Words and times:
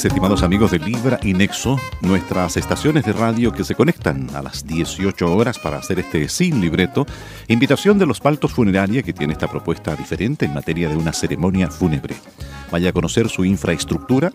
tardes, 0.00 0.04
estimados 0.04 0.42
amigos 0.42 0.70
de 0.70 0.78
Libra 0.78 1.18
y 1.22 1.34
Nexo, 1.34 1.78
nuestras 2.00 2.56
estaciones 2.56 3.04
de 3.04 3.12
radio 3.12 3.52
que 3.52 3.64
se 3.64 3.74
conectan 3.74 4.28
a 4.34 4.42
las 4.42 4.66
18 4.66 5.34
horas 5.34 5.58
para 5.58 5.78
hacer 5.78 5.98
este 5.98 6.28
sin 6.28 6.60
libreto. 6.60 7.06
Invitación 7.48 7.98
de 7.98 8.06
los 8.06 8.20
Paltos 8.20 8.52
Funeraria 8.52 9.02
que 9.02 9.12
tiene 9.12 9.34
esta 9.34 9.48
propuesta 9.48 9.94
diferente 9.96 10.46
en 10.46 10.54
materia 10.54 10.88
de 10.88 10.96
una 10.96 11.12
ceremonia 11.12 11.70
fúnebre. 11.70 12.14
Vaya 12.70 12.90
a 12.90 12.92
conocer 12.92 13.28
su 13.28 13.44
infraestructura 13.44 14.32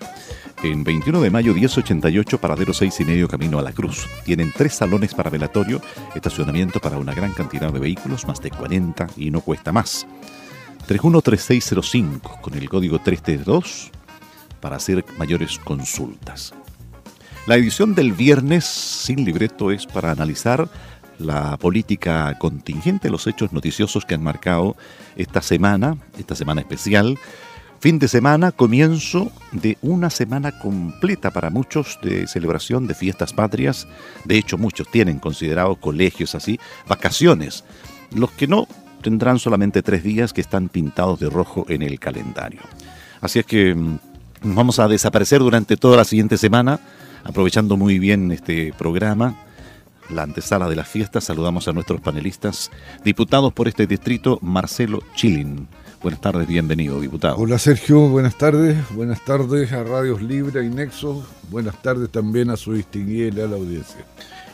en 0.62 0.84
21 0.84 1.22
de 1.22 1.30
mayo 1.32 1.54
1088, 1.54 2.40
paradero 2.40 2.74
6 2.74 3.00
y 3.00 3.06
medio 3.06 3.28
camino 3.28 3.58
a 3.58 3.64
la 3.64 3.72
Cruz. 3.72 4.08
Tienen 4.24 4.52
tres 4.56 4.74
salones 4.74 5.14
para 5.16 5.30
velatorio, 5.30 5.82
estacionamiento 6.14 6.80
para 6.80 6.98
una 6.98 7.14
gran 7.14 7.34
cantidad 7.34 7.72
de 7.72 7.80
vehículos, 7.80 8.28
más 8.28 8.42
de 8.42 8.52
40 8.52 9.08
y 9.18 9.32
no 9.32 9.42
cuesta 9.42 9.72
más. 9.72 10.06
313605 10.88 12.42
con 12.42 12.54
el 12.54 12.70
código 12.70 13.00
332 13.00 13.92
para 14.66 14.78
hacer 14.78 15.06
mayores 15.20 15.60
consultas. 15.60 16.52
La 17.46 17.56
edición 17.56 17.94
del 17.94 18.14
viernes 18.14 18.66
sin 18.66 19.24
libreto 19.24 19.70
es 19.70 19.86
para 19.86 20.10
analizar 20.10 20.68
la 21.20 21.56
política 21.58 22.36
contingente, 22.40 23.12
los 23.12 23.28
hechos 23.28 23.54
noticiosos 23.54 24.06
que 24.06 24.16
han 24.16 24.24
marcado 24.24 24.76
esta 25.18 25.44
semana, 25.44 25.98
esta 26.18 26.34
semana 26.34 26.62
especial. 26.62 27.20
Fin 27.80 28.00
de 28.00 28.08
semana, 28.08 28.52
comienzo 28.52 29.32
de 29.52 29.78
una 29.84 30.10
semana 30.10 30.58
completa 30.58 31.30
para 31.30 31.52
muchos 31.52 32.00
de 32.02 32.26
celebración 32.26 32.88
de 32.88 32.96
fiestas 32.96 33.34
patrias. 33.34 33.88
De 34.24 34.36
hecho, 34.36 34.58
muchos 34.58 34.90
tienen 34.90 35.20
considerado 35.20 35.76
colegios 35.76 36.34
así, 36.34 36.60
vacaciones. 36.88 37.66
Los 38.16 38.32
que 38.32 38.48
no 38.48 38.68
tendrán 39.04 39.38
solamente 39.38 39.84
tres 39.84 40.02
días 40.02 40.34
que 40.34 40.42
están 40.42 40.70
pintados 40.70 41.20
de 41.20 41.30
rojo 41.30 41.68
en 41.70 41.84
el 41.84 42.00
calendario. 42.00 42.62
Así 43.22 43.38
es 43.38 43.46
que 43.46 43.76
mm, 43.76 44.00
vamos 44.54 44.80
a 44.80 44.88
desaparecer 44.88 45.40
durante 45.40 45.78
toda 45.78 45.98
la 45.98 46.04
siguiente 46.04 46.38
semana, 46.38 46.80
aprovechando 47.24 47.78
muy 47.78 47.98
bien 47.98 48.32
este 48.32 48.74
programa, 48.78 49.36
la 50.10 50.24
antesala 50.24 50.70
de 50.70 50.76
las 50.76 50.88
fiestas. 50.88 51.24
Saludamos 51.24 51.68
a 51.68 51.74
nuestros 51.74 52.02
panelistas, 52.02 52.70
diputados 53.04 53.54
por 53.54 53.68
este 53.68 53.88
distrito, 53.88 54.38
Marcelo 54.42 55.02
Chilin. 55.16 55.68
Buenas 56.04 56.22
tardes, 56.22 56.48
bienvenido, 56.48 57.02
diputado. 57.02 57.38
Hola 57.38 57.58
Sergio, 57.58 58.08
buenas 58.10 58.38
tardes. 58.38 58.78
Buenas 58.92 59.26
tardes 59.26 59.72
a 59.74 59.84
Radios 59.84 60.22
Libre 60.22 60.64
y 60.64 60.70
Nexo. 60.70 61.26
Buenas 61.50 61.82
tardes 61.82 62.12
también 62.12 62.52
a 62.52 62.58
su 62.58 62.74
distinguida 62.74 63.48
la 63.48 63.56
audiencia. 63.56 64.06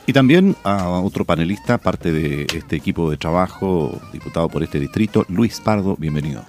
Y 0.08 0.14
también 0.14 0.56
a 0.64 0.88
otro 0.88 1.25
panelista, 1.25 1.78
parte 1.78 2.12
de 2.12 2.47
este 2.56 2.78
equipo 2.78 3.12
de 3.12 3.17
trabajo, 3.17 4.00
diputado 4.14 4.47
por 4.47 4.64
este 4.64 4.80
distrito, 4.80 5.25
Luis 5.28 5.59
Pardo, 5.59 5.95
bienvenido. 5.97 6.44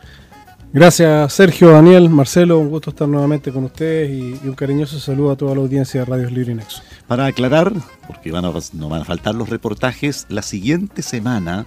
Gracias 0.75 1.35
Sergio, 1.35 1.71
Daniel, 1.71 2.09
Marcelo, 2.09 2.59
un 2.59 2.71
gusto 2.71 2.89
estar 2.89 3.07
nuevamente 3.07 3.53
con 3.53 3.65
ustedes 3.65 4.11
y, 4.11 4.49
un 4.49 4.55
cariñoso 4.55 4.99
saludo 4.99 5.33
a 5.33 5.37
toda 5.37 5.55
la 5.55 5.61
audiencia 5.61 6.01
de 6.01 6.07
Radios 6.07 6.33
Libre 6.33 6.53
y. 6.53 6.83
Para 7.07 7.27
aclarar, 7.27 7.75
porque 8.07 8.33
van 8.33 8.47
a, 8.47 8.53
no 8.73 8.89
van 8.89 9.03
a 9.03 9.05
faltar 9.05 9.35
los 9.35 9.51
reportajes, 9.51 10.25
la 10.31 10.41
siguiente 10.41 11.03
semana, 11.03 11.67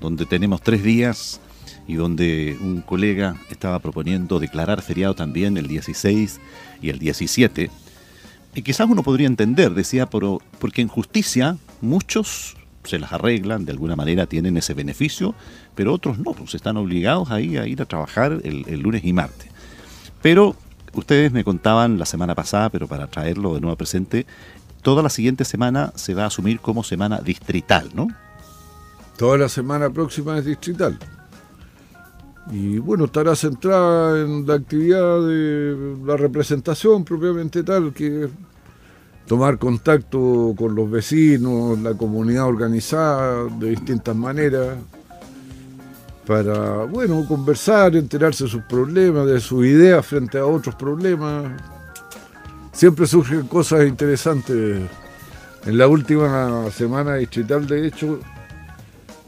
donde 0.00 0.24
tenemos 0.24 0.62
tres 0.62 0.82
días 0.82 1.38
y 1.86 1.96
donde 1.96 2.56
un 2.58 2.80
colega 2.80 3.36
estaba 3.50 3.78
proponiendo 3.78 4.40
declarar 4.40 4.80
feriado 4.80 5.14
también 5.14 5.58
el 5.58 5.68
16 5.68 6.40
y 6.80 6.88
el 6.88 6.98
17, 6.98 7.70
y 8.54 8.62
quizás 8.62 8.88
uno 8.88 9.02
podría 9.02 9.26
entender, 9.26 9.74
decía, 9.74 10.06
pero, 10.06 10.40
porque 10.58 10.80
en 10.80 10.88
justicia 10.88 11.58
muchos 11.82 12.56
se 12.84 12.98
las 12.98 13.12
arreglan, 13.12 13.66
de 13.66 13.72
alguna 13.72 13.96
manera 13.96 14.26
tienen 14.26 14.56
ese 14.56 14.72
beneficio, 14.72 15.34
pero 15.76 15.92
otros 15.92 16.18
no, 16.18 16.32
pues 16.32 16.54
están 16.54 16.76
obligados 16.78 17.30
ahí 17.30 17.56
a 17.58 17.66
ir 17.66 17.80
a 17.80 17.84
trabajar 17.84 18.40
el, 18.42 18.80
lunes 18.80 19.04
y 19.04 19.12
martes. 19.12 19.48
Pero 20.22 20.56
ustedes 20.94 21.30
me 21.30 21.44
contaban 21.44 21.98
la 21.98 22.06
semana 22.06 22.34
pasada, 22.34 22.70
pero 22.70 22.88
para 22.88 23.06
traerlo 23.06 23.54
de 23.54 23.60
nuevo 23.60 23.76
presente, 23.76 24.26
toda 24.82 25.02
la 25.02 25.10
siguiente 25.10 25.44
semana 25.44 25.92
se 25.94 26.14
va 26.14 26.24
a 26.24 26.26
asumir 26.26 26.58
como 26.60 26.82
semana 26.82 27.20
distrital, 27.20 27.90
¿no? 27.94 28.08
Toda 29.18 29.36
la 29.38 29.48
semana 29.48 29.90
próxima 29.90 30.38
es 30.38 30.46
distrital. 30.46 30.98
Y 32.50 32.78
bueno, 32.78 33.04
estará 33.04 33.36
centrada 33.36 34.20
en 34.22 34.46
la 34.46 34.54
actividad 34.54 35.20
de 35.26 35.96
la 36.04 36.16
representación 36.16 37.04
propiamente 37.04 37.62
tal, 37.62 37.92
que 37.92 38.28
tomar 39.26 39.58
contacto 39.58 40.54
con 40.56 40.74
los 40.74 40.90
vecinos, 40.90 41.78
la 41.80 41.94
comunidad 41.94 42.46
organizada 42.46 43.44
de 43.58 43.70
distintas 43.70 44.14
maneras, 44.14 44.76
para, 46.26 46.84
bueno, 46.84 47.24
conversar, 47.26 47.94
enterarse 47.94 48.44
de 48.44 48.50
sus 48.50 48.62
problemas, 48.62 49.26
de 49.26 49.40
sus 49.40 49.64
ideas 49.64 50.04
frente 50.04 50.38
a 50.38 50.44
otros 50.44 50.74
problemas. 50.74 51.52
Siempre 52.72 53.06
surgen 53.06 53.46
cosas 53.46 53.86
interesantes. 53.86 54.82
En 55.64 55.78
la 55.78 55.88
última 55.88 56.70
semana 56.70 57.14
distrital, 57.14 57.66
de 57.66 57.86
hecho, 57.86 58.20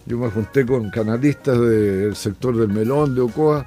yo 0.07 0.19
me 0.19 0.31
junté 0.31 0.67
con 0.67 0.91
canalistas 0.91 1.59
del 1.61 2.15
sector 2.17 2.57
del 2.57 2.69
Melón, 2.69 3.15
de 3.15 3.21
Ocoa, 3.21 3.67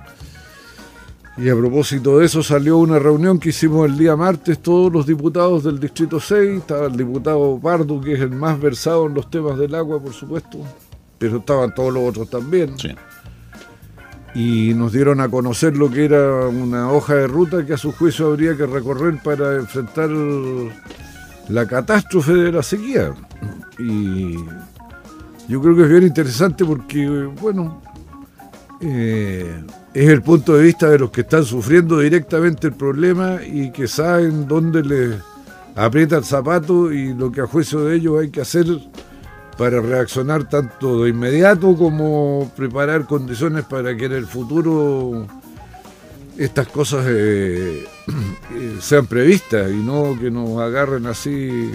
y 1.37 1.49
a 1.49 1.55
propósito 1.55 2.19
de 2.19 2.25
eso 2.25 2.43
salió 2.43 2.77
una 2.77 2.99
reunión 2.99 3.39
que 3.39 3.49
hicimos 3.49 3.87
el 3.87 3.97
día 3.97 4.15
martes 4.15 4.59
todos 4.59 4.91
los 4.91 5.07
diputados 5.07 5.63
del 5.63 5.79
Distrito 5.79 6.19
6, 6.19 6.59
estaba 6.59 6.87
el 6.87 6.97
diputado 6.97 7.59
Pardo, 7.61 8.01
que 8.01 8.13
es 8.13 8.19
el 8.19 8.31
más 8.31 8.59
versado 8.59 9.07
en 9.07 9.13
los 9.13 9.29
temas 9.29 9.57
del 9.57 9.73
agua, 9.73 10.01
por 10.01 10.13
supuesto, 10.13 10.59
pero 11.17 11.37
estaban 11.37 11.73
todos 11.73 11.93
los 11.93 12.09
otros 12.09 12.29
también. 12.29 12.75
Y 14.33 14.73
nos 14.73 14.93
dieron 14.93 15.19
a 15.19 15.29
conocer 15.29 15.75
lo 15.75 15.91
que 15.91 16.05
era 16.05 16.47
una 16.47 16.91
hoja 16.91 17.15
de 17.15 17.27
ruta 17.27 17.65
que 17.65 17.73
a 17.73 17.77
su 17.77 17.91
juicio 17.91 18.27
habría 18.27 18.55
que 18.55 18.65
recorrer 18.65 19.19
para 19.21 19.55
enfrentar 19.55 20.09
la 21.49 21.65
catástrofe 21.67 22.33
de 22.33 22.51
la 22.51 22.63
sequía. 22.63 23.13
Y 23.77 24.35
yo 25.47 25.61
creo 25.61 25.75
que 25.75 25.83
es 25.83 25.89
bien 25.89 26.03
interesante 26.03 26.63
porque, 26.63 27.05
bueno, 27.41 27.81
eh, 28.79 29.63
es 29.93 30.09
el 30.09 30.21
punto 30.21 30.55
de 30.55 30.63
vista 30.63 30.89
de 30.89 30.99
los 30.99 31.11
que 31.11 31.21
están 31.21 31.43
sufriendo 31.43 31.99
directamente 31.99 32.67
el 32.67 32.73
problema 32.73 33.39
y 33.45 33.71
que 33.71 33.87
saben 33.87 34.47
dónde 34.47 34.83
les 34.83 35.15
aprieta 35.75 36.17
el 36.17 36.23
zapato 36.23 36.91
y 36.91 37.13
lo 37.13 37.31
que 37.31 37.41
a 37.41 37.47
juicio 37.47 37.81
de 37.81 37.97
ellos 37.97 38.19
hay 38.19 38.29
que 38.29 38.41
hacer 38.41 38.65
para 39.61 39.79
reaccionar 39.79 40.49
tanto 40.49 41.03
de 41.03 41.11
inmediato 41.11 41.75
como 41.75 42.51
preparar 42.57 43.05
condiciones 43.05 43.63
para 43.63 43.95
que 43.95 44.05
en 44.05 44.13
el 44.13 44.25
futuro 44.25 45.27
estas 46.35 46.67
cosas 46.69 47.05
eh, 47.07 47.85
eh, 48.55 48.77
sean 48.79 49.05
previstas 49.05 49.69
y 49.69 49.75
no 49.75 50.17
que 50.19 50.31
nos 50.31 50.59
agarren 50.59 51.05
así 51.05 51.69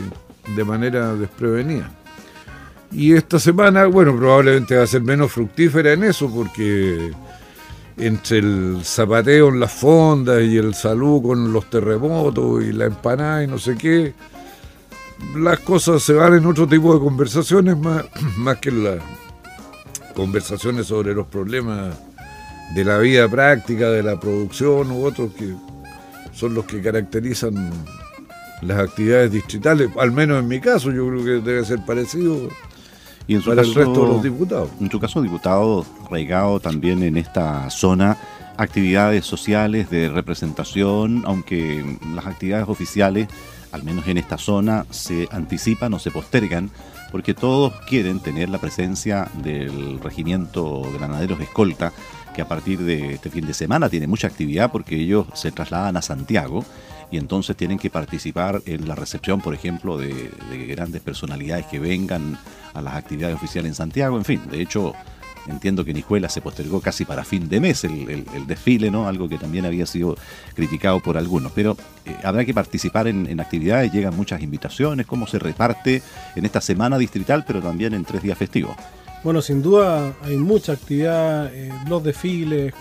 de 0.57 0.65
manera 0.65 1.15
desprevenida. 1.15 1.89
Y 2.91 3.15
esta 3.15 3.39
semana, 3.39 3.87
bueno, 3.87 4.17
probablemente 4.17 4.77
va 4.77 4.83
a 4.83 4.89
ser 4.89 5.03
menos 5.03 5.31
fructífera 5.31 5.93
en 5.93 6.03
eso 6.03 6.29
porque 6.29 7.13
entre 7.99 8.39
el 8.39 8.81
zapateo 8.83 9.51
en 9.51 9.61
las 9.61 9.73
fondas 9.73 10.43
y 10.43 10.57
el 10.57 10.75
salud 10.75 11.23
con 11.23 11.53
los 11.53 11.71
terremotos 11.71 12.65
y 12.65 12.73
la 12.73 12.87
empanada 12.87 13.45
y 13.45 13.47
no 13.47 13.61
sé 13.61 13.77
qué, 13.77 14.13
las 15.35 15.61
cosas 15.61 16.03
se 16.03 16.13
van 16.13 16.35
en 16.35 16.47
otro 16.47 16.67
tipo 16.67 16.95
de 16.95 17.01
conversaciones 17.01 17.77
más, 17.77 18.05
más 18.37 18.59
que 18.59 18.71
las 18.71 19.01
conversaciones 20.15 20.87
sobre 20.87 21.15
los 21.15 21.27
problemas 21.27 21.97
de 22.75 22.85
la 22.85 22.99
vida 22.99 23.29
práctica, 23.29 23.91
de 23.91 24.03
la 24.03 24.19
producción 24.19 24.91
u 24.91 25.05
otros 25.05 25.33
que 25.33 25.55
son 26.33 26.55
los 26.55 26.65
que 26.65 26.83
caracterizan 26.83 27.73
las 28.63 28.79
actividades 28.79 29.33
distritales, 29.33 29.91
al 29.99 30.13
menos 30.13 30.41
en 30.41 30.49
mi 30.49 30.61
caso, 30.61 30.91
yo 30.91 31.07
creo 31.09 31.25
que 31.25 31.51
debe 31.51 31.65
ser 31.65 31.85
parecido 31.85 32.49
y 33.27 33.35
en 33.35 33.43
su 33.43 33.55
caso, 33.55 33.69
el 33.69 33.75
resto 33.75 34.03
de 34.03 34.09
los 34.09 34.23
diputados. 34.23 34.71
En 34.81 34.91
su 34.91 35.01
caso, 35.01 35.21
diputado 35.21 35.85
regado 36.11 36.61
también 36.61 37.03
en 37.03 37.17
esta 37.17 37.69
zona 37.71 38.17
actividades 38.57 39.27
sociales 39.27 39.91
de 39.91 40.09
representación, 40.09 41.23
aunque 41.27 41.85
las 42.15 42.27
actividades 42.27 42.69
oficiales, 42.69 43.29
al 43.77 43.85
menos 43.85 44.09
en 44.09 44.19
esta 44.19 44.39
zona, 44.39 44.87
se 44.91 45.29
anticipan 45.31 45.95
o 45.95 45.99
se 45.99 46.11
postergan, 46.11 46.71
porque 47.13 47.35
todos 47.35 47.73
quieren 47.89 48.21
tener 48.21 48.49
la 48.49 48.59
presencia 48.59 49.29
del 49.43 50.01
regimiento 50.01 50.83
Granaderos 50.93 51.41
Escolta, 51.41 51.93
que 52.35 52.43
a 52.43 52.49
partir 52.49 52.81
de 52.81 53.15
este 53.15 53.31
fin 53.31 53.47
de 53.47 53.55
semana 53.55 53.89
tiene 53.89 54.07
mucha 54.07 54.27
actividad 54.27 54.73
porque 54.73 54.97
ellos 54.97 55.27
se 55.35 55.53
trasladan 55.53 55.97
a 55.97 56.03
Santiago 56.03 56.65
y 57.11 57.19
entonces 57.19 57.57
tienen 57.57 57.79
que 57.79 57.91
participar 57.91 58.63
en 58.67 58.89
la 58.89 58.95
recepción, 58.95 59.41
por 59.41 59.55
ejemplo, 59.55 59.97
de, 59.97 60.31
grandes 60.69 61.01
personalidades 61.03 61.67
que 61.67 61.79
vengan 61.79 62.39
a 62.75 62.83
las 62.83 62.95
actividades 62.95 63.37
oficiales 63.37 63.71
en 63.71 63.75
Santiago. 63.75 64.17
En 64.17 64.25
fin, 64.25 64.43
de 64.51 64.61
hecho, 64.61 64.95
entiendo 65.49 65.85
que 65.85 65.91
en 65.93 65.99
Hijuela 65.99 66.29
se 66.29 66.41
postergó 66.41 66.81
casi 66.81 67.05
para 67.05 67.25
fin 67.25 67.49
de 67.49 67.61
mes 67.61 67.85
el, 67.85 68.25
desfile, 68.47 68.91
¿no? 68.91 69.09
Algo 69.09 69.29
que 69.29 69.39
también 69.39 69.65
había 69.65 69.87
sido 69.87 70.17
criticado 70.55 71.01
por 71.01 71.17
algunos. 71.17 71.53
Pero 71.53 71.77
eh, 72.05 72.17
habrá 72.23 72.45
que 72.45 72.55
participar 72.55 73.09
en, 73.09 73.41
actividades, 73.41 73.93
llegan 73.93 74.17
muchas 74.17 74.43
invitaciones, 74.43 75.07
cómo 75.07 75.27
se 75.27 75.39
reparte 75.39 76.03
en 76.35 76.45
esta 76.45 76.61
semana 76.61 76.99
distrital, 76.99 77.45
pero 77.47 77.61
también 77.61 77.95
en 77.95 78.05
tres 78.05 78.23
días 78.23 78.39
festivos. 78.39 78.77
Bueno, 79.23 79.43
sin 79.43 79.63
duda 79.63 80.15
hay 80.23 80.37
mucha 80.37 80.73
actividad, 80.73 81.53
eh, 81.53 81.73
los 81.89 82.03
desfiles, 82.03 82.75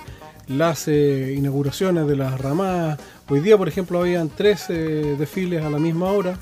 las 0.47 0.87
inauguraciones 0.87 2.07
de 2.07 2.15
las 2.15 2.39
ramadas. 2.39 2.99
Hoy 3.29 3.39
día, 3.39 3.57
por 3.57 3.67
ejemplo, 3.67 3.99
habían 3.99 4.29
tres 4.29 4.67
desfiles 4.67 5.63
a 5.63 5.69
la 5.71 5.79
misma 5.79 6.11
hora. 6.11 6.37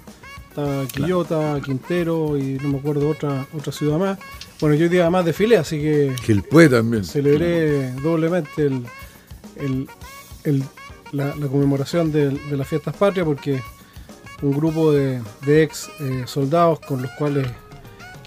Está 0.50 0.84
Quillota, 0.94 1.60
Quintero 1.66 2.38
y 2.38 2.60
no 2.62 2.70
me 2.70 2.78
acuerdo 2.78 3.10
otra 3.10 3.48
otra 3.54 3.72
ciudad 3.72 3.98
más. 3.98 4.20
Bueno, 4.60 4.76
yo 4.76 4.84
hoy 4.84 4.90
día 4.90 5.10
más 5.10 5.26
desfile, 5.26 5.58
así 5.58 5.82
que... 5.82 6.16
Que 6.26 6.32
el 6.32 6.44
PUE 6.44 6.70
también. 6.70 7.04
Celebré 7.04 7.92
doblemente 7.94 8.66
el, 8.66 9.88
la, 11.12 11.34
conmemoración 11.50 12.12
de, 12.12 12.38
las 12.52 12.68
fiestas 12.68 12.96
patrias 12.96 13.26
porque 13.26 13.62
un 14.42 14.52
grupo 14.52 14.92
de, 14.92 15.22
ex 15.48 15.90
eh, 16.00 16.24
soldados 16.26 16.80
con 16.82 17.02
los 17.02 17.12
cuales 17.12 17.48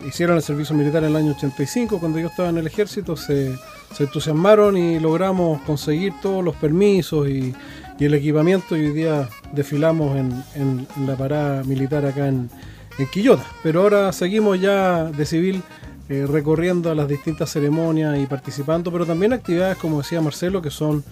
hicieron 0.06 0.36
el 0.36 0.42
servicio 0.42 0.74
militar 0.74 1.02
en 1.04 1.10
el 1.10 1.16
año 1.16 1.32
85, 1.32 1.98
cuando 1.98 2.18
yo 2.18 2.28
estaba 2.28 2.48
en 2.48 2.58
el 2.58 2.66
ejército, 2.66 3.16
se, 3.16 3.54
entusiasmaron 3.98 4.76
y 4.76 4.98
logramos 5.00 5.60
conseguir 5.62 6.12
todos 6.22 6.44
los 6.44 6.56
permisos 6.56 7.28
y, 7.28 7.54
el 7.98 8.12
equipamiento 8.12 8.76
y 8.76 8.80
hoy 8.80 8.92
día 8.92 9.26
desfilamos 9.52 10.18
en, 10.54 10.86
la 11.06 11.16
parada 11.16 11.64
militar 11.64 12.04
acá 12.04 12.28
en, 12.28 12.50
en, 12.98 13.06
Quillota. 13.06 13.46
Pero 13.62 13.80
ahora 13.80 14.12
seguimos 14.12 14.60
ya 14.60 15.04
de 15.04 15.24
civil 15.24 15.62
eh, 16.08 16.24
recorriendo 16.24 16.94
las 16.94 17.08
distintas 17.08 17.50
ceremonias 17.50 18.16
y 18.16 18.26
participando, 18.26 18.92
pero 18.92 19.04
también 19.04 19.32
actividades, 19.32 19.76
como 19.76 19.98
decía 19.98 20.20
Marcelo, 20.20 20.62
que 20.62 20.70
son 20.70 21.02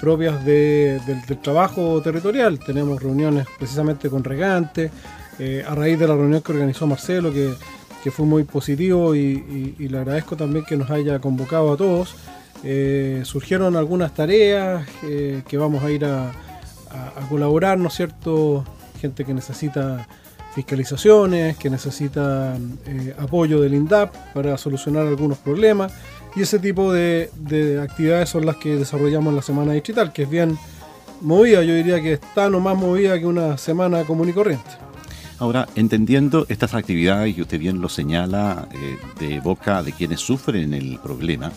propias 0.00 0.44
del, 0.44 1.00
trabajo 1.42 2.00
territorial. 2.00 2.60
Tenemos 2.60 3.02
reuniones 3.02 3.48
precisamente 3.58 4.08
con 4.08 4.22
regantes, 4.22 4.92
eh, 5.40 5.64
a 5.66 5.74
raíz 5.74 5.98
de 5.98 6.06
la 6.06 6.14
reunión 6.14 6.40
que 6.40 6.52
organizó 6.52 6.86
Marcelo, 6.86 7.32
que, 7.32 7.54
fue 8.12 8.26
muy 8.26 8.44
positivo 8.44 9.16
y, 9.16 9.74
le 9.78 9.98
agradezco 9.98 10.36
también 10.36 10.64
que 10.66 10.76
nos 10.76 10.90
haya 10.90 11.18
convocado 11.18 11.72
a 11.72 11.76
todos. 11.76 12.14
Eh, 12.62 13.22
surgieron 13.24 13.76
algunas 13.76 14.14
tareas 14.14 14.86
que 15.00 15.56
vamos 15.56 15.82
a 15.82 15.90
ir 15.90 16.04
a, 16.04 16.30
colaborar, 17.28 17.78
¿no 17.78 17.88
es 17.88 17.94
cierto? 17.94 18.64
Gente 19.00 19.24
que 19.24 19.34
necesita 19.34 20.06
fiscalizaciones, 20.54 21.56
que 21.56 21.68
necesita 21.68 22.56
apoyo 23.18 23.60
del 23.60 23.74
INDAP 23.74 24.14
para 24.32 24.56
solucionar 24.56 25.06
algunos 25.06 25.38
problemas. 25.38 25.92
Y 26.36 26.42
ese 26.42 26.58
tipo 26.58 26.92
de, 26.92 27.30
actividades 27.82 28.28
son 28.28 28.46
las 28.46 28.56
que 28.56 28.76
desarrollamos 28.76 29.30
en 29.30 29.36
la 29.36 29.42
semana 29.42 29.72
digital, 29.72 30.12
que 30.12 30.22
es 30.22 30.30
bien 30.30 30.58
movida, 31.20 31.62
yo 31.62 31.74
diría 31.74 32.00
que 32.00 32.14
está 32.14 32.50
no 32.50 32.60
más 32.60 32.76
movida 32.76 33.18
que 33.18 33.26
una 33.26 33.56
semana 33.56 34.04
común 34.04 34.28
y 34.28 34.32
corriente. 34.32 34.70
Ahora, 35.38 35.68
entendiendo 35.74 36.46
estas 36.48 36.74
actividades, 36.74 37.36
y 37.36 37.42
usted 37.42 37.58
bien 37.58 37.80
lo 37.80 37.88
señala 37.88 38.68
eh, 38.72 38.96
de 39.18 39.40
boca 39.40 39.82
de 39.82 39.92
quienes 39.92 40.20
sufren 40.20 40.74
el 40.74 40.98
problema, 41.00 41.52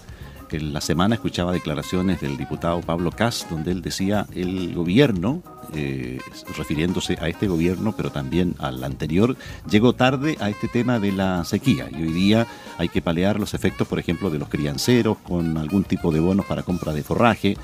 en 0.52 0.74
la 0.74 0.82
semana 0.82 1.16
escuchaba 1.16 1.52
declaraciones 1.52 2.22
del 2.22 2.38
diputado 2.38 2.82
Pablo 2.82 3.12
Cas, 3.12 3.48
donde 3.50 3.72
él 3.72 3.82
decía 3.82 4.26
el 4.34 4.74
gobierno 4.74 5.44
eh, 5.74 6.20
refiriéndose 6.56 7.18
a 7.20 7.28
este 7.28 7.48
gobierno, 7.48 7.94
pero 7.96 8.10
también 8.10 8.56
al 8.60 8.84
anterior, 8.84 9.36
llegó 9.70 9.94
tarde 9.94 10.38
a 10.40 10.50
este 10.50 10.68
tema 10.68 11.00
de 11.00 11.12
la 11.12 11.44
sequía 11.44 11.90
y 11.92 12.04
hoy 12.04 12.12
día 12.14 12.48
hay 12.78 12.88
que 12.88 13.02
palear 13.02 13.40
los 13.40 13.54
efectos, 13.54 13.88
por 13.88 14.00
ejemplo, 14.00 14.30
de 14.30 14.40
los 14.40 14.48
crianceros 14.48 15.18
con 15.18 15.58
algún 15.58 15.84
tipo 15.84 16.12
de 16.12 16.22
bonos 16.22 16.46
para 16.46 16.64
compra 16.64 16.94
de 16.94 17.04
forraje. 17.04 17.58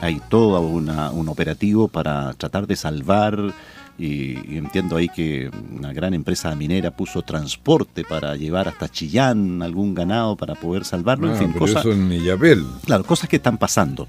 Hay 0.00 0.20
todo 0.28 0.60
un 0.60 1.28
operativo 1.28 1.88
para 1.88 2.32
tratar 2.34 2.68
de 2.68 2.76
salvar 2.76 3.52
y, 3.98 4.56
entiendo 4.56 4.96
ahí 4.96 5.08
que 5.08 5.50
una 5.76 5.92
gran 5.92 6.14
empresa 6.14 6.54
minera 6.54 6.92
puso 6.92 7.22
transporte 7.22 8.04
para 8.04 8.36
llevar 8.36 8.68
hasta 8.68 8.88
Chillán 8.88 9.60
algún 9.60 9.94
ganado 9.94 10.36
para 10.36 10.54
poder 10.54 10.84
salvarlo. 10.84 11.26
en 11.28 11.34
ah, 11.34 11.38
fin, 11.38 11.52
cosas, 11.52 11.84
eso 11.84 11.92
en 11.92 12.08
Claro, 12.84 13.04
cosas 13.04 13.28
que 13.28 13.36
están 13.36 13.58
pasando. 13.58 14.06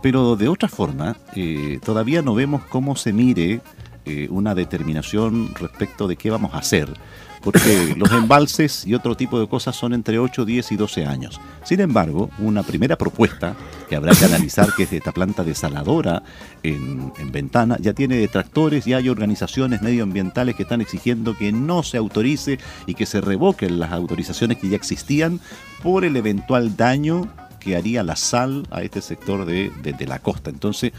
Pero 0.00 0.36
de 0.36 0.48
otra 0.48 0.68
forma, 0.68 1.16
eh, 1.34 1.80
todavía 1.84 2.22
no 2.22 2.34
vemos 2.34 2.62
cómo 2.64 2.94
se 2.96 3.12
mire 3.12 3.60
eh, 4.04 4.28
una 4.30 4.54
determinación 4.54 5.54
respecto 5.54 6.06
de 6.08 6.16
qué 6.16 6.30
vamos 6.30 6.54
a 6.54 6.58
hacer 6.58 6.92
porque 7.42 7.94
los 7.96 8.10
embalses 8.12 8.86
y 8.86 8.94
otro 8.94 9.16
tipo 9.16 9.38
de 9.40 9.48
cosas 9.48 9.76
son 9.76 9.92
entre 9.92 10.18
8, 10.18 10.44
10 10.44 10.72
y 10.72 10.76
12 10.76 11.06
años. 11.06 11.40
Sin 11.64 11.80
embargo, 11.80 12.30
una 12.38 12.62
primera 12.62 12.96
propuesta 12.96 13.56
que 13.88 13.96
habrá 13.96 14.14
que 14.14 14.24
analizar, 14.24 14.68
que 14.76 14.84
es 14.84 14.90
de 14.90 14.98
esta 14.98 15.12
planta 15.12 15.44
desaladora 15.44 16.22
en, 16.62 17.12
en 17.18 17.32
Ventana, 17.32 17.76
ya 17.80 17.92
tiene 17.92 18.16
detractores 18.16 18.86
y 18.86 18.94
hay 18.94 19.08
organizaciones 19.08 19.82
medioambientales 19.82 20.54
que 20.54 20.62
están 20.62 20.80
exigiendo 20.80 21.36
que 21.36 21.52
no 21.52 21.82
se 21.82 21.98
autorice 21.98 22.58
y 22.86 22.94
que 22.94 23.06
se 23.06 23.20
revoquen 23.20 23.78
las 23.78 23.92
autorizaciones 23.92 24.58
que 24.58 24.68
ya 24.68 24.76
existían 24.76 25.40
por 25.82 26.04
el 26.04 26.16
eventual 26.16 26.76
daño 26.76 27.28
que 27.58 27.76
haría 27.76 28.02
la 28.02 28.16
sal 28.16 28.66
a 28.70 28.82
este 28.82 29.00
sector 29.00 29.44
de, 29.44 29.70
de 29.82 30.06
la 30.06 30.18
costa. 30.18 30.50
Entonces, 30.50 30.92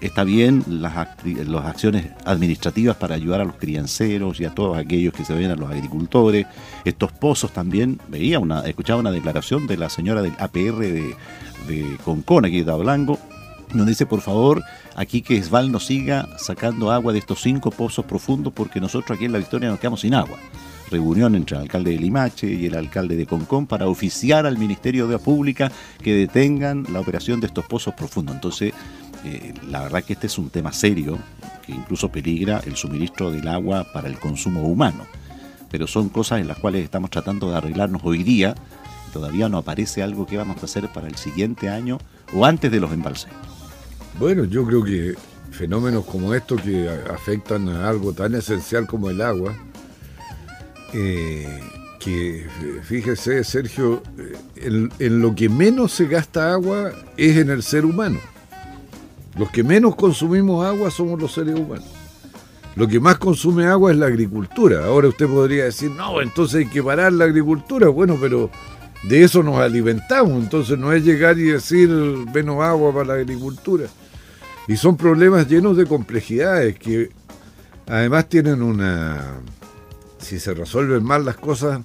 está 0.00 0.24
bien 0.24 0.64
las, 0.68 0.94
las 1.24 1.66
acciones 1.66 2.06
administrativas 2.24 2.96
para 2.96 3.14
ayudar 3.14 3.40
a 3.40 3.44
los 3.44 3.56
crianceros 3.56 4.40
y 4.40 4.44
a 4.44 4.54
todos 4.54 4.76
aquellos 4.76 5.14
que 5.14 5.24
se 5.24 5.34
ven 5.34 5.50
a 5.50 5.56
los 5.56 5.70
agricultores. 5.70 6.46
Estos 6.84 7.12
pozos 7.12 7.52
también, 7.52 8.00
veía 8.08 8.38
una, 8.38 8.60
escuchaba 8.60 9.00
una 9.00 9.10
declaración 9.10 9.66
de 9.66 9.76
la 9.76 9.88
señora 9.88 10.22
del 10.22 10.34
APR 10.38 10.78
de, 10.78 11.14
de 11.66 11.96
Concón, 12.04 12.44
aquí 12.44 12.62
de 12.62 12.72
Blanco, 12.72 13.18
donde 13.72 13.92
dice, 13.92 14.06
por 14.06 14.20
favor, 14.20 14.62
aquí 14.96 15.22
que 15.22 15.36
Esval 15.36 15.70
nos 15.70 15.86
siga 15.86 16.28
sacando 16.38 16.90
agua 16.90 17.12
de 17.12 17.18
estos 17.20 17.40
cinco 17.40 17.70
pozos 17.70 18.04
profundos 18.04 18.52
porque 18.52 18.80
nosotros 18.80 19.16
aquí 19.16 19.24
en 19.26 19.32
La 19.32 19.38
Victoria 19.38 19.68
nos 19.68 19.78
quedamos 19.78 20.00
sin 20.00 20.14
agua. 20.14 20.38
Reunión 20.90 21.36
entre 21.36 21.56
el 21.56 21.62
alcalde 21.62 21.92
de 21.92 21.98
Limache 21.98 22.52
y 22.52 22.66
el 22.66 22.74
alcalde 22.74 23.16
de 23.16 23.24
Concón 23.24 23.66
para 23.66 23.86
oficiar 23.86 24.44
al 24.44 24.58
Ministerio 24.58 25.06
de 25.06 25.18
Pública 25.18 25.70
que 26.02 26.14
detengan 26.14 26.84
la 26.92 26.98
operación 26.98 27.40
de 27.40 27.46
estos 27.46 27.64
pozos 27.66 27.94
profundos. 27.94 28.34
Entonces, 28.34 28.72
eh, 29.24 29.54
la 29.68 29.82
verdad 29.82 30.04
que 30.04 30.14
este 30.14 30.26
es 30.26 30.38
un 30.38 30.50
tema 30.50 30.72
serio 30.72 31.18
que 31.64 31.72
incluso 31.72 32.10
peligra 32.10 32.60
el 32.64 32.76
suministro 32.76 33.30
del 33.30 33.48
agua 33.48 33.86
para 33.92 34.08
el 34.08 34.18
consumo 34.18 34.62
humano. 34.62 35.06
Pero 35.70 35.86
son 35.86 36.08
cosas 36.08 36.40
en 36.40 36.48
las 36.48 36.58
cuales 36.58 36.82
estamos 36.84 37.10
tratando 37.10 37.50
de 37.50 37.56
arreglarnos 37.56 38.02
hoy 38.04 38.22
día. 38.22 38.54
Todavía 39.12 39.48
no 39.48 39.58
aparece 39.58 40.02
algo 40.02 40.26
que 40.26 40.36
vamos 40.36 40.62
a 40.62 40.66
hacer 40.66 40.88
para 40.88 41.08
el 41.08 41.16
siguiente 41.16 41.68
año 41.68 41.98
o 42.32 42.44
antes 42.44 42.70
de 42.70 42.80
los 42.80 42.92
embalses. 42.92 43.30
Bueno, 44.18 44.44
yo 44.44 44.64
creo 44.64 44.82
que 44.82 45.14
fenómenos 45.50 46.04
como 46.04 46.34
estos 46.34 46.60
que 46.62 46.88
afectan 47.12 47.68
a 47.68 47.88
algo 47.88 48.12
tan 48.12 48.34
esencial 48.34 48.86
como 48.86 49.10
el 49.10 49.20
agua, 49.20 49.54
eh, 50.92 51.60
que 51.98 52.46
fíjese 52.82 53.44
Sergio, 53.44 54.02
eh, 54.56 54.88
en 54.98 55.20
lo 55.20 55.34
que 55.34 55.48
menos 55.48 55.92
se 55.92 56.06
gasta 56.06 56.52
agua 56.52 56.92
es 57.16 57.36
en 57.36 57.50
el 57.50 57.62
ser 57.62 57.84
humano. 57.84 58.18
Los 59.40 59.50
que 59.50 59.64
menos 59.64 59.96
consumimos 59.96 60.66
agua 60.66 60.90
somos 60.90 61.18
los 61.18 61.32
seres 61.32 61.54
humanos. 61.54 61.88
Lo 62.76 62.86
que 62.86 63.00
más 63.00 63.16
consume 63.16 63.64
agua 63.64 63.90
es 63.90 63.96
la 63.96 64.04
agricultura. 64.04 64.84
Ahora 64.84 65.08
usted 65.08 65.26
podría 65.26 65.64
decir, 65.64 65.90
no, 65.92 66.20
entonces 66.20 66.56
hay 66.56 66.66
que 66.66 66.82
parar 66.82 67.14
la 67.14 67.24
agricultura. 67.24 67.88
Bueno, 67.88 68.18
pero 68.20 68.50
de 69.02 69.24
eso 69.24 69.42
nos 69.42 69.56
alimentamos. 69.56 70.32
Entonces 70.32 70.78
no 70.78 70.92
es 70.92 71.06
llegar 71.06 71.38
y 71.38 71.44
decir 71.44 71.88
menos 71.88 72.62
agua 72.62 72.92
para 72.92 73.06
la 73.06 73.14
agricultura. 73.14 73.86
Y 74.68 74.76
son 74.76 74.98
problemas 74.98 75.48
llenos 75.48 75.74
de 75.74 75.86
complejidades 75.86 76.78
que 76.78 77.08
además 77.86 78.28
tienen 78.28 78.60
una, 78.60 79.40
si 80.18 80.38
se 80.38 80.52
resuelven 80.52 81.02
mal 81.02 81.24
las 81.24 81.38
cosas, 81.38 81.80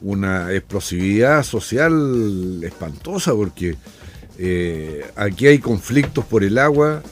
una 0.00 0.50
explosividad 0.50 1.42
social 1.42 2.64
espantosa 2.64 3.34
porque 3.34 3.76
eh, 4.38 5.04
aquí 5.16 5.46
hay 5.46 5.58
conflictos 5.58 6.24
por 6.24 6.44
el 6.44 6.58
agua, 6.58 7.02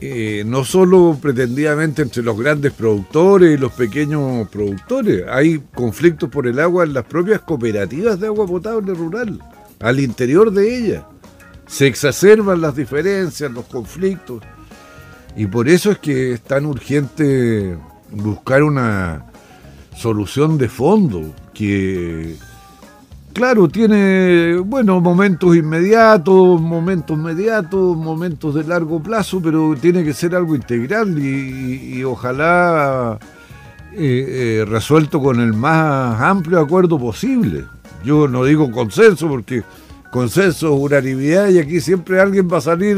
eh, 0.00 0.44
no 0.46 0.64
solo 0.64 1.18
pretendidamente 1.20 2.02
entre 2.02 2.22
los 2.22 2.38
grandes 2.38 2.72
productores 2.72 3.54
y 3.54 3.60
los 3.60 3.72
pequeños 3.72 4.48
productores, 4.48 5.24
hay 5.28 5.60
conflictos 5.74 6.28
por 6.30 6.46
el 6.46 6.60
agua 6.60 6.84
en 6.84 6.94
las 6.94 7.04
propias 7.04 7.40
cooperativas 7.40 8.20
de 8.20 8.28
agua 8.28 8.46
potable 8.46 8.94
rural, 8.94 9.40
al 9.80 10.00
interior 10.00 10.52
de 10.52 10.78
ellas. 10.78 11.04
Se 11.66 11.86
exacerban 11.86 12.60
las 12.60 12.76
diferencias, 12.76 13.50
los 13.50 13.64
conflictos, 13.66 14.42
y 15.36 15.46
por 15.46 15.68
eso 15.68 15.90
es 15.90 15.98
que 15.98 16.32
es 16.32 16.40
tan 16.42 16.66
urgente 16.66 17.76
buscar 18.10 18.62
una 18.62 19.26
solución 19.96 20.58
de 20.58 20.68
fondo 20.68 21.34
que 21.52 22.36
claro, 23.38 23.68
tiene, 23.68 24.56
bueno, 24.56 25.00
momentos 25.00 25.54
inmediatos, 25.54 26.60
momentos 26.60 27.16
mediatos, 27.16 27.96
momentos 27.96 28.52
de 28.52 28.64
largo 28.64 29.00
plazo, 29.00 29.40
pero 29.40 29.76
tiene 29.80 30.02
que 30.02 30.12
ser 30.12 30.34
algo 30.34 30.56
integral 30.56 31.16
y, 31.16 32.02
ojalá 32.02 33.16
eh, 33.92 33.98
eh, 34.60 34.64
resuelto 34.68 35.22
con 35.22 35.38
el 35.40 35.52
más 35.52 36.20
amplio 36.20 36.58
acuerdo 36.58 36.98
posible. 36.98 37.64
Yo 38.02 38.26
no 38.26 38.42
digo 38.42 38.72
consenso 38.72 39.28
porque 39.28 39.62
consenso 40.10 40.74
es 40.74 40.80
unanimidad 40.80 41.48
y 41.50 41.60
aquí 41.60 41.80
siempre 41.80 42.20
alguien 42.20 42.48
va 42.52 42.58
a 42.58 42.62
salir 42.62 42.96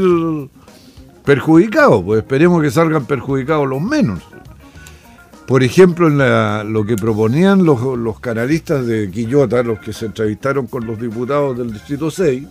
perjudicado, 1.23 2.03
pues 2.03 2.23
esperemos 2.23 2.63
que 2.63 2.71
salgan 2.71 3.05
perjudicados 3.05 3.67
los 3.67 3.79
menos. 3.79 4.23
Por 5.51 5.63
ejemplo, 5.63 6.07
en 6.07 6.71
lo 6.71 6.85
que 6.85 6.95
proponían 6.95 7.65
los, 7.65 8.21
canalistas 8.21 8.87
de 8.87 9.11
Quillota, 9.11 9.61
los 9.63 9.79
que 9.79 9.91
se 9.91 10.05
entrevistaron 10.05 10.65
con 10.65 10.87
los 10.87 10.97
diputados 10.97 11.57
del 11.57 11.73
Distrito 11.73 12.09
6, 12.09 12.47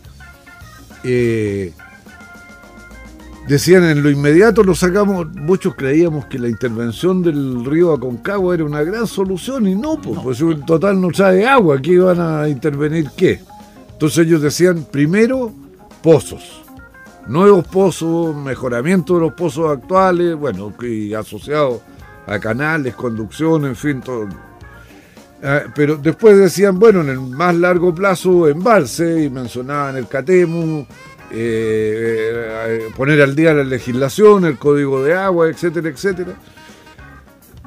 eh, 1.05 1.73
decían 3.49 3.85
en 3.85 4.03
lo 4.03 4.11
inmediato 4.11 4.63
lo 4.63 4.75
sacamos, 4.75 5.29
muchos 5.35 5.77
creíamos 5.77 6.27
que 6.27 6.39
la 6.39 6.51
intervención 6.51 7.23
del 7.23 7.65
río 7.65 7.95
Aconcagua 7.95 8.53
era 8.53 8.65
una 8.65 8.83
gran 8.83 9.07
solución 9.07 9.67
y 9.67 9.75
no, 9.75 9.99
pues, 9.99 10.21
pues 10.23 10.41
en 10.43 10.67
total 10.67 11.01
no 11.01 11.09
sabe 11.15 11.49
agua, 11.49 11.79
aquí 11.79 11.97
van 11.97 12.21
a 12.21 12.51
intervenir 12.51 13.09
qué. 13.17 13.41
Entonces 13.93 14.27
ellos 14.27 14.43
decían, 14.43 14.85
primero, 14.93 15.55
pozos, 16.03 16.61
nuevos 17.27 17.67
pozos, 17.67 18.37
mejoramiento 18.37 19.15
de 19.15 19.21
los 19.21 19.33
pozos 19.33 19.75
actuales, 19.75 20.37
bueno, 20.37 20.75
y 20.83 21.15
asociados 21.15 21.81
a 22.31 22.39
canales, 22.39 22.95
conducción, 22.95 23.67
en 23.67 23.75
fin, 23.75 24.01
todo. 24.01 24.29
Ah, 25.43 25.63
pero 25.75 25.97
después 25.97 26.39
decían, 26.39 26.79
bueno, 26.79 27.01
en 27.01 27.09
el 27.09 27.21
más 27.21 27.55
largo 27.57 27.93
plazo, 27.93 28.49
embalse, 28.49 29.25
y 29.25 29.31
mencionaban 29.31 29.97
el 29.97 30.07
CATEMU, 30.07 30.87
eh, 31.33 32.33
eh, 32.69 32.89
poner 32.97 33.21
al 33.21 33.35
día 33.35 33.53
la 33.53 33.65
legislación, 33.65 34.45
el 34.45 34.59
código 34.59 35.03
de 35.03 35.15
agua, 35.15 35.49
etcétera, 35.49 35.89
etcétera. 35.89 36.35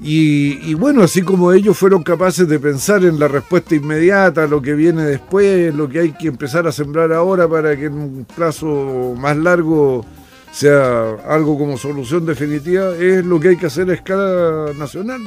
Y, 0.05 0.73
bueno, 0.73 1.03
así 1.03 1.21
como 1.21 1.53
ellos 1.53 1.77
fueron 1.77 2.03
capaces 2.03 2.45
de 2.47 2.59
pensar 2.59 3.05
en 3.05 3.17
la 3.19 3.29
respuesta 3.29 3.73
inmediata, 3.73 4.47
lo 4.47 4.61
que 4.61 4.73
viene 4.73 5.03
después, 5.03 5.73
lo 5.73 5.87
que 5.87 5.99
hay 5.99 6.11
que 6.11 6.27
empezar 6.27 6.67
a 6.67 6.73
sembrar 6.73 7.13
ahora 7.13 7.47
para 7.47 7.77
que 7.77 7.85
en 7.85 7.93
un 7.93 8.25
plazo 8.35 9.15
más 9.17 9.37
largo 9.37 10.05
sea 10.53 11.15
algo 11.27 11.57
como 11.57 11.77
solución 11.77 12.25
definitiva, 12.25 12.95
es 12.95 13.25
lo 13.25 13.39
que 13.39 13.49
hay 13.49 13.57
que 13.57 13.65
hacer 13.65 13.89
a 13.89 13.95
escala 13.95 14.71
nacional. 14.77 15.21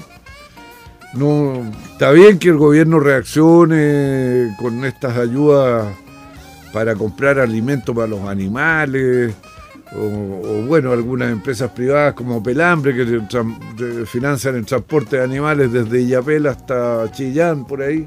No, 1.14 1.70
está 1.92 2.12
bien 2.12 2.38
que 2.38 2.48
el 2.48 2.56
gobierno 2.56 3.00
reaccione 3.00 4.54
con 4.58 4.84
estas 4.84 5.16
ayudas 5.16 5.86
para 6.72 6.94
comprar 6.94 7.40
alimentos 7.40 7.94
para 7.94 8.06
los 8.06 8.20
animales, 8.28 9.34
o, 9.94 10.62
bueno, 10.66 10.92
algunas 10.92 11.30
empresas 11.30 11.70
privadas 11.70 12.14
como 12.14 12.42
Pelambre 12.42 12.94
que 12.94 14.04
financian 14.06 14.56
el 14.56 14.66
transporte 14.66 15.16
de 15.16 15.24
animales 15.24 15.72
desde 15.72 16.02
Illapel 16.02 16.46
hasta 16.46 17.10
Chillán, 17.12 17.66
por 17.66 17.82
ahí, 17.82 18.06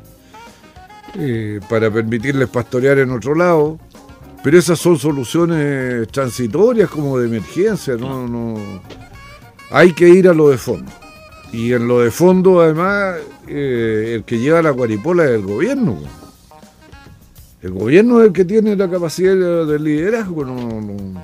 eh, 1.15 1.59
para 1.69 1.89
permitirles 1.89 2.47
pastorear 2.49 2.99
en 2.99 3.11
otro 3.11 3.33
lado. 3.33 3.79
Pero 4.43 4.58
esas 4.58 4.79
son 4.79 4.98
soluciones 4.98 6.08
transitorias 6.10 6.89
como 6.89 7.19
de 7.19 7.27
emergencia, 7.27 7.96
no, 7.96 8.27
no. 8.27 8.81
Hay 9.72 9.93
que 9.93 10.08
ir 10.08 10.27
a 10.27 10.34
lo 10.34 10.50
de 10.50 10.58
fondo. 10.58 10.91
Y 11.51 11.74
en 11.74 11.88
lo 11.88 12.00
de 12.00 12.12
fondo, 12.12 12.62
además, 12.62 13.17
eh, 13.48 14.13
el 14.15 14.24
que 14.24 14.39
lleva 14.39 14.62
la 14.62 14.69
guaripola 14.69 15.25
es 15.25 15.31
el 15.31 15.41
gobierno. 15.41 15.98
El 17.62 17.72
gobierno 17.72 18.22
es 18.22 18.27
el 18.27 18.34
que 18.34 18.46
tiene 18.46 18.75
la 18.75 18.89
capacidad 18.89 19.65
de 19.65 19.79
liderazgo, 19.79 20.46
no, 20.46 20.55
no, 20.55 21.24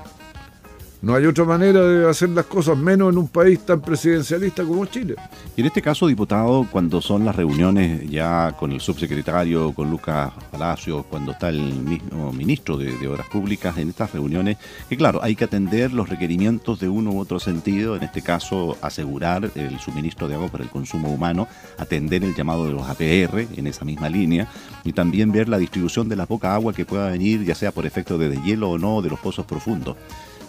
no 1.02 1.14
hay 1.14 1.26
otra 1.26 1.44
manera 1.44 1.80
de 1.82 2.08
hacer 2.08 2.30
las 2.30 2.46
cosas, 2.46 2.76
menos 2.76 3.12
en 3.12 3.18
un 3.18 3.28
país 3.28 3.60
tan 3.60 3.80
presidencialista 3.80 4.64
como 4.64 4.86
Chile. 4.86 5.14
Y 5.56 5.60
en 5.60 5.66
este 5.66 5.82
caso, 5.82 6.06
diputado, 6.06 6.66
cuando 6.70 7.00
son 7.00 7.24
las 7.24 7.36
reuniones 7.36 8.08
ya 8.08 8.54
con 8.58 8.72
el 8.72 8.80
subsecretario, 8.80 9.72
con 9.72 9.90
Lucas 9.90 10.32
Palacio, 10.50 11.04
cuando 11.04 11.32
está 11.32 11.50
el 11.50 11.60
mismo 11.60 12.32
ministro 12.32 12.76
de, 12.76 13.06
Obras 13.06 13.28
Públicas, 13.28 13.76
en 13.78 13.90
estas 13.90 14.12
reuniones, 14.12 14.56
que 14.88 14.96
claro, 14.96 15.22
hay 15.22 15.36
que 15.36 15.44
atender 15.44 15.92
los 15.92 16.08
requerimientos 16.08 16.80
de 16.80 16.88
uno 16.88 17.10
u 17.10 17.20
otro 17.20 17.38
sentido, 17.38 17.94
en 17.94 18.02
este 18.02 18.22
caso 18.22 18.76
asegurar 18.80 19.50
el 19.54 19.78
suministro 19.78 20.28
de 20.28 20.34
agua 20.34 20.48
para 20.48 20.64
el 20.64 20.70
consumo 20.70 21.08
humano, 21.10 21.46
atender 21.78 22.24
el 22.24 22.34
llamado 22.34 22.66
de 22.66 22.72
los 22.72 22.88
APR 22.88 23.46
en 23.56 23.66
esa 23.66 23.84
misma 23.84 24.08
línea, 24.08 24.48
y 24.82 24.92
también 24.92 25.30
ver 25.30 25.48
la 25.48 25.58
distribución 25.58 26.08
de 26.08 26.16
la 26.16 26.26
poca 26.26 26.54
agua 26.54 26.72
que 26.72 26.84
pueda 26.84 27.10
venir, 27.10 27.44
ya 27.44 27.54
sea 27.54 27.70
por 27.70 27.86
efecto 27.86 28.18
de 28.18 28.30
deshielo 28.30 28.70
o 28.70 28.78
no, 28.78 29.02
de 29.02 29.10
los 29.10 29.20
pozos 29.20 29.44
profundos. 29.46 29.96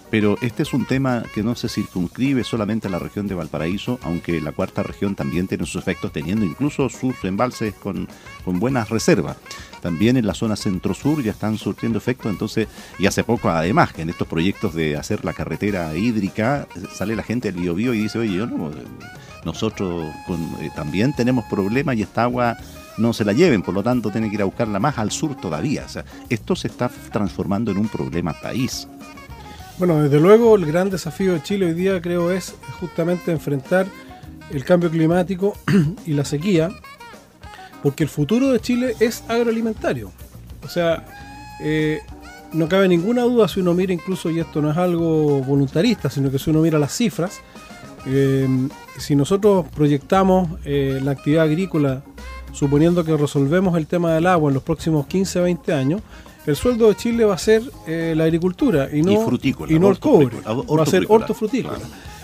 Pero 0.10 0.38
este 0.42 0.64
es 0.64 0.74
un 0.74 0.86
tema 0.86 1.24
que 1.34 1.44
no 1.44 1.56
se 1.56 1.68
circunscribe 1.68 2.44
solamente 2.46 2.88
a 2.88 2.92
la 2.92 3.00
región 3.00 3.28
de 3.28 3.36
Valparaíso, 3.36 4.00
aunque 4.04 4.40
la 4.40 4.54
cuarta 4.54 4.82
región 4.82 5.16
también 5.16 5.48
tiene 5.48 5.66
sus 5.66 5.82
efectos, 5.82 6.14
teniendo 6.14 6.46
incluso 6.46 6.88
sus 6.88 7.16
embalses 7.26 7.74
con, 7.74 8.08
buenas 8.46 8.90
reservas. 8.90 9.36
También 9.82 10.16
en 10.16 10.26
la 10.26 10.34
zona 10.34 10.56
centro-sur 10.56 11.22
ya 11.22 11.32
están 11.32 11.58
surtiendo 11.58 11.98
efectos, 11.98 12.32
entonces, 12.32 12.68
y 12.98 13.06
hace 13.06 13.24
poco 13.24 13.50
además, 13.50 13.92
que 13.92 14.02
en 14.02 14.10
estos 14.10 14.28
proyectos 14.28 14.74
de 14.74 14.96
hacer 14.96 15.26
la 15.26 15.34
carretera 15.34 15.94
hídrica, 15.96 16.68
sale 16.94 17.16
la 17.16 17.24
gente 17.24 17.52
del 17.52 17.62
Biobío 17.62 17.94
y 17.94 18.04
dice, 18.04 18.20
oye, 18.20 18.34
yo 18.34 18.48
no, 18.48 18.72
nosotros 19.44 20.06
eh, 20.62 20.70
también 20.76 21.14
tenemos 21.14 21.46
problemas 21.46 21.98
y 21.98 22.04
esta 22.04 22.24
agua 22.24 22.58
no 22.98 23.14
se 23.14 23.26
la 23.26 23.34
lleven, 23.34 23.62
por 23.62 23.74
lo 23.74 23.84
tanto 23.84 24.10
tienen 24.10 24.30
que 24.30 24.36
ir 24.36 24.42
a 24.42 24.46
buscarla 24.46 24.80
más 24.80 24.98
al 24.98 25.12
sur 25.12 25.36
todavía. 25.36 25.84
O 25.86 25.90
sea, 25.90 26.06
esto 26.30 26.56
se 26.56 26.68
está 26.68 26.90
transformando 27.12 27.72
en 27.72 27.78
un 27.78 27.88
problema 27.88 28.34
país. 28.34 28.88
Bueno, 29.78 30.02
desde 30.02 30.20
luego 30.20 30.56
el 30.56 30.66
gran 30.66 30.90
desafío 30.90 31.34
de 31.34 31.44
Chile 31.44 31.68
hoy 31.68 31.74
día 31.74 32.02
creo 32.02 32.32
es 32.32 32.56
justamente 32.80 33.32
enfrentar 33.32 33.86
el 34.50 34.66
cambio 34.66 34.90
climático 34.90 35.56
y 36.06 36.14
la 36.14 36.26
sequía, 36.26 36.72
porque 37.84 38.04
el 38.04 38.10
futuro 38.10 38.50
de 38.50 38.60
Chile 38.60 38.96
es 39.00 39.24
agroalimentario. 39.28 40.12
O 40.66 40.68
sea, 40.68 41.06
eh, 41.62 42.00
no 42.54 42.68
cabe 42.68 42.88
ninguna 42.88 43.22
duda 43.22 43.48
si 43.48 43.60
uno 43.60 43.76
mira 43.76 43.94
incluso, 43.94 44.32
y 44.32 44.40
esto 44.40 44.64
no 44.64 44.72
es 44.72 44.78
algo 44.78 45.44
voluntarista, 45.44 46.10
sino 46.10 46.32
que 46.32 46.40
si 46.40 46.50
uno 46.50 46.62
mira 46.62 46.80
las 46.80 46.98
cifras, 46.98 47.40
eh, 48.08 48.48
si 48.98 49.16
nosotros 49.16 49.68
proyectamos 49.76 50.60
eh, 50.66 51.00
la 51.04 51.12
actividad 51.12 51.44
agrícola, 51.44 52.02
suponiendo 52.52 53.04
que 53.04 53.16
resolvemos 53.16 53.78
el 53.78 53.86
tema 53.86 54.14
del 54.14 54.26
agua 54.26 54.50
en 54.50 54.56
los 54.56 54.64
próximos 54.64 55.06
15 55.06 55.40
20 55.40 55.72
años, 55.74 56.02
el 56.48 56.56
sueldo 56.56 56.88
de 56.88 56.96
Chile 56.96 57.26
va 57.26 57.36
a 57.36 57.38
ser 57.38 57.62
eh, 57.86 58.14
la 58.16 58.24
agricultura 58.24 58.90
y 58.92 59.02
no, 59.02 59.12
y, 59.68 59.78
no 59.78 59.90
el 59.90 60.00
cobre. 60.00 60.38
Va 60.46 60.84
a 60.84 60.86
ser 60.86 61.06
hortofrutícola. 61.08 61.78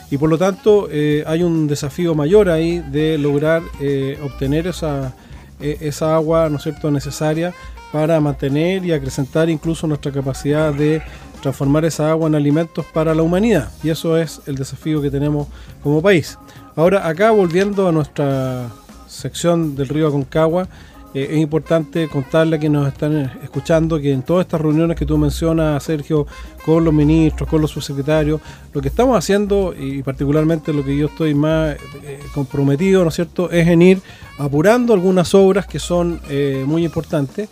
Y 0.10 0.18
por 0.18 0.30
lo 0.30 0.38
tanto 0.38 0.88
eh, 0.89 1.24
hay 1.27 1.44
un 1.44 1.68
desafío 1.68 2.15
mayor 2.15 2.50
ahí 2.50 2.80
de 2.80 3.18
lograr 3.18 3.62
eh, 3.82 4.18
obtener 4.24 4.68
esa, 4.68 5.13
esa 5.60 6.15
agua 6.15 6.50
¿no 6.50 6.58
es 6.58 6.63
cierto? 6.63 6.89
necesaria 6.89 7.53
para 7.92 8.20
mantener 8.22 8.86
y 8.86 8.94
acrecentar 8.94 9.50
incluso 9.50 9.88
nuestra 9.88 10.12
capacidad 10.12 10.74
de 10.74 11.01
transformar 11.42 11.84
esa 11.84 12.10
agua 12.10 12.27
en 12.27 12.36
alimentos 12.36 12.86
para 12.94 13.13
la 13.13 13.24
humanidad. 13.24 13.72
Y 13.84 13.89
eso 13.89 14.18
es 14.18 14.42
el 14.46 14.56
desafío 14.56 15.01
que 15.01 15.12
tenemos 15.12 15.48
como 15.84 16.01
país. 16.01 16.39
Ahora, 16.77 17.08
acá 17.08 17.32
volviendo 17.32 17.89
a 17.89 17.92
nuestra 17.92 18.70
sección 19.08 19.75
del 19.75 19.89
río 19.89 20.08
Aconcagua, 20.08 20.70
eh, 21.13 21.27
es 21.32 21.38
importante 21.38 22.08
contarle 22.08 22.55
a 22.55 22.60
quienes 22.60 22.82
nos 22.82 22.91
están 22.91 23.32
escuchando 23.43 24.00
que 24.00 24.12
en 24.12 24.24
todas 24.24 24.46
estas 24.46 24.62
reuniones 24.62 24.98
que 24.98 25.05
tú 25.05 25.17
mencionas, 25.17 25.84
Sergio, 25.84 26.25
con 26.65 26.84
los 26.84 26.93
ministros, 26.93 27.48
con 27.48 27.62
los 27.62 27.72
subsecretarios, 27.72 28.41
lo 28.74 28.82
que 28.82 28.88
estamos 28.88 29.17
haciendo, 29.17 29.74
y 29.77 30.01
particularmente 30.01 30.74
lo 30.74 30.84
que 30.84 30.98
yo 30.98 31.08
estoy 31.08 31.34
más 31.36 31.75
eh, 32.03 32.20
comprometido, 32.34 33.03
¿no 33.03 33.10
es 33.10 33.15
cierto?, 33.15 33.51
es 33.51 33.67
en 33.67 33.82
ir 33.82 34.01
apurando 34.38 34.93
algunas 34.93 35.34
obras 35.36 35.67
que 35.67 35.79
son 35.79 36.20
eh, 36.29 36.63
muy 36.65 36.84
importantes 36.84 37.50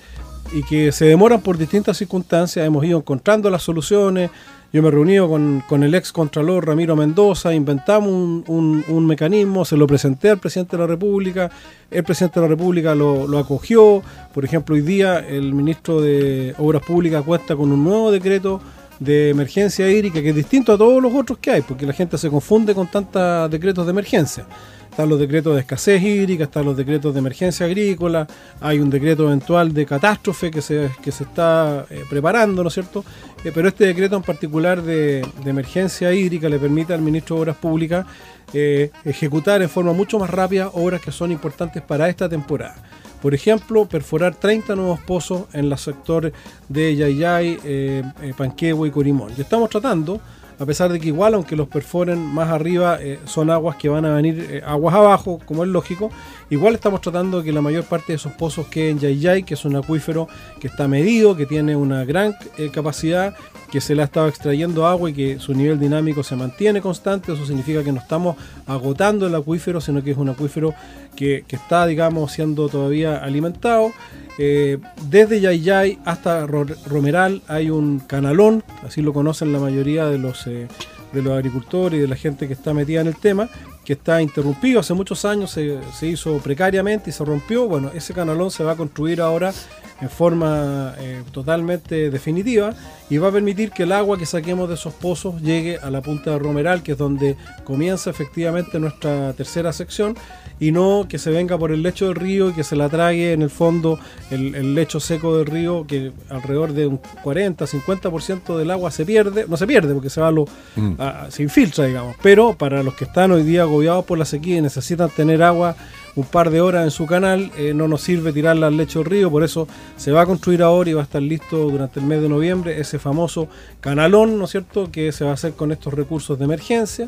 y 0.54 0.64
que 0.64 0.92
se 0.92 1.06
demoran 1.06 1.42
por 1.42 1.58
distintas 1.58 1.98
circunstancias. 1.98 2.66
Hemos 2.66 2.84
ido 2.84 2.98
encontrando 2.98 3.50
las 3.50 3.64
soluciones, 3.64 4.32
yo 4.74 4.82
me 4.82 4.88
he 4.88 4.92
reunido 4.92 5.28
con, 5.28 5.84
el 5.84 5.96
ex 5.96 6.14
contralor 6.14 6.66
Ramiro 6.66 6.96
Mendoza, 6.96 7.54
inventamos 7.54 8.10
un, 8.48 9.06
mecanismo, 9.06 9.66
se 9.66 9.76
lo 9.76 9.86
presenté 9.86 10.30
al 10.30 10.40
presidente 10.40 10.78
de 10.78 10.84
la 10.84 10.88
República, 10.88 11.52
el 11.90 12.04
presidente 12.06 12.40
de 12.40 12.46
la 12.46 12.50
República 12.50 12.96
lo, 12.96 13.38
acogió. 13.38 14.02
Por 14.34 14.46
ejemplo, 14.46 14.76
hoy 14.76 14.82
día 14.82 15.20
el 15.20 15.54
ministro 15.54 16.00
de 16.00 16.56
Obras 16.58 16.84
Públicas 16.84 17.22
cuenta 17.26 17.56
con 17.56 17.70
un 17.72 17.84
nuevo 17.84 18.12
decreto 18.12 18.62
de 19.00 19.32
emergencia 19.32 19.90
hídrica 19.90 20.22
que 20.22 20.30
es 20.30 20.36
distinto 20.36 20.74
a 20.74 20.78
todos 20.78 21.02
los 21.02 21.14
otros 21.14 21.40
que 21.40 21.52
hay, 21.52 21.62
porque 21.64 21.86
la 21.86 21.94
gente 21.94 22.18
se 22.18 22.30
confunde 22.30 22.74
con 22.74 22.88
tantos 22.88 23.52
decretos 23.52 23.86
de 23.86 23.92
emergencia 23.92 24.46
están 24.92 25.08
los 25.08 25.20
decretos 25.20 25.56
de 25.56 25.62
escasez 25.62 26.04
hídrica, 26.04 26.44
están 26.44 26.66
los 26.66 26.76
decretos 26.76 27.14
de 27.14 27.20
emergencia 27.20 27.66
agrícola, 27.66 28.28
hay 28.60 28.80
un 28.80 28.90
decreto 28.90 29.24
eventual 29.24 29.74
de 29.74 29.86
catástrofe 29.86 30.52
que 30.52 30.62
se, 30.62 30.92
que 31.02 31.14
se 31.14 31.24
está 31.24 31.86
eh, 31.90 32.04
preparando, 32.10 32.62
¿no 32.62 32.68
es 32.68 32.74
cierto? 32.74 33.06
Eh, 33.46 33.52
pero 33.56 33.70
este 33.70 33.86
decreto 33.86 34.18
en 34.18 34.22
particular 34.22 34.82
de, 34.82 35.26
emergencia 35.46 36.14
hídrica 36.14 36.50
le 36.50 36.60
permite 36.60 36.94
al 36.94 37.02
ministro 37.02 37.38
de 37.38 37.42
Obras 37.44 37.56
Públicas 37.56 38.06
eh, 38.54 38.92
ejecutar 39.06 39.62
en 39.62 39.70
forma 39.70 39.94
mucho 39.94 40.20
más 40.20 40.30
rápida 40.30 40.70
obras 40.74 41.00
que 41.00 41.14
son 41.14 41.32
importantes 41.32 41.82
para 41.82 42.10
esta 42.10 42.28
temporada. 42.28 42.76
Por 43.22 43.34
ejemplo, 43.34 43.86
perforar 43.86 44.36
30 44.36 44.76
nuevos 44.76 45.00
pozos 45.00 45.44
en 45.54 45.70
los 45.70 45.80
sectores 45.80 46.34
de 46.68 46.96
Yayay, 46.98 47.60
eh, 47.64 48.04
Panquehue 48.36 48.90
y 48.90 48.92
Corimón. 48.92 49.32
Y 49.38 49.42
estamos 49.42 49.70
tratando 49.70 50.20
a 50.62 50.66
pesar 50.68 50.92
de 50.92 51.00
que 51.00 51.08
igual, 51.08 51.34
aunque 51.34 51.56
los 51.56 51.68
perforen 51.68 52.24
más 52.24 52.50
arriba, 52.50 53.00
eh, 53.02 53.20
son 53.26 53.50
aguas 53.50 53.78
que 53.78 53.90
van 53.90 54.06
a 54.06 54.14
venir 54.14 54.48
eh, 54.48 54.62
aguas 54.64 54.94
abajo, 54.94 55.40
como 55.44 55.64
es 55.64 55.70
lógico, 55.70 56.12
igual 56.52 56.76
estamos 56.76 57.02
tratando 57.02 57.40
de 57.40 57.46
que 57.46 57.52
la 57.52 57.62
mayor 57.62 57.86
parte 57.86 58.12
de 58.12 58.18
esos 58.18 58.34
pozos 58.34 58.68
queden 58.68 58.98
en 58.98 59.00
Yayay, 59.00 59.44
que 59.44 59.56
es 59.56 59.66
un 59.66 59.76
acuífero 59.76 60.28
que 60.60 60.68
está 60.68 60.88
medido, 60.88 61.36
que 61.36 61.46
tiene 61.46 61.76
una 61.76 62.04
gran 62.06 62.36
eh, 62.58 62.70
capacidad, 62.70 63.34
que 63.72 63.80
se 63.80 63.96
le 63.96 64.02
ha 64.02 64.06
estado 64.06 64.28
extrayendo 64.28 64.86
agua 64.86 65.10
y 65.10 65.14
que 65.14 65.40
su 65.40 65.54
nivel 65.54 65.80
dinámico 65.80 66.24
se 66.24 66.36
mantiene 66.36 66.82
constante. 66.82 67.32
Eso 67.32 67.46
significa 67.46 67.84
que 67.84 67.94
no 67.94 68.02
estamos 68.02 68.36
agotando 68.68 69.26
el 69.26 69.34
acuífero, 69.34 69.80
sino 69.80 70.04
que 70.04 70.12
es 70.12 70.18
un 70.18 70.28
acuífero 70.28 70.74
que, 71.16 71.46
está, 71.48 71.86
digamos, 71.88 72.34
siendo 72.34 72.68
todavía 72.68 73.18
alimentado. 73.18 73.94
Eh, 74.38 74.78
desde 75.10 75.40
Yayay 75.40 76.00
hasta 76.04 76.46
Romeral 76.46 77.42
hay 77.48 77.70
un 77.70 78.00
canalón, 78.00 78.64
así 78.86 79.02
lo 79.02 79.14
conocen 79.14 79.54
la 79.54 79.60
mayoría 79.60 80.12
eh, 80.12 80.68
de 81.14 81.22
los 81.22 81.34
agricultores 81.34 81.98
y 81.98 82.02
de 82.02 82.08
la 82.10 82.16
gente 82.18 82.48
que 82.48 82.54
está 82.54 82.74
metida 82.74 83.00
en 83.00 83.08
el 83.08 83.16
tema, 83.16 83.50
que 83.86 83.94
está 83.94 84.22
interrumpido 84.22 84.80
hace 84.80 84.94
muchos 84.94 85.26
años, 85.26 85.52
se, 85.52 85.80
se 85.94 86.08
hizo 86.08 86.38
precariamente 86.38 87.10
y 87.10 87.14
se 87.14 87.26
rompió. 87.26 87.68
Bueno, 87.68 87.92
ese 87.94 88.14
canalón 88.14 88.52
se 88.52 88.64
va 88.64 88.74
a 88.74 88.76
construir 88.76 89.22
ahora 89.22 89.54
en 90.02 90.10
forma 90.10 90.96
eh, 90.98 91.24
totalmente 91.32 92.10
definitiva 92.10 92.74
y 93.10 93.18
va 93.18 93.30
a 93.30 93.32
permitir 93.32 93.72
que 93.72 93.84
el 93.84 93.92
agua 93.92 94.18
que 94.18 94.26
saquemos 94.26 94.68
de 94.68 94.76
esos 94.76 94.94
pozos 94.94 95.42
llegue 95.42 95.78
a 95.78 95.90
la 95.90 96.02
punta 96.02 96.32
de 96.32 96.40
Romeral, 96.40 96.82
que 96.82 96.94
es 96.94 96.98
donde 96.98 97.38
comienza 97.64 98.10
efectivamente 98.10 98.80
nuestra 98.80 99.34
tercera 99.34 99.72
sección, 99.74 100.16
y 100.60 100.72
no 100.72 101.08
que 101.10 101.18
se 101.18 101.32
venga 101.32 101.58
por 101.58 101.72
el 101.72 101.82
lecho 101.82 102.06
del 102.06 102.16
río 102.16 102.50
y 102.50 102.54
que 102.54 102.64
se 102.64 102.76
la 102.76 102.88
trague 102.88 103.34
en 103.34 103.42
el 103.42 103.50
fondo 103.50 104.00
el, 104.30 104.76
lecho 104.76 105.00
seco 105.00 105.36
del 105.36 105.48
río, 105.48 105.86
que 105.88 106.12
alrededor 106.30 106.74
de 106.74 106.88
un 106.88 107.02
40-50% 107.24 108.58
del 108.58 108.72
agua 108.72 108.92
se 108.92 109.04
pierde, 109.04 109.46
no 109.48 109.58
se 109.58 109.66
pierde 109.66 109.94
porque 109.94 110.10
se 110.10 110.22
va 110.22 110.32
lo, 110.32 110.46
mm. 110.76 110.94
se 111.30 111.44
infiltra, 111.44 111.86
digamos, 111.86 112.16
pero 112.22 112.54
para 112.54 112.84
los 112.84 112.94
que 112.94 113.06
están 113.06 113.32
hoy 113.32 113.44
día 113.44 113.64
agobiados 113.64 114.06
por 114.06 114.18
la 114.18 114.26
sequía 114.26 114.58
y 114.58 114.62
necesitan 114.62 115.10
tener 115.10 115.42
agua 115.42 115.76
un 116.16 116.26
par 116.26 116.50
de 116.50 116.62
horas 116.62 116.84
en 116.84 116.92
su 116.92 117.06
canal, 117.06 117.52
eh, 117.58 117.74
no 117.74 117.88
nos 117.88 118.02
sirve 118.02 118.34
tirarla 118.34 118.68
al 118.68 118.78
lecho 118.78 119.00
del 119.00 119.10
río, 119.10 119.32
por 119.32 119.44
eso 119.44 119.68
se 119.96 120.12
va 120.12 120.22
a 120.22 120.26
construir 120.26 120.62
ahora 120.62 120.90
y 120.90 120.94
va 120.94 121.02
a 121.02 121.04
estar 121.04 121.22
listo 121.22 121.58
durante 121.70 122.00
el 122.00 122.06
mes 122.06 122.22
de 122.22 122.30
noviembre 122.30 122.80
ese 122.80 123.00
famoso 123.00 123.48
canalón, 123.80 124.38
¿no 124.38 124.46
es 124.46 124.52
cierto?, 124.52 124.92
que 124.92 125.12
se 125.12 125.24
va 125.24 125.32
a 125.32 125.34
hacer 125.36 125.54
con 125.54 125.72
estos 125.72 125.94
recursos 125.94 126.38
de 126.38 126.46
emergencia 126.46 127.08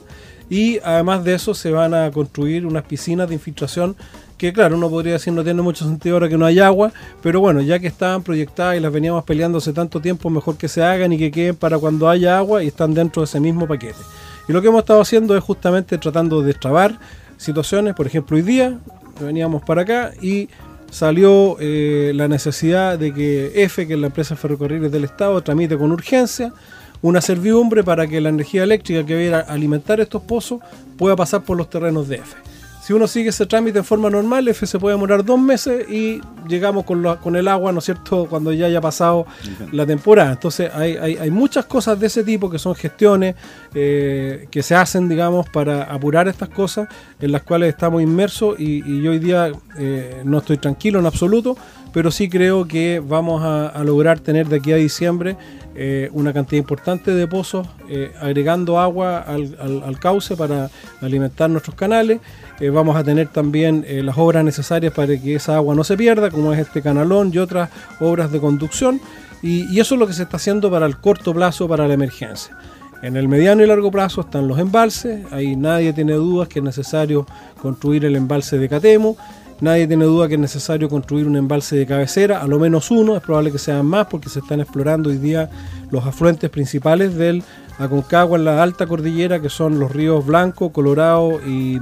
y 0.49 0.79
además 0.83 1.23
de 1.23 1.35
eso 1.35 1.53
se 1.53 1.71
van 1.71 1.93
a 1.93 2.11
construir 2.11 2.65
unas 2.65 2.83
piscinas 2.83 3.27
de 3.27 3.35
infiltración 3.35 3.95
que 4.37 4.51
claro, 4.51 4.75
uno 4.75 4.89
podría 4.89 5.13
decir 5.13 5.31
no 5.31 5.43
tiene 5.43 5.61
mucho 5.61 5.85
sentido 5.85 6.15
ahora 6.15 6.27
que 6.27 6.37
no 6.37 6.45
hay 6.45 6.59
agua, 6.59 6.91
pero 7.21 7.39
bueno, 7.39 7.61
ya 7.61 7.79
que 7.79 7.87
estaban 7.87 8.23
proyectadas 8.23 8.75
y 8.75 8.79
las 8.79 8.91
veníamos 8.91 9.23
peleando 9.23 9.59
hace 9.59 9.71
tanto 9.71 10.01
tiempo, 10.01 10.29
mejor 10.29 10.57
que 10.57 10.67
se 10.67 10.83
hagan 10.83 11.13
y 11.13 11.17
que 11.17 11.31
queden 11.31 11.55
para 11.55 11.77
cuando 11.77 12.09
haya 12.09 12.37
agua 12.37 12.63
y 12.63 12.67
están 12.67 12.93
dentro 12.93 13.21
de 13.21 13.25
ese 13.25 13.39
mismo 13.39 13.67
paquete. 13.67 13.99
Y 14.47 14.51
lo 14.51 14.61
que 14.61 14.67
hemos 14.67 14.81
estado 14.81 14.99
haciendo 14.99 15.37
es 15.37 15.43
justamente 15.43 15.97
tratando 15.97 16.41
de 16.41 16.51
extrabar 16.51 16.99
situaciones, 17.43 17.93
por 17.93 18.07
ejemplo, 18.07 18.37
hoy 18.37 18.43
día 18.43 18.79
veníamos 19.19 19.61
para 19.63 19.83
acá 19.83 20.11
y 20.21 20.49
salió 20.89 21.57
eh, 21.59 22.11
la 22.15 22.27
necesidad 22.27 22.97
de 22.97 23.13
que 23.13 23.63
F, 23.63 23.87
que 23.87 23.93
es 23.93 23.99
la 23.99 24.07
empresa 24.07 24.35
ferrocarriles 24.35 24.91
del 24.91 25.03
Estado, 25.03 25.41
tramite 25.41 25.77
con 25.77 25.91
urgencia 25.91 26.53
una 27.01 27.19
servidumbre 27.19 27.83
para 27.83 28.07
que 28.07 28.21
la 28.21 28.29
energía 28.29 28.63
eléctrica 28.63 29.05
que 29.05 29.17
viera 29.17 29.41
alimentar 29.41 29.99
estos 29.99 30.23
pozos 30.23 30.61
pueda 30.97 31.15
pasar 31.15 31.43
por 31.43 31.57
los 31.57 31.69
terrenos 31.69 32.07
de 32.07 32.15
F. 32.15 32.35
Si 32.83 32.91
uno 32.91 33.07
sigue 33.07 33.29
ese 33.29 33.45
trámite 33.45 33.77
en 33.79 33.85
forma 33.85 34.09
normal, 34.09 34.45
F 34.49 34.65
se 34.67 34.77
puede 34.77 34.95
demorar 34.95 35.23
dos 35.23 35.39
meses 35.39 35.89
y 35.89 36.19
llegamos 36.49 36.83
con, 36.83 37.01
con 37.17 37.37
el 37.37 37.47
agua, 37.47 37.71
¿no 37.71 37.79
es 37.79 37.85
cierto?, 37.85 38.27
cuando 38.29 38.51
ya 38.51 38.65
haya 38.65 38.81
pasado 38.81 39.25
la 39.71 39.85
temporada. 39.85 40.33
Entonces 40.33 40.69
hay, 40.73 41.31
muchas 41.31 41.63
cosas 41.63 41.97
de 41.97 42.07
ese 42.07 42.25
tipo 42.25 42.49
que 42.49 42.59
son 42.59 42.75
gestiones 42.75 43.35
eh, 43.73 44.47
que 44.51 44.61
se 44.63 44.75
hacen, 44.75 45.07
digamos, 45.07 45.47
para 45.47 45.83
apurar 45.83 46.27
estas 46.27 46.49
cosas 46.49 46.89
en 47.23 47.31
las 47.31 47.43
cuales 47.43 47.69
estamos 47.69 48.01
inmersos 48.01 48.59
y, 48.59 49.01
yo 49.01 49.11
hoy 49.11 49.19
día 49.19 49.51
eh, 49.77 50.21
no 50.25 50.39
estoy 50.39 50.57
tranquilo 50.57 50.99
en 50.99 51.05
absoluto, 51.05 51.57
pero 51.93 52.11
sí 52.11 52.27
creo 52.29 52.67
que 52.67 53.01
vamos 53.05 53.41
a, 53.43 53.83
lograr 53.83 54.19
tener 54.19 54.47
de 54.47 54.57
aquí 54.57 54.71
a 54.71 54.75
diciembre 54.75 55.37
eh, 55.75 56.09
una 56.13 56.33
cantidad 56.33 56.59
importante 56.59 57.11
de 57.11 57.27
pozos 57.27 57.67
agregando 58.19 58.79
agua 58.79 59.19
al, 59.19 59.57
al, 59.59 59.99
cauce 59.99 60.35
para 60.35 60.69
alimentar 61.01 61.49
nuestros 61.49 61.75
canales. 61.75 62.19
Eh, 62.59 62.69
vamos 62.69 62.95
a 62.95 63.03
tener 63.03 63.27
también 63.27 63.83
eh, 63.87 64.03
las 64.03 64.17
obras 64.17 64.43
necesarias 64.43 64.93
para 64.93 65.17
que 65.19 65.35
esa 65.35 65.55
agua 65.55 65.75
no 65.75 65.83
se 65.83 65.97
pierda, 65.97 66.29
como 66.29 66.53
es 66.53 66.59
este 66.59 66.81
canalón 66.81 67.31
y 67.33 67.39
otras 67.39 67.69
obras 67.99 68.31
de 68.31 68.39
conducción. 68.39 69.01
Y, 69.41 69.79
eso 69.79 69.95
es 69.95 69.99
lo 69.99 70.07
que 70.07 70.13
se 70.13 70.23
está 70.23 70.37
haciendo 70.37 70.71
para 70.71 70.85
el 70.85 70.97
corto 70.97 71.33
plazo, 71.33 71.67
para 71.67 71.87
la 71.87 71.95
emergencia. 71.95 72.55
En 73.03 73.17
el 73.17 73.27
mediano 73.27 73.61
y 73.61 73.67
largo 73.67 73.91
plazo 73.91 74.21
están 74.21 74.47
los 74.47 74.57
embalses, 74.59 75.29
ahí 75.33 75.57
nadie 75.57 75.91
tiene 75.91 76.13
dudas 76.13 76.47
que 76.47 76.59
es 76.59 76.63
necesario 76.63 77.27
construir 77.61 78.05
el 78.05 78.15
embalse 78.15 78.57
de 78.57 78.69
Catemo, 78.69 79.17
nadie 79.59 79.85
tiene 79.87 80.05
duda 80.05 80.29
que 80.29 80.35
es 80.35 80.39
necesario 80.39 80.87
construir 80.87 81.27
un 81.27 81.35
embalse 81.35 81.75
de 81.75 81.85
cabecera, 81.85 82.41
a 82.41 82.47
lo 82.47 82.59
menos 82.59 82.91
uno, 82.91 83.17
es 83.17 83.21
probable 83.21 83.51
que 83.51 83.57
sean 83.57 83.85
más 83.85 84.07
porque 84.07 84.29
se 84.29 84.39
están 84.39 84.61
explorando 84.61 85.09
hoy 85.09 85.17
día 85.17 85.49
los 85.91 86.05
afluentes 86.05 86.49
principales 86.49 87.15
del 87.15 87.43
Aconcagua 87.77 88.37
en 88.37 88.45
la 88.45 88.63
alta 88.63 88.87
cordillera, 88.87 89.41
que 89.41 89.49
son 89.49 89.79
los 89.79 89.91
ríos 89.91 90.25
Blanco, 90.25 90.71
Colorado 90.71 91.41
y, 91.45 91.79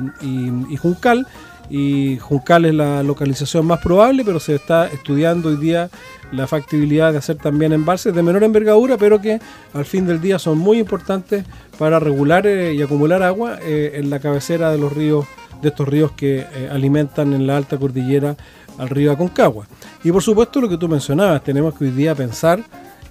Juncal. 0.78 1.28
Y 1.72 2.18
Juncal 2.18 2.66
es 2.66 2.74
la 2.74 3.02
localización 3.02 3.66
más 3.66 3.80
probable, 3.80 4.26
pero 4.26 4.42
se 4.42 4.56
está 4.56 4.88
estudiando 4.88 5.48
hoy 5.48 5.56
día 5.56 5.90
la 6.34 6.46
factibilidad 6.46 7.14
de 7.14 7.20
hacer 7.20 7.38
también 7.38 7.72
embalses 7.72 8.14
de 8.14 8.22
menor 8.22 8.44
envergadura, 8.44 8.98
pero 8.98 9.22
que 9.22 9.40
al 9.74 9.86
fin 9.86 10.06
del 10.06 10.20
día 10.20 10.38
son 10.38 10.58
muy 10.58 10.80
importantes 10.80 11.46
para 11.80 11.98
regular 11.98 12.46
eh, 12.46 12.74
y 12.74 12.82
acumular 12.82 13.24
agua 13.24 13.58
eh, 13.62 13.94
en 13.96 14.10
la 14.10 14.20
cabecera 14.20 14.70
de 14.70 14.80
los 14.80 14.92
ríos, 14.92 15.26
de 15.62 15.70
estos 15.70 15.88
ríos 15.88 16.12
que 16.12 16.40
eh, 16.40 16.70
alimentan 16.70 17.32
en 17.34 17.48
la 17.48 17.56
alta 17.56 17.78
cordillera 17.78 18.36
al 18.78 18.90
río 18.90 19.14
Aconcagua. 19.14 19.66
Y 20.04 20.12
por 20.12 20.24
supuesto 20.24 20.60
lo 20.60 20.68
que 20.68 20.78
tú 20.78 20.90
mencionabas, 20.90 21.42
tenemos 21.42 21.74
que 21.76 21.86
hoy 21.86 21.92
día 21.92 22.14
pensar 22.16 22.62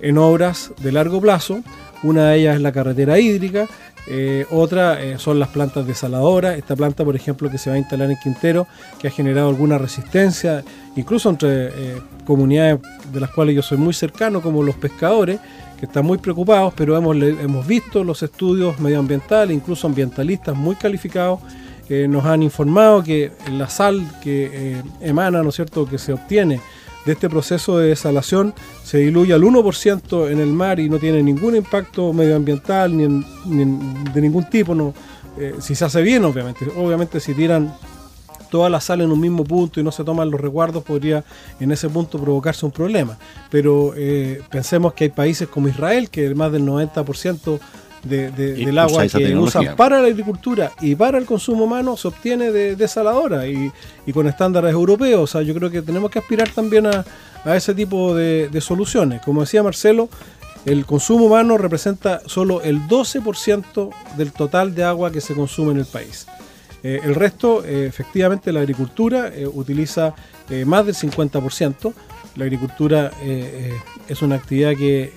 en 0.01 0.19
obras 0.19 0.71
de 0.83 0.93
largo 0.93 1.19
plazo 1.19 1.63
una 2.03 2.31
de 2.31 2.39
ellas 2.39 2.57
es 2.57 2.63
la 2.63 2.73
carretera 2.73 3.19
hídrica, 3.19 3.67
eh, 4.07 4.47
otra 4.51 5.03
eh, 5.03 5.19
son 5.19 5.39
las 5.39 5.49
plantas 5.49 5.87
desaladoras. 5.87 6.57
Esta 6.57 6.77
planta, 6.77 7.05
por 7.05 7.17
ejemplo, 7.17 7.51
que 7.51 7.59
se 7.59 7.71
va 7.71 7.77
a 7.77 7.79
instalar 7.79 8.11
en 8.11 8.17
Quintero, 8.19 8.67
que 8.99 9.09
ha 9.09 9.11
generado 9.11 9.49
alguna 9.49 9.79
resistencia, 9.79 10.65
incluso 10.97 11.31
entre 11.31 11.67
eh, 11.69 12.03
comunidades 12.25 12.81
de 13.13 13.21
las 13.21 13.31
cuales 13.31 13.55
yo 13.55 13.63
soy 13.63 13.79
muy 13.79 13.93
cercano, 13.93 14.41
como 14.41 14.63
los 14.63 14.77
pescadores, 14.77 15.41
que 15.79 15.87
están 15.87 16.05
muy 16.05 16.19
preocupados, 16.19 16.75
pero 16.77 16.97
hemos, 16.97 17.17
hemos 17.17 17.67
visto 17.67 18.05
los 18.05 18.23
estudios 18.23 18.79
medioambientales, 18.81 19.57
incluso 19.57 19.87
ambientalistas 19.87 20.55
muy 20.55 20.77
calificados, 20.77 21.41
nos 22.09 22.25
han 22.25 22.45
informado 22.45 23.03
que 23.03 23.33
la 23.51 23.69
sal 23.69 24.07
que 24.23 24.77
emana, 25.01 25.43
¿no 25.43 25.49
es 25.49 25.57
cierto?, 25.57 25.87
que 25.87 25.99
se 25.99 26.13
obtiene 26.13 26.61
de 27.05 27.13
este 27.13 27.29
proceso 27.29 27.79
de 27.79 27.89
desalación 27.89 28.55
se 28.85 28.99
diluye 28.99 29.33
al 29.33 29.43
1% 29.43 30.31
en 30.31 30.41
el 30.41 30.53
mar 30.53 30.81
y 30.81 30.89
no 30.89 30.99
tiene 30.99 31.23
ningún 31.23 31.57
impacto 31.57 32.13
medioambiental 32.13 32.97
ni, 32.97 33.25
de 34.13 34.21
ningún 34.21 34.49
tipo, 34.49 34.75
no, 34.75 34.93
eh, 35.39 35.55
si 35.61 35.75
se 35.75 35.85
hace 35.85 36.03
bien 36.03 36.25
obviamente. 36.25 36.67
Obviamente 36.77 37.21
si 37.21 37.35
tiran 37.35 37.73
toda 38.51 38.69
la 38.69 38.81
sal 38.81 39.01
en 39.01 39.13
un 39.13 39.21
mismo 39.21 39.45
punto 39.45 39.81
y 39.81 39.85
no 39.85 39.93
se 39.93 40.05
toman 40.05 40.31
los 40.31 40.41
resguardos 40.41 40.83
podría 40.83 41.25
en 41.61 41.71
ese 41.73 41.89
punto 41.89 42.21
provocarse 42.21 42.67
un 42.67 42.73
problema. 42.73 43.17
Pero 43.49 43.95
eh, 43.97 44.43
pensemos 44.51 44.93
que 44.93 45.05
hay 45.05 45.11
países 45.11 45.49
como 45.49 45.69
Israel 45.69 46.11
que 46.11 46.35
más 46.35 46.53
del 46.53 46.67
90% 46.67 47.61
del 48.03 48.79
agua 48.79 49.07
que 49.07 49.37
usan 49.37 49.77
para 49.77 50.01
la 50.01 50.09
agricultura 50.09 50.73
y 50.81 50.95
para 50.95 51.19
el 51.19 51.27
consumo 51.27 51.65
humano 51.65 51.97
se 51.97 52.09
obtiene 52.09 52.51
de 52.51 52.77
desaladora 52.77 53.47
y, 53.47 53.73
con 54.13 54.27
estándares 54.27 54.73
europeos. 54.73 55.23
O 55.23 55.27
sea, 55.27 55.43
yo 55.43 55.55
creo 55.55 55.71
que 55.71 55.83
tenemos 55.83 56.11
que 56.11 56.19
aspirar 56.19 56.49
también 56.49 56.87
a, 56.87 57.05
ese 57.55 57.75
tipo 57.75 58.15
de, 58.15 58.61
soluciones. 58.61 59.21
Como 59.23 59.43
decía 59.43 59.63
Marcelo, 59.63 60.09
el 60.65 60.85
consumo 60.85 61.27
humano 61.27 61.57
representa 61.57 62.21
solo 62.27 62.63
el 62.63 62.81
12% 62.83 63.91
del 64.17 64.33
total 64.33 64.75
de 64.75 64.85
agua 64.85 65.11
que 65.11 65.21
se 65.21 65.35
consume 65.35 65.73
en 65.73 65.79
el 65.79 65.87
país. 65.87 66.27
Eh, 66.83 67.01
el 67.03 67.15
resto, 67.15 67.65
eh, 67.65 67.87
efectivamente, 67.87 68.53
la 68.53 68.61
agricultura 68.61 69.29
eh, 69.29 69.47
utiliza 69.47 70.15
más 70.67 70.85
del 70.85 70.97
50%. 70.97 71.95
La 72.35 72.45
agricultura 72.45 73.13
es 74.09 74.21
una 74.21 74.35
actividad 74.35 74.71
que 74.71 75.13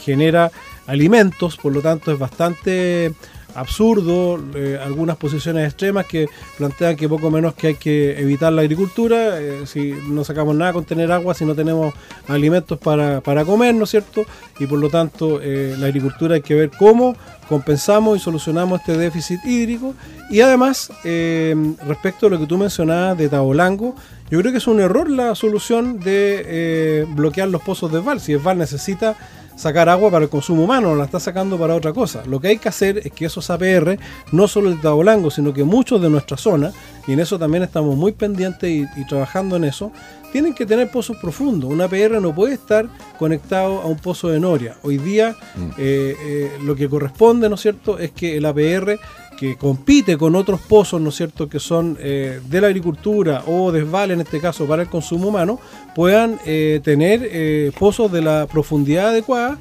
genera 0.00 0.50
alimentos, 0.86 1.56
por 1.56 1.72
lo 1.72 1.80
tanto 1.80 2.12
es 2.12 2.18
bastante 2.18 3.14
absurdo 3.54 4.42
eh, 4.54 4.78
algunas 4.82 5.16
posiciones 5.16 5.66
extremas 5.66 6.06
que 6.06 6.26
plantean 6.56 6.96
que 6.96 7.08
poco 7.08 7.30
menos 7.30 7.54
que 7.54 7.68
hay 7.68 7.74
que 7.74 8.18
evitar 8.18 8.52
la 8.52 8.62
agricultura, 8.62 9.40
eh, 9.40 9.66
si 9.66 9.92
no 10.08 10.24
sacamos 10.24 10.54
nada 10.54 10.72
con 10.72 10.84
tener 10.84 11.12
agua, 11.12 11.34
si 11.34 11.44
no 11.44 11.54
tenemos 11.54 11.94
alimentos 12.28 12.78
para, 12.78 13.44
comer, 13.44 13.74
¿no 13.74 13.84
es 13.84 13.90
cierto? 13.90 14.24
Y 14.58 14.66
por 14.66 14.78
lo 14.78 14.88
tanto 14.88 15.40
eh, 15.42 15.76
la 15.78 15.86
agricultura 15.86 16.36
hay 16.36 16.42
que 16.42 16.54
ver 16.54 16.70
cómo 16.70 17.16
compensamos 17.48 18.16
y 18.16 18.20
solucionamos 18.20 18.80
este 18.80 18.96
déficit 18.96 19.44
hídrico. 19.44 19.94
Y 20.30 20.40
además, 20.40 20.90
respecto 21.04 22.26
a 22.26 22.30
lo 22.30 22.38
que 22.38 22.46
tú 22.46 22.56
mencionabas 22.56 23.18
de 23.18 23.28
Tabolango, 23.28 23.94
yo 24.30 24.38
creo 24.40 24.52
que 24.52 24.58
es 24.58 24.66
un 24.66 24.80
error 24.80 25.10
la 25.10 25.34
solución 25.34 26.00
de 26.00 27.06
bloquear 27.10 27.48
los 27.48 27.60
pozos 27.60 27.92
de 27.92 28.00
Val. 28.00 28.20
Si 28.20 28.34
Val 28.36 28.56
necesita 28.56 29.16
sacar 29.56 29.88
agua 29.88 30.10
para 30.10 30.24
el 30.24 30.30
consumo 30.30 30.64
humano, 30.64 30.90
no 30.90 30.96
la 30.96 31.04
está 31.04 31.20
sacando 31.20 31.58
para 31.58 31.74
otra 31.74 31.92
cosa. 31.92 32.22
Lo 32.26 32.40
que 32.40 32.48
hay 32.48 32.58
que 32.58 32.68
hacer 32.68 32.98
es 32.98 33.12
que 33.12 33.26
esos 33.26 33.50
APR, 33.50 33.98
no 34.32 34.48
solo 34.48 34.70
el 34.70 34.80
Tabolango, 34.80 35.30
sino 35.30 35.52
que 35.52 35.64
muchos 35.64 36.00
de 36.00 36.10
nuestra 36.10 36.36
zona, 36.36 36.72
y 37.06 37.12
en 37.12 37.20
eso 37.20 37.38
también 37.38 37.62
estamos 37.62 37.96
muy 37.96 38.12
pendientes 38.12 38.70
y, 38.70 39.06
trabajando 39.06 39.56
en 39.56 39.64
eso, 39.64 39.92
tienen 40.32 40.54
que 40.54 40.64
tener 40.64 40.90
pozos 40.90 41.16
profundos. 41.18 41.70
Un 41.70 41.80
APR 41.80 42.20
no 42.20 42.34
puede 42.34 42.54
estar 42.54 42.88
conectado 43.18 43.82
a 43.82 43.86
un 43.86 43.98
pozo 43.98 44.28
de 44.28 44.40
noria. 44.40 44.76
Hoy 44.82 44.96
día 44.96 45.36
mm. 45.54 45.70
eh, 45.76 46.16
eh, 46.18 46.52
lo 46.62 46.74
que 46.74 46.88
corresponde, 46.88 47.48
¿no 47.48 47.56
es 47.56 47.60
cierto?, 47.60 47.98
es 47.98 48.12
que 48.12 48.36
el 48.38 48.46
APR 48.46 48.98
que 49.42 49.56
compite 49.56 50.16
con 50.16 50.36
otros 50.36 50.60
pozos, 50.60 51.00
¿no 51.00 51.08
es 51.08 51.16
cierto?, 51.16 51.48
que 51.48 51.58
son 51.58 51.98
eh, 51.98 52.40
de 52.48 52.60
la 52.60 52.68
agricultura 52.68 53.42
o 53.48 53.72
desvale, 53.72 54.14
en 54.14 54.20
este 54.20 54.38
caso, 54.38 54.66
para 54.66 54.82
el 54.82 54.88
consumo 54.88 55.26
humano, 55.26 55.58
puedan 55.96 56.38
eh, 56.46 56.80
tener 56.84 57.28
eh, 57.28 57.72
pozos 57.76 58.12
de 58.12 58.22
la 58.22 58.46
profundidad 58.46 59.08
adecuada, 59.08 59.58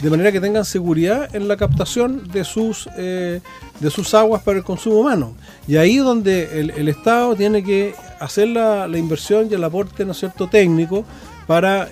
de 0.00 0.08
manera 0.08 0.30
que 0.30 0.40
tengan 0.40 0.64
seguridad 0.64 1.34
en 1.34 1.48
la 1.48 1.56
captación 1.56 2.28
de 2.28 2.44
sus, 2.44 2.88
de 2.94 3.40
sus 3.90 4.14
aguas 4.14 4.42
para 4.42 4.58
el 4.58 4.64
consumo 4.64 5.00
humano. 5.00 5.34
Y 5.66 5.78
ahí 5.78 5.96
es 5.96 6.04
donde 6.04 6.60
el, 6.60 6.88
Estado 6.88 7.34
tiene 7.34 7.64
que 7.64 7.94
hacer 8.20 8.48
la, 8.48 8.86
inversión 8.96 9.48
y 9.50 9.54
el 9.54 9.64
aporte, 9.64 10.04
¿no 10.04 10.12
es 10.12 10.18
cierto?, 10.18 10.46
técnico 10.46 11.04
para 11.46 11.88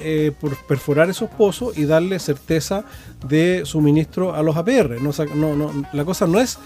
perforar 0.69 1.11
esos 1.11 1.29
pozos 1.31 1.77
y 1.77 1.87
darle 1.87 2.19
certeza 2.19 2.85
de 3.27 3.63
suministro 3.65 4.35
a 4.35 4.43
los 4.43 4.57
APR. 4.57 5.01
No, 5.01 5.57
no, 5.57 5.87
la 5.93 6.05
cosa 6.05 6.27
no 6.27 6.39
es 6.39 6.59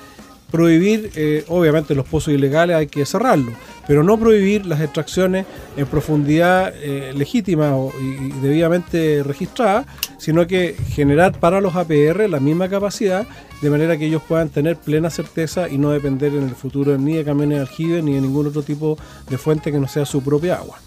prohibir, 0.50 1.10
eh, 1.16 1.44
obviamente 1.48 1.94
los 1.94 2.06
pozos 2.06 2.32
ilegales 2.32 2.76
hay 2.76 2.86
que 2.86 3.04
cerrarlos, 3.04 3.54
pero 3.86 4.02
no 4.02 4.18
prohibir 4.18 4.66
las 4.66 4.80
extracciones 4.80 5.46
en 5.76 5.86
profundidad 5.86 6.72
eh, 6.76 7.12
legítima 7.16 7.74
y, 8.00 8.32
debidamente 8.40 9.22
registrada, 9.22 9.86
sino 10.18 10.46
que 10.46 10.76
generar 10.88 11.38
para 11.38 11.60
los 11.60 11.74
APR 11.74 12.28
la 12.28 12.40
misma 12.40 12.68
capacidad, 12.68 13.26
de 13.60 13.70
manera 13.70 13.96
que 13.96 14.06
ellos 14.06 14.22
puedan 14.26 14.48
tener 14.48 14.76
plena 14.76 15.10
certeza 15.10 15.68
y 15.68 15.78
no 15.78 15.90
depender 15.90 16.32
en 16.34 16.44
el 16.44 16.54
futuro 16.54 16.96
ni 16.98 17.14
de 17.14 17.24
camiones 17.24 17.58
de 17.58 17.62
aljibe 17.62 18.02
ni 18.02 18.14
de 18.14 18.20
ningún 18.20 18.46
otro 18.46 18.62
tipo 18.62 18.98
de 19.28 19.38
fuente 19.38 19.72
que 19.72 19.78
no 19.78 19.88
sea 19.88 20.04
su 20.04 20.22
propia 20.22 20.56
agua. 20.56 20.78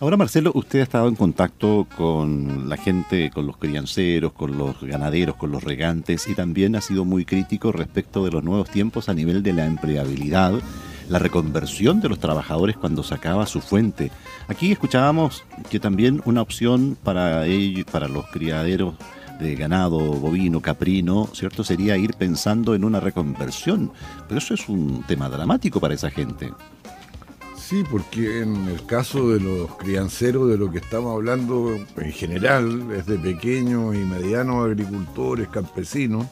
Ahora, 0.00 0.16
Marcelo, 0.16 0.52
usted 0.54 0.78
ha 0.78 0.84
estado 0.84 1.08
en 1.08 1.16
contacto 1.16 1.88
con 1.96 2.68
la 2.68 2.76
gente, 2.76 3.30
con 3.30 3.48
los 3.48 3.56
crianceros, 3.56 4.32
con 4.32 4.56
los 4.56 4.80
ganaderos, 4.80 5.34
con 5.34 5.50
los 5.50 5.64
regantes 5.64 6.28
y 6.28 6.36
también 6.36 6.76
ha 6.76 6.80
sido 6.80 7.04
muy 7.04 7.24
crítico 7.24 7.72
respecto 7.72 8.24
de 8.24 8.30
los 8.30 8.44
nuevos 8.44 8.70
tiempos 8.70 9.08
a 9.08 9.14
nivel 9.14 9.42
de 9.42 9.54
la 9.54 9.66
empleabilidad, 9.66 10.52
la 11.08 11.18
reconversión 11.18 12.00
de 12.00 12.10
los 12.10 12.20
trabajadores 12.20 12.76
cuando 12.76 13.02
se 13.02 13.14
acaba 13.14 13.44
su 13.46 13.60
fuente. 13.60 14.12
Aquí 14.46 14.70
escuchábamos 14.70 15.42
que 15.68 15.80
también 15.80 16.22
una 16.26 16.42
opción 16.42 16.96
para 17.02 17.44
ellos, 17.46 17.84
para 17.90 18.06
los 18.06 18.24
criaderos 18.26 18.94
de 19.40 19.56
ganado 19.56 19.98
bovino, 19.98 20.60
caprino, 20.60 21.28
¿cierto? 21.32 21.64
Sería 21.64 21.96
ir 21.96 22.14
pensando 22.14 22.74
en 22.74 22.84
una 22.84 23.00
reconversión. 23.00 23.92
Pero 24.28 24.38
eso 24.38 24.54
es 24.54 24.68
un 24.68 25.02
tema 25.08 25.28
dramático 25.28 25.80
para 25.80 25.94
esa 25.94 26.10
gente. 26.10 26.52
Sí, 27.68 27.84
porque 27.90 28.40
en 28.40 28.66
el 28.68 28.86
caso 28.86 29.28
de 29.28 29.40
los 29.40 29.76
crianceros 29.76 30.48
de 30.48 30.56
lo 30.56 30.70
que 30.70 30.78
estamos 30.78 31.14
hablando 31.14 31.78
en 31.98 32.12
general 32.12 32.90
es 32.92 33.04
de 33.04 33.18
pequeños 33.18 33.94
y 33.94 33.98
medianos 33.98 34.64
agricultores, 34.64 35.48
campesinos, 35.48 36.24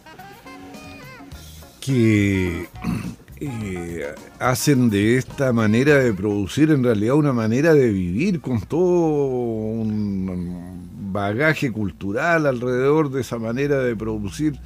que 1.78 2.68
eh, 3.40 4.14
hacen 4.38 4.88
de 4.88 5.18
esta 5.18 5.52
manera 5.52 5.96
de 5.96 6.14
producir 6.14 6.70
en 6.70 6.82
realidad 6.82 7.16
una 7.16 7.34
manera 7.34 7.74
de 7.74 7.90
vivir 7.90 8.40
con 8.40 8.62
todo 8.62 9.26
un 9.74 11.12
bagaje 11.12 11.70
cultural 11.70 12.46
alrededor 12.46 13.10
de 13.10 13.20
esa 13.20 13.38
manera 13.38 13.80
de 13.80 13.94
producir. 13.94 14.58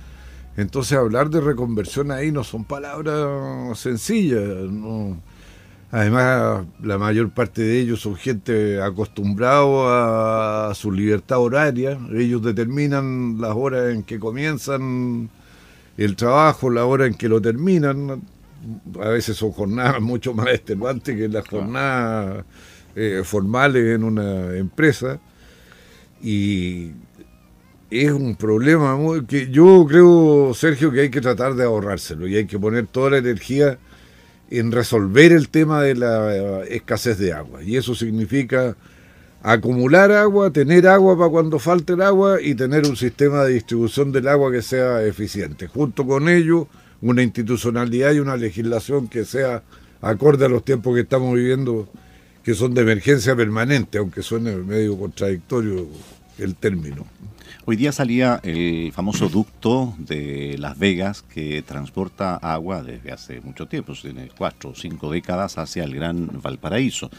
Entonces 0.56 0.96
hablar 0.96 1.30
de 1.30 1.40
reconversión 1.40 2.12
ahí 2.12 2.30
no 2.30 2.44
son 2.44 2.64
palabras 2.64 3.76
sencillas, 3.76 4.40
no 4.70 5.20
Además, 5.92 6.66
la 6.82 6.98
mayor 6.98 7.30
parte 7.30 7.62
de 7.62 7.80
ellos 7.80 8.00
son 8.00 8.14
gente 8.14 8.80
acostumbrada 8.80 10.70
a 10.70 10.74
su 10.74 10.92
libertad 10.92 11.38
horaria. 11.38 11.98
Ellos 12.12 12.42
determinan 12.42 13.40
las 13.40 13.56
horas 13.56 13.92
en 13.92 14.04
que 14.04 14.20
comienzan 14.20 15.28
el 15.96 16.14
trabajo, 16.14 16.70
la 16.70 16.84
hora 16.86 17.06
en 17.06 17.14
que 17.14 17.28
lo 17.28 17.42
terminan. 17.42 18.22
A 19.02 19.08
veces 19.08 19.36
son 19.36 19.50
jornadas 19.50 20.00
mucho 20.00 20.32
más 20.32 20.48
extenuantes 20.48 21.16
que 21.16 21.28
las 21.28 21.48
jornadas 21.48 22.44
eh, 22.94 23.22
formales 23.24 23.96
en 23.96 24.04
una 24.04 24.56
empresa. 24.56 25.18
Y 26.22 26.92
es 27.90 28.12
un 28.12 28.36
problema 28.36 28.94
muy, 28.94 29.24
que 29.24 29.50
yo 29.50 29.84
creo, 29.88 30.52
Sergio, 30.54 30.92
que 30.92 31.00
hay 31.00 31.10
que 31.10 31.20
tratar 31.20 31.54
de 31.54 31.64
ahorrárselo 31.64 32.28
y 32.28 32.36
hay 32.36 32.46
que 32.46 32.60
poner 32.60 32.86
toda 32.86 33.10
la 33.10 33.18
energía 33.18 33.78
en 34.50 34.72
resolver 34.72 35.32
el 35.32 35.48
tema 35.48 35.82
de 35.82 35.94
la 35.94 36.36
eh, 36.36 36.76
escasez 36.76 37.18
de 37.18 37.32
agua. 37.32 37.62
Y 37.62 37.76
eso 37.76 37.94
significa 37.94 38.76
acumular 39.42 40.12
agua, 40.12 40.50
tener 40.50 40.86
agua 40.86 41.16
para 41.16 41.30
cuando 41.30 41.58
falte 41.58 41.94
el 41.94 42.02
agua 42.02 42.42
y 42.42 42.54
tener 42.54 42.86
un 42.86 42.96
sistema 42.96 43.44
de 43.44 43.54
distribución 43.54 44.12
del 44.12 44.28
agua 44.28 44.52
que 44.52 44.62
sea 44.62 45.02
eficiente. 45.04 45.66
Junto 45.66 46.06
con 46.06 46.28
ello, 46.28 46.68
una 47.00 47.22
institucionalidad 47.22 48.12
y 48.12 48.18
una 48.18 48.36
legislación 48.36 49.08
que 49.08 49.24
sea 49.24 49.62
acorde 50.02 50.44
a 50.44 50.48
los 50.48 50.64
tiempos 50.64 50.94
que 50.94 51.02
estamos 51.02 51.34
viviendo, 51.34 51.88
que 52.42 52.54
son 52.54 52.74
de 52.74 52.82
emergencia 52.82 53.36
permanente, 53.36 53.98
aunque 53.98 54.22
suene 54.22 54.54
medio 54.56 54.98
contradictorio 54.98 55.86
el 56.38 56.56
término. 56.56 57.06
Hoy 57.70 57.76
día 57.76 57.92
salía 57.92 58.40
el 58.42 58.90
famoso 58.90 59.28
ducto 59.28 59.94
de 59.96 60.56
Las 60.58 60.76
Vegas 60.76 61.22
que 61.22 61.62
transporta 61.62 62.34
agua 62.34 62.82
desde 62.82 63.12
hace 63.12 63.40
mucho 63.42 63.68
tiempo, 63.68 63.92
tiene 63.92 64.28
cuatro 64.36 64.70
o 64.70 64.74
cinco 64.74 65.08
décadas, 65.08 65.56
hacia 65.56 65.84
el 65.84 65.94
Gran 65.94 66.28
Valparaíso. 66.42 67.10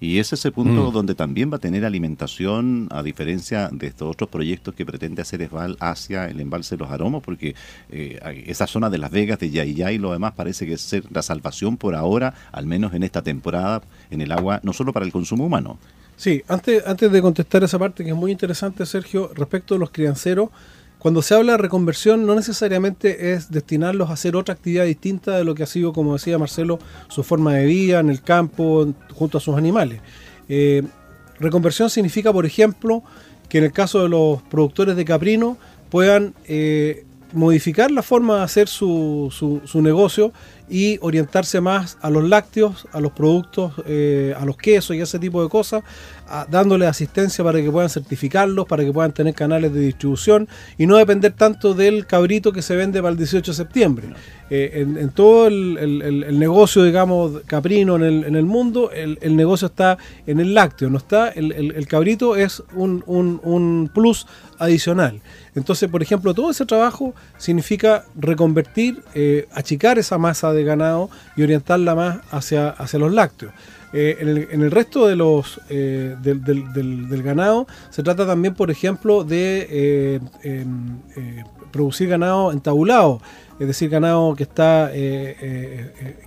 Y 0.00 0.18
es 0.18 0.32
ese 0.32 0.50
punto 0.50 0.88
mm. 0.88 0.92
donde 0.94 1.14
también 1.14 1.52
va 1.52 1.56
a 1.56 1.60
tener 1.60 1.84
alimentación, 1.84 2.88
a 2.90 3.02
diferencia 3.02 3.68
de 3.70 3.88
estos 3.88 4.10
otros 4.10 4.30
proyectos 4.30 4.74
que 4.74 4.86
pretende 4.86 5.20
hacer 5.20 5.42
Esval 5.42 5.76
hacia 5.78 6.24
el 6.24 6.40
embalse 6.40 6.76
de 6.76 6.84
los 6.84 6.90
aromos, 6.90 7.22
porque 7.22 7.54
eh, 7.90 8.44
esa 8.46 8.66
zona 8.66 8.88
de 8.88 8.96
Las 8.96 9.10
Vegas, 9.10 9.38
de 9.40 9.50
Yayay 9.50 9.96
y 9.96 9.98
lo 9.98 10.12
demás 10.12 10.32
parece 10.32 10.64
que 10.64 10.72
es 10.72 10.96
la 11.10 11.20
salvación 11.20 11.76
por 11.76 11.94
ahora, 11.94 12.32
al 12.50 12.64
menos 12.64 12.94
en 12.94 13.02
esta 13.02 13.20
temporada, 13.20 13.82
en 14.10 14.22
el 14.22 14.32
agua, 14.32 14.60
no 14.62 14.72
solo 14.72 14.94
para 14.94 15.04
el 15.04 15.12
consumo 15.12 15.44
humano, 15.44 15.78
Sí, 16.18 16.42
antes, 16.48 16.84
antes 16.84 17.12
de 17.12 17.22
contestar 17.22 17.62
esa 17.62 17.78
parte 17.78 18.02
que 18.02 18.10
es 18.10 18.16
muy 18.16 18.32
interesante, 18.32 18.84
Sergio, 18.86 19.30
respecto 19.36 19.76
a 19.76 19.78
los 19.78 19.90
crianceros, 19.92 20.50
cuando 20.98 21.22
se 21.22 21.36
habla 21.36 21.52
de 21.52 21.58
reconversión 21.58 22.26
no 22.26 22.34
necesariamente 22.34 23.34
es 23.34 23.52
destinarlos 23.52 24.10
a 24.10 24.14
hacer 24.14 24.34
otra 24.34 24.54
actividad 24.54 24.84
distinta 24.84 25.38
de 25.38 25.44
lo 25.44 25.54
que 25.54 25.62
ha 25.62 25.66
sido, 25.66 25.92
como 25.92 26.14
decía 26.14 26.36
Marcelo, 26.36 26.80
su 27.06 27.22
forma 27.22 27.54
de 27.54 27.66
vida 27.66 28.00
en 28.00 28.10
el 28.10 28.20
campo, 28.20 28.92
junto 29.14 29.38
a 29.38 29.40
sus 29.40 29.56
animales. 29.56 30.00
Eh, 30.48 30.82
reconversión 31.38 31.88
significa, 31.88 32.32
por 32.32 32.46
ejemplo, 32.46 33.04
que 33.48 33.58
en 33.58 33.64
el 33.64 33.72
caso 33.72 34.02
de 34.02 34.08
los 34.08 34.42
productores 34.42 34.96
de 34.96 35.04
caprino 35.04 35.56
puedan 35.88 36.34
eh, 36.46 37.06
modificar 37.32 37.92
la 37.92 38.02
forma 38.02 38.38
de 38.38 38.42
hacer 38.42 38.66
su, 38.66 39.28
su, 39.30 39.60
su 39.64 39.80
negocio 39.82 40.32
y 40.70 40.98
orientarse 41.00 41.60
más 41.60 41.98
a 42.02 42.10
los 42.10 42.28
lácteos, 42.28 42.86
a 42.92 43.00
los 43.00 43.12
productos, 43.12 43.72
eh, 43.86 44.34
a 44.38 44.44
los 44.44 44.56
quesos 44.56 44.96
y 44.96 45.00
ese 45.00 45.18
tipo 45.18 45.42
de 45.42 45.48
cosas, 45.48 45.82
dándole 46.50 46.86
asistencia 46.86 47.42
para 47.44 47.60
que 47.60 47.70
puedan 47.70 47.90
certificarlos, 47.90 48.66
para 48.66 48.84
que 48.84 48.92
puedan 48.92 49.12
tener 49.12 49.34
canales 49.34 49.72
de 49.72 49.80
distribución 49.80 50.48
y 50.76 50.86
no 50.86 50.96
depender 50.96 51.32
tanto 51.32 51.74
del 51.74 52.06
cabrito 52.06 52.52
que 52.52 52.62
se 52.62 52.76
vende 52.76 53.00
para 53.00 53.12
el 53.12 53.18
18 53.18 53.50
de 53.50 53.56
septiembre. 53.56 54.08
Eh, 54.50 54.86
en, 54.98 55.10
todo 55.10 55.46
el, 55.46 56.38
negocio, 56.38 56.82
digamos, 56.82 57.42
caprino 57.46 57.96
en 57.96 58.02
el, 58.02 58.24
en 58.24 58.36
el 58.36 58.46
mundo, 58.46 58.90
el, 58.92 59.36
negocio 59.36 59.66
está 59.66 59.98
en 60.26 60.40
el 60.40 60.54
lácteo, 60.54 60.88
no 60.88 60.98
está, 60.98 61.28
el, 61.28 61.86
cabrito 61.86 62.36
es 62.36 62.62
un, 62.74 63.02
un, 63.06 63.40
un 63.42 63.90
plus 63.92 64.26
adicional. 64.58 65.20
Entonces, 65.54 65.88
por 65.90 66.02
ejemplo, 66.02 66.34
todo 66.34 66.50
ese 66.50 66.64
trabajo 66.66 67.14
significa 67.36 68.04
reconvertir, 68.14 69.02
eh, 69.14 69.48
achicar 69.52 69.98
esa 69.98 70.16
masa 70.16 70.52
de 70.52 70.64
ganado 70.64 71.10
y 71.36 71.42
orientarla 71.42 71.94
más 71.94 72.18
hacia, 72.30 72.70
hacia 72.70 72.98
los 72.98 73.12
lácteos. 73.12 73.52
Eh, 73.92 74.46
en, 74.50 74.62
el, 74.62 74.70
resto 74.70 75.06
de 75.06 75.16
los 75.16 75.60
eh, 75.70 76.14
del, 76.20 77.22
ganado 77.22 77.66
se 77.90 78.02
trata 78.02 78.26
también, 78.26 78.54
por 78.54 78.70
ejemplo, 78.70 79.24
de 79.24 80.20
em, 80.42 80.98
producir 81.70 82.08
ganado 82.08 82.52
entabulado, 82.52 83.20
es 83.58 83.66
decir, 83.66 83.88
ganado 83.88 84.34
que 84.36 84.42
está 84.42 84.92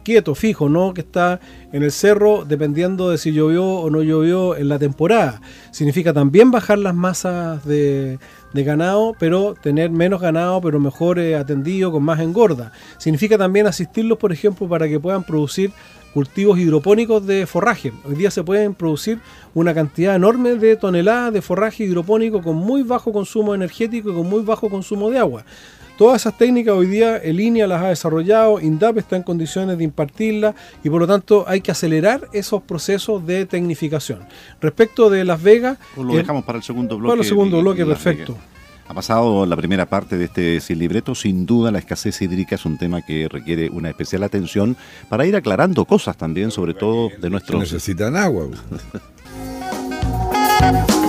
quieto, 0.03 0.35
fijo, 0.35 0.69
no 0.69 0.93
que 0.93 1.01
está 1.01 1.39
en 1.71 1.83
el 1.83 1.91
cerro 1.91 2.43
dependiendo 2.45 3.09
de 3.09 3.17
si 3.17 3.31
llovió 3.31 3.65
o 3.65 3.89
no 3.89 4.03
llovió 4.03 4.55
en 4.55 4.69
la 4.69 4.79
temporada. 4.79 5.41
Significa 5.71 6.13
también 6.13 6.51
bajar 6.51 6.77
las 6.77 6.95
masas 6.95 7.65
de, 7.65 8.19
ganado, 8.53 9.15
pero 9.17 9.55
tener 9.61 9.89
menos 9.89 10.21
ganado, 10.21 10.61
pero 10.61 10.79
mejor 10.79 11.19
eh, 11.19 11.35
atendido, 11.35 11.91
con 11.91 12.03
más 12.03 12.19
engorda. 12.19 12.71
Significa 12.97 13.37
también 13.37 13.67
asistirlos, 13.67 14.17
por 14.17 14.31
ejemplo, 14.31 14.67
para 14.67 14.87
que 14.87 14.99
puedan 14.99 15.23
producir 15.23 15.71
cultivos 16.13 16.59
hidropónicos 16.59 17.25
de 17.25 17.45
forraje. 17.45 17.93
Hoy 18.03 18.15
día 18.15 18.31
se 18.31 18.43
pueden 18.43 18.73
producir 18.73 19.19
una 19.53 19.73
cantidad 19.73 20.15
enorme 20.15 20.55
de 20.55 20.75
toneladas 20.75 21.33
de 21.33 21.41
forraje 21.41 21.83
hidropónico 21.83 22.41
con 22.41 22.55
muy 22.55 22.83
bajo 22.83 23.11
consumo 23.11 23.55
energético 23.55 24.11
y 24.11 24.13
con 24.13 24.29
muy 24.29 24.41
bajo 24.43 24.69
consumo 24.69 25.09
de 25.09 25.19
agua. 25.19 25.45
Todas 25.97 26.21
esas 26.21 26.35
técnicas 26.35 26.73
hoy 26.73 26.87
día 26.87 27.17
el 27.17 27.39
INEA 27.39 27.67
las 27.67 27.83
ha 27.83 27.89
desarrollado, 27.89 28.59
INDAP 28.59 28.97
está 28.97 29.17
en 29.17 29.23
condiciones 29.23 29.77
de 29.77 29.83
impartirlas 29.83 30.55
y 30.83 30.89
por 30.89 31.01
lo 31.01 31.07
tanto 31.07 31.45
hay 31.47 31.61
que 31.61 31.69
acelerar 31.69 32.27
esos 32.33 32.63
procesos 32.63 33.23
de 33.27 33.45
tecnificación. 33.45 34.21
Respecto 34.59 35.11
de 35.11 35.23
Las 35.25 35.43
Vegas... 35.43 35.77
lo 35.95 36.15
dejamos 36.15 36.43
para 36.43 36.57
el 36.57 36.63
segundo 36.63 36.97
bloque. 36.97 37.11
Para 37.11 37.21
el 37.21 37.27
segundo 37.27 37.61
bloque, 37.61 37.85
perfecto. 37.85 38.35
Ha 38.91 38.93
pasado 38.93 39.45
la 39.45 39.55
primera 39.55 39.85
parte 39.85 40.17
de 40.17 40.25
este 40.25 40.59
sin 40.59 40.77
libreto. 40.77 41.15
Sin 41.15 41.45
duda, 41.45 41.71
la 41.71 41.79
escasez 41.79 42.21
hídrica 42.21 42.55
es 42.55 42.65
un 42.65 42.77
tema 42.77 43.01
que 43.01 43.29
requiere 43.29 43.69
una 43.69 43.87
especial 43.87 44.21
atención 44.21 44.75
para 45.07 45.25
ir 45.25 45.33
aclarando 45.33 45.85
cosas 45.85 46.17
también, 46.17 46.51
sobre 46.51 46.73
todo 46.73 47.09
de 47.17 47.29
nuestros. 47.29 47.61
Necesitan 47.61 48.17
agua. 48.17 48.49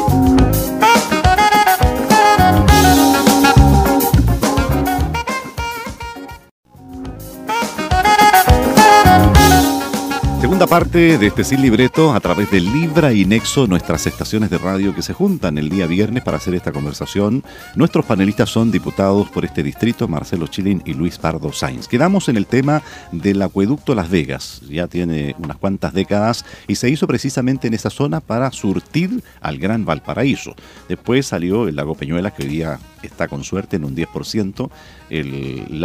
Segunda 10.63 10.79
parte 10.79 11.19
de 11.19 11.27
este 11.27 11.43
sin 11.43 11.61
libreto 11.61 12.15
a 12.15 12.21
través 12.21 12.49
de 12.53 12.61
Libra 12.61 13.13
y 13.13 13.25
Nexo, 13.25 13.67
nuestras 13.67 14.07
estaciones 14.07 14.49
de 14.49 14.59
radio 14.59 14.95
que 14.95 15.03
se 15.03 15.13
juntan 15.13 15.59
el 15.59 15.69
día 15.69 15.89
viernes 15.89 16.23
para 16.23 16.37
hacer 16.37 16.55
esta 16.55 16.71
conversación. 16.71 17.43
Nuestros 17.75 18.05
panelistas 18.05 18.51
son 18.51 18.71
diputados 18.71 19.29
por 19.29 19.45
este 19.45 19.65
distrito, 19.65 20.07
Marcelo 20.07 20.47
Chilin 20.47 20.81
y 20.87 20.95
Luis 20.95 21.19
Pardo 21.19 21.53
Sainz. 21.53 21.89
Quedamos 21.89 22.29
en 22.29 22.37
el 22.37 22.47
tema 22.47 22.81
del 23.11 23.43
acueducto 23.43 23.97
Las 23.97 24.09
Vegas. 24.09 24.63
Ya 24.71 24.87
tiene 24.87 25.35
unas 25.41 25.57
cuantas 25.57 25.95
décadas 25.95 26.45
y 26.69 26.77
se 26.77 26.89
hizo 26.89 27.09
precisamente 27.09 27.67
en 27.67 27.75
esa 27.75 27.91
zona 27.91 28.21
para 28.21 28.53
surtir 28.53 29.21
al 29.41 29.59
Gran 29.59 29.85
Valparaíso. 29.85 30.55
Después 30.89 31.27
salió 31.27 31.67
el 31.67 31.75
lago 31.75 31.97
Peñuelas, 31.97 32.35
que 32.35 32.45
hoy 32.45 32.51
día 32.51 32.79
está 33.03 33.29
con 33.29 33.45
suerte 33.45 33.77
en 33.77 33.85
un 33.85 33.95
10%. 33.95 34.71
El, 35.11 35.85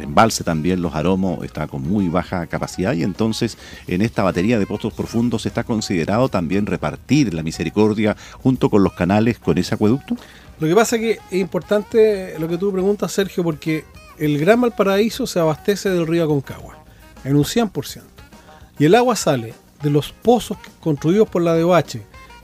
embalse 0.00 0.44
también, 0.44 0.82
los 0.82 0.94
aromos, 0.94 1.44
está 1.44 1.66
con 1.66 1.82
muy 1.82 2.08
baja 2.08 2.46
capacidad 2.46 2.94
y 2.94 3.02
entonces 3.02 3.58
en 3.86 4.02
esta 4.02 4.22
batería 4.22 4.58
de 4.58 4.66
pozos 4.66 4.92
profundos 4.92 5.46
está 5.46 5.64
considerado 5.64 6.28
también 6.28 6.66
repartir 6.66 7.34
la 7.34 7.42
misericordia 7.42 8.16
junto 8.42 8.70
con 8.70 8.82
los 8.82 8.92
canales 8.92 9.38
con 9.38 9.58
ese 9.58 9.74
acueducto. 9.74 10.16
Lo 10.60 10.66
que 10.66 10.74
pasa 10.74 10.96
es 10.96 11.02
que 11.02 11.10
es 11.30 11.40
importante 11.40 12.36
lo 12.38 12.48
que 12.48 12.58
tú 12.58 12.72
preguntas, 12.72 13.12
Sergio, 13.12 13.44
porque 13.44 13.84
el 14.18 14.38
Gran 14.38 14.60
Valparaíso 14.60 15.26
se 15.26 15.38
abastece 15.38 15.90
del 15.90 16.06
río 16.06 16.24
Aconcagua 16.24 16.78
en 17.24 17.36
un 17.36 17.44
100%. 17.44 18.02
Y 18.78 18.84
el 18.84 18.94
agua 18.94 19.16
sale 19.16 19.54
de 19.82 19.90
los 19.90 20.12
pozos 20.12 20.58
construidos 20.80 21.28
por 21.28 21.42
la 21.42 21.56
DOH, 21.56 22.00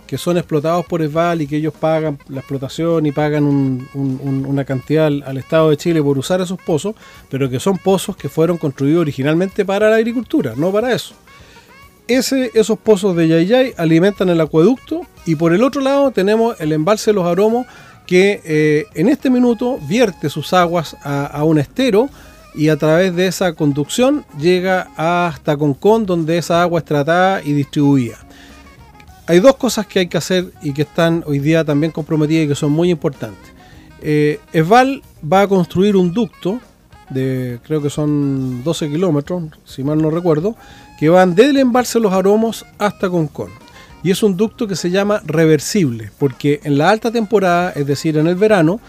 que 0.07 0.19
son 0.19 0.37
explotados 0.37 0.85
por 0.87 1.03
ESVAL 1.03 1.43
y 1.43 1.47
que 1.47 1.57
ellos 1.57 1.73
pagan 1.79 2.19
la 2.29 2.41
explotación 2.41 3.07
y 3.07 3.13
pagan 3.13 3.89
una 3.95 4.65
cantidad 4.65 5.07
al, 5.07 5.37
Estado 5.37 5.71
de 5.71 5.77
Chile 5.77 6.03
por 6.03 6.19
usar 6.19 6.41
esos 6.41 6.61
pozos, 6.61 6.95
pero 7.31 7.49
que 7.49 7.61
son 7.61 7.79
pozos 7.79 8.17
que 8.17 8.29
fueron 8.29 8.59
construidos 8.59 9.01
originalmente 9.01 9.65
para 9.65 9.91
la 9.91 9.97
agricultura, 9.97 10.55
no 10.57 10.71
para 10.71 10.93
eso. 10.93 11.15
Esos 12.07 12.79
pozos 12.79 13.17
de 13.17 13.29
Yayay 13.29 13.75
alimentan 13.79 14.29
el 14.29 14.41
acueducto 14.41 15.03
y 15.25 15.37
por 15.37 15.55
el 15.55 15.63
otro 15.63 15.81
lado 15.81 16.11
tenemos 16.11 16.61
el 16.61 16.73
embalse 16.73 17.11
de 17.11 17.15
los 17.15 17.27
aromos 17.27 17.67
que 18.07 18.43
eh, 18.45 18.87
en 18.95 19.09
este 19.09 19.31
minuto 19.31 19.79
vierte 19.89 20.29
sus 20.29 20.53
aguas 20.53 20.95
a, 21.03 21.25
a 21.25 21.45
un 21.45 21.59
estero 21.59 22.11
y 22.55 22.69
a 22.69 22.77
través 22.77 23.17
de 23.17 23.27
esa 23.27 23.55
conducción 23.55 24.27
llega 24.39 24.91
hasta 24.97 25.57
Concón 25.57 26.05
donde 26.05 26.37
esa 26.37 26.61
agua 26.61 26.81
es 26.81 26.85
tratada 26.85 27.43
y 27.43 27.55
distribuida 27.55 28.19
hay 29.27 29.41
dos 29.41 29.57
cosas 29.57 29.87
que 29.87 30.01
hay 30.01 30.07
que 30.07 30.19
hacer 30.19 30.53
y 30.63 30.73
que 30.73 30.83
están 30.83 31.25
hoy 31.27 31.39
día 31.39 31.65
también 31.65 31.93
comprometidas 31.93 32.45
y 32.45 32.49
que 32.49 32.55
son 32.55 32.73
muy 32.73 32.91
importantes. 32.91 33.53
Eh, 34.03 34.39
Esval 34.53 35.03
va 35.31 35.43
a 35.43 35.49
construir 35.49 35.97
un 35.97 36.13
ducto 36.13 36.61
de 37.11 37.59
creo 37.65 37.81
que 37.81 37.91
son 37.91 38.63
12 38.65 38.89
kilómetros, 38.91 39.45
si 39.65 39.83
mal 39.83 40.01
no 40.01 40.11
recuerdo, 40.11 40.57
que 40.99 41.09
van 41.09 41.35
desde 41.35 41.51
el 41.51 41.59
embalse 41.59 42.01
Los 42.01 42.13
Aromos 42.13 42.67
hasta 42.79 43.09
Concón. 43.09 43.51
Y 44.03 44.11
es 44.11 44.23
un 44.23 44.37
ducto 44.37 44.67
que 44.67 44.77
se 44.77 44.91
llama 44.91 45.23
reversible, 45.25 46.11
porque 46.19 46.61
en 46.65 46.77
la 46.77 46.91
alta 46.91 47.11
temporada, 47.11 47.73
es 47.75 47.87
decir, 47.87 48.19
en 48.19 48.27
el 48.27 48.35
verano, 48.35 48.81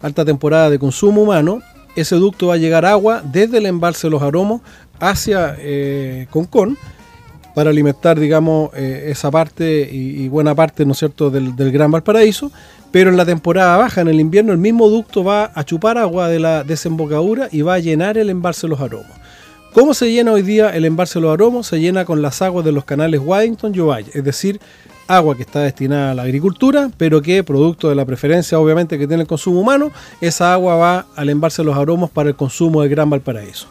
alta 0.00 0.24
temporada 0.24 0.70
de 0.70 0.78
consumo 0.78 1.22
humano, 1.22 1.60
ese 1.96 2.14
ducto 2.14 2.48
va 2.48 2.54
a 2.54 2.58
llegar 2.58 2.86
agua 2.86 3.22
desde 3.24 3.58
el 3.58 3.66
embalse 3.66 4.08
Los 4.08 4.22
Aromos 4.22 4.60
hacia 5.00 5.56
eh, 5.58 6.28
Concón 6.30 6.78
para 7.54 7.70
alimentar, 7.70 8.18
digamos, 8.18 8.70
eh, 8.74 9.08
esa 9.08 9.30
parte 9.30 9.88
y, 9.90 10.28
buena 10.28 10.54
parte, 10.54 10.84
¿no 10.84 10.92
es 10.92 10.98
cierto?, 10.98 11.30
del, 11.30 11.54
Gran 11.72 11.90
Valparaíso, 11.90 12.50
pero 12.90 13.10
en 13.10 13.16
la 13.16 13.24
temporada 13.24 13.76
baja, 13.76 14.00
en 14.00 14.08
el 14.08 14.20
invierno, 14.20 14.52
el 14.52 14.58
mismo 14.58 14.88
ducto 14.88 15.24
va 15.24 15.50
a 15.54 15.64
chupar 15.64 15.98
agua 15.98 16.28
de 16.28 16.40
la 16.40 16.64
desembocadura 16.64 17.48
y 17.50 17.62
va 17.62 17.74
a 17.74 17.78
llenar 17.78 18.18
el 18.18 18.30
embalse 18.30 18.62
de 18.62 18.68
los 18.68 18.80
aromos. 18.80 19.12
¿Cómo 19.72 19.94
se 19.94 20.10
llena 20.10 20.32
hoy 20.32 20.42
día 20.42 20.70
el 20.70 20.84
embalse 20.84 21.20
de 21.20 21.22
los 21.22 21.32
aromos? 21.32 21.68
Se 21.68 21.78
llena 21.78 22.04
con 22.04 22.22
las 22.22 22.42
aguas 22.42 22.64
de 22.64 22.72
los 22.72 22.84
canales 22.84 23.20
Waddington 23.24 23.72
y 23.74 23.78
Ovalle, 23.78 24.10
es 24.14 24.24
decir, 24.24 24.60
agua 25.06 25.36
que 25.36 25.42
está 25.42 25.60
destinada 25.60 26.12
a 26.12 26.14
la 26.14 26.22
agricultura, 26.22 26.90
pero 26.96 27.22
que 27.22 27.42
producto 27.44 27.88
de 27.88 27.94
la 27.94 28.04
preferencia 28.04 28.58
obviamente 28.58 28.98
que 28.98 29.06
tiene 29.06 29.22
el 29.22 29.28
consumo 29.28 29.60
humano, 29.60 29.92
esa 30.20 30.52
agua 30.52 30.76
va 30.76 31.06
al 31.16 31.28
embalse 31.30 31.62
de 31.62 31.66
los 31.66 31.76
aromos 31.76 32.10
para 32.10 32.28
el 32.28 32.36
consumo 32.36 32.82
del 32.82 32.90
Gran 32.90 33.10
Valparaíso. 33.10 33.68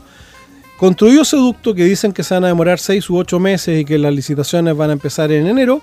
Construyó 0.79 1.23
ese 1.23 1.35
ducto 1.35 1.75
que 1.75 1.83
dicen 1.83 2.13
que 2.13 2.23
se 2.23 2.33
van 2.33 2.45
a 2.45 2.47
demorar 2.47 2.79
6 2.79 3.09
u 3.09 3.17
8 3.17 3.37
meses 3.37 3.81
y 3.81 3.83
que 3.83 3.97
las 3.97 4.13
licitaciones 4.13 4.77
van 4.77 4.91
a 4.91 4.93
empezar 4.93 5.29
en 5.29 5.45
enero. 5.45 5.81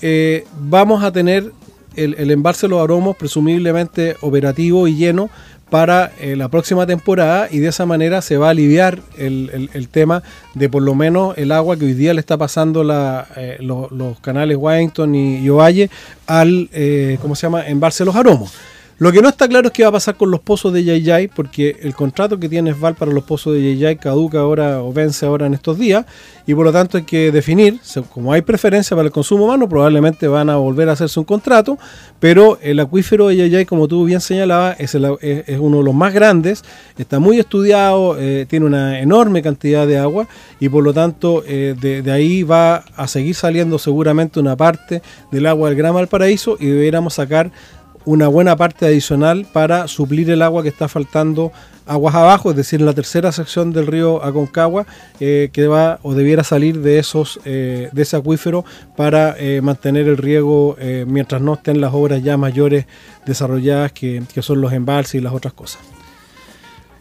Eh, 0.00 0.46
vamos 0.58 1.04
a 1.04 1.12
tener 1.12 1.52
el, 1.94 2.30
embalse 2.30 2.66
de 2.66 2.70
los 2.70 2.82
aromos 2.82 3.18
presumiblemente 3.18 4.16
operativo 4.22 4.88
y 4.88 4.96
lleno 4.96 5.28
para 5.68 6.12
eh, 6.20 6.36
la 6.36 6.48
próxima 6.48 6.86
temporada 6.86 7.48
y 7.50 7.58
de 7.58 7.68
esa 7.68 7.84
manera 7.84 8.22
se 8.22 8.38
va 8.38 8.46
a 8.46 8.50
aliviar 8.52 9.00
el, 9.18 9.88
tema 9.92 10.22
de 10.54 10.70
por 10.70 10.82
lo 10.82 10.94
menos 10.94 11.36
el 11.36 11.52
agua 11.52 11.76
que 11.76 11.84
hoy 11.84 11.92
día 11.92 12.14
le 12.14 12.20
está 12.20 12.38
pasando 12.38 12.82
eh, 13.36 13.58
los, 13.60 14.20
canales 14.20 14.56
Washington 14.56 15.14
y, 15.14 15.36
y 15.36 15.50
Ovalle 15.50 15.90
al 16.26 16.70
¿cómo 17.20 17.34
se 17.34 17.42
llama? 17.42 17.68
embalse 17.68 18.04
de 18.04 18.06
los 18.06 18.16
aromos. 18.16 18.54
Lo 19.00 19.12
que 19.12 19.22
no 19.22 19.30
está 19.30 19.48
claro 19.48 19.68
es 19.68 19.72
qué 19.72 19.82
va 19.82 19.88
a 19.88 19.92
pasar 19.92 20.16
con 20.16 20.30
los 20.30 20.40
pozos 20.40 20.74
de 20.74 20.84
Yayay, 20.84 21.28
porque 21.28 21.74
el 21.80 21.94
contrato 21.94 22.38
que 22.38 22.50
tiene 22.50 22.74
Val 22.74 22.96
para 22.96 23.10
los 23.10 23.24
pozos 23.24 23.54
de 23.54 23.62
Yayay 23.62 23.96
caduca 23.96 24.40
ahora 24.40 24.82
o 24.82 24.92
vence 24.92 25.24
ahora 25.24 25.46
en 25.46 25.54
estos 25.54 25.78
días, 25.78 26.04
y 26.46 26.54
por 26.54 26.66
lo 26.66 26.72
tanto 26.72 26.98
hay 26.98 27.04
que 27.04 27.32
definir, 27.32 27.80
como 28.12 28.30
hay 28.30 28.42
preferencia 28.42 28.94
para 28.94 29.06
el 29.06 29.10
consumo 29.10 29.46
humano, 29.46 29.66
probablemente 29.70 30.28
van 30.28 30.50
a 30.50 30.56
volver 30.56 30.90
a 30.90 30.92
hacerse 30.92 31.18
un 31.18 31.24
contrato, 31.24 31.78
pero 32.18 32.58
el 32.60 32.78
acuífero 32.78 33.28
de 33.28 33.38
Yayay, 33.38 33.64
como 33.64 33.88
tú 33.88 34.04
bien 34.04 34.20
señalabas, 34.20 34.76
es, 34.78 34.94
uno 34.94 35.78
de 35.78 35.82
los 35.82 35.94
más 35.94 36.12
grandes, 36.12 36.62
está 36.98 37.18
muy 37.18 37.38
estudiado, 37.38 38.18
eh, 38.18 38.44
tiene 38.50 38.66
una 38.66 39.00
enorme 39.00 39.40
cantidad 39.40 39.86
de 39.86 39.96
agua, 39.96 40.28
y 40.60 40.68
por 40.68 40.84
lo 40.84 40.92
tanto 40.92 41.42
eh, 41.46 41.74
de, 41.80 42.02
de, 42.02 42.12
ahí 42.12 42.42
va 42.42 42.84
a 42.96 43.08
seguir 43.08 43.34
saliendo 43.34 43.78
seguramente 43.78 44.40
una 44.40 44.56
parte 44.56 45.00
del 45.32 45.46
agua 45.46 45.70
del 45.70 45.78
Gran 45.78 45.94
Valparaíso 45.94 46.58
y 46.60 46.66
deberíamos 46.66 47.14
sacar 47.14 47.50
una 48.04 48.28
buena 48.28 48.56
parte 48.56 48.86
adicional 48.86 49.46
para 49.52 49.88
suplir 49.88 50.30
el 50.30 50.42
agua 50.42 50.62
que 50.62 50.68
está 50.68 50.88
faltando 50.88 51.52
aguas 51.86 52.14
abajo, 52.14 52.50
es 52.50 52.56
decir, 52.56 52.80
en 52.80 52.86
la 52.86 52.92
tercera 52.92 53.32
sección 53.32 53.72
del 53.72 53.86
río 53.86 54.22
Aconcagua, 54.24 54.86
eh, 55.18 55.50
que 55.52 55.66
va 55.66 55.98
o 56.02 56.14
debiera 56.14 56.44
salir 56.44 56.80
de 56.80 56.98
esos 56.98 57.40
eh, 57.44 57.88
de 57.92 58.02
ese 58.02 58.16
acuífero 58.16 58.64
para 58.96 59.34
eh, 59.38 59.60
mantener 59.60 60.06
el 60.06 60.16
riego 60.16 60.76
mientras 61.06 61.42
no 61.42 61.54
estén 61.54 61.80
las 61.80 61.92
obras 61.92 62.22
ya 62.22 62.36
mayores 62.36 62.86
desarrolladas 63.26 63.92
que, 63.92 64.22
que 64.32 64.42
son 64.42 64.60
los 64.60 64.72
embalses 64.72 65.16
y 65.16 65.20
las 65.20 65.32
otras 65.32 65.52
cosas. 65.52 65.80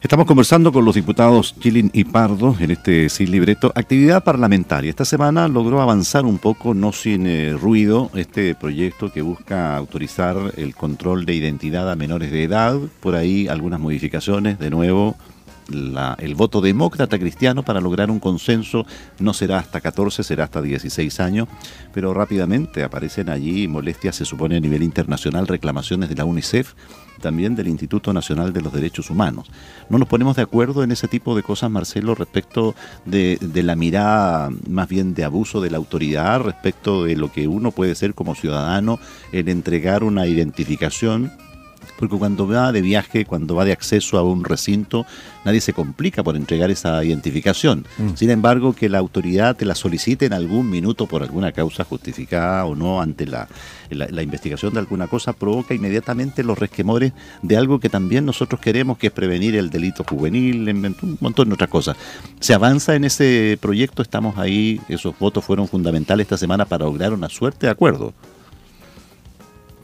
Estamos 0.01 0.27
conversando 0.27 0.71
con 0.71 0.85
los 0.85 0.95
diputados 0.95 1.53
Chilin 1.59 1.91
y 1.93 2.05
Pardo 2.05 2.55
en 2.57 2.71
este 2.71 3.09
sin 3.09 3.31
libreto. 3.31 3.73
Actividad 3.75 4.23
parlamentaria. 4.23 4.89
Esta 4.89 5.03
semana 5.03 5.49
logró 5.49 5.81
avanzar 5.81 6.23
un 6.25 6.37
poco, 6.37 6.73
no 6.73 6.93
sin 6.93 7.27
eh, 7.27 7.51
ruido, 7.51 8.09
este 8.15 8.55
proyecto 8.55 9.11
que 9.11 9.21
busca 9.21 9.75
autorizar 9.75 10.53
el 10.55 10.73
control 10.73 11.25
de 11.25 11.33
identidad 11.33 11.91
a 11.91 11.97
menores 11.97 12.31
de 12.31 12.43
edad. 12.43 12.79
Por 13.01 13.15
ahí 13.15 13.49
algunas 13.49 13.81
modificaciones, 13.81 14.57
de 14.57 14.69
nuevo, 14.69 15.17
el 15.69 16.35
voto 16.35 16.61
demócrata 16.61 17.19
cristiano 17.19 17.63
para 17.63 17.81
lograr 17.81 18.09
un 18.09 18.21
consenso 18.21 18.85
no 19.19 19.33
será 19.33 19.59
hasta 19.59 19.81
14, 19.81 20.23
será 20.23 20.45
hasta 20.45 20.61
16 20.61 21.19
años, 21.19 21.49
pero 21.93 22.13
rápidamente 22.13 22.83
aparecen 22.83 23.29
allí 23.29 23.67
molestias, 23.67 24.15
se 24.15 24.25
supone 24.25 24.55
a 24.55 24.59
nivel 24.61 24.81
internacional, 24.81 25.45
reclamaciones 25.45 26.07
de 26.07 26.15
la 26.15 26.23
UNICEF, 26.23 26.73
también 27.19 27.55
del 27.55 27.67
Instituto 27.67 28.13
Nacional 28.13 28.53
de 28.53 28.61
los 28.61 28.73
Derechos 28.73 29.09
Humanos. 29.09 29.49
No 29.89 29.97
nos 29.97 30.07
ponemos 30.07 30.35
de 30.35 30.41
acuerdo 30.41 30.83
en 30.83 30.91
ese 30.91 31.07
tipo 31.07 31.35
de 31.35 31.43
cosas, 31.43 31.69
Marcelo, 31.69 32.15
respecto 32.15 32.75
de, 33.05 33.37
de 33.41 33.63
la 33.63 33.75
mirada 33.75 34.49
más 34.67 34.87
bien 34.87 35.13
de 35.13 35.23
abuso 35.23 35.61
de 35.61 35.69
la 35.69 35.77
autoridad, 35.77 36.41
respecto 36.41 37.03
de 37.03 37.15
lo 37.15 37.31
que 37.31 37.47
uno 37.47 37.71
puede 37.71 37.95
ser 37.95 38.13
como 38.13 38.35
ciudadano 38.35 38.99
en 39.31 39.49
entregar 39.49 40.03
una 40.03 40.25
identificación 40.25 41.31
porque 41.99 42.17
cuando 42.17 42.47
va 42.47 42.71
de 42.71 42.81
viaje, 42.81 43.25
cuando 43.25 43.55
va 43.55 43.65
de 43.65 43.73
acceso 43.73 44.17
a 44.17 44.23
un 44.23 44.45
recinto, 44.45 45.05
nadie 45.43 45.59
se 45.59 45.73
complica 45.73 46.23
por 46.23 46.37
entregar 46.37 46.71
esa 46.71 47.03
identificación. 47.03 47.85
Mm. 47.97 48.15
Sin 48.15 48.29
embargo, 48.29 48.71
que 48.71 48.87
la 48.87 48.99
autoridad 48.99 49.57
te 49.57 49.65
la 49.65 49.75
solicite 49.75 50.25
en 50.25 50.31
algún 50.31 50.69
minuto 50.69 51.07
por 51.07 51.23
alguna 51.23 51.51
causa 51.51 51.83
justificada 51.83 52.63
o 52.63 52.73
no 52.73 53.01
ante 53.01 53.27
la, 53.27 53.49
investigación 54.21 54.73
de 54.73 54.79
alguna 54.79 55.07
cosa, 55.07 55.33
provoca 55.33 55.73
inmediatamente 55.73 56.41
los 56.41 56.57
resquemores 56.57 57.11
de 57.41 57.57
algo 57.57 57.81
que 57.81 57.89
también 57.89 58.25
nosotros 58.25 58.61
queremos, 58.61 58.97
que 58.97 59.07
es 59.07 59.13
prevenir 59.13 59.57
el 59.57 59.69
delito 59.69 60.05
juvenil, 60.05 60.69
un 60.69 61.17
montón 61.19 61.49
de 61.49 61.55
otras 61.55 61.69
cosas. 61.69 61.97
Se 62.39 62.53
avanza 62.53 62.95
en 62.95 63.03
ese 63.03 63.57
proyecto, 63.59 64.01
estamos 64.01 64.37
ahí, 64.37 64.79
esos 64.87 65.19
votos 65.19 65.43
fueron 65.43 65.67
fundamentales 65.67 66.25
esta 66.25 66.37
semana 66.37 66.63
para 66.63 66.85
lograr 66.85 67.11
una 67.11 67.27
suerte 67.27 67.67
de 67.67 67.71
acuerdo. 67.71 68.13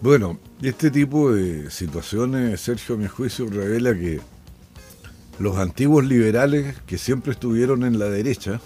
Bueno, 0.02 0.38
Este 0.66 0.90
tipo 0.90 1.32
de 1.32 1.70
situaciones, 1.70 2.60
Sergio, 2.60 2.96
a 2.96 2.98
mi 2.98 3.06
juicio, 3.08 3.48
revela 3.48 3.94
que 3.94 4.20
los 5.38 5.58
antiguos 5.58 6.04
liberales 6.04 6.76
que 6.88 6.98
siempre 6.98 7.34
estuvieron 7.34 7.84
en 7.84 8.00
la 8.00 8.10
derecha, 8.10 8.60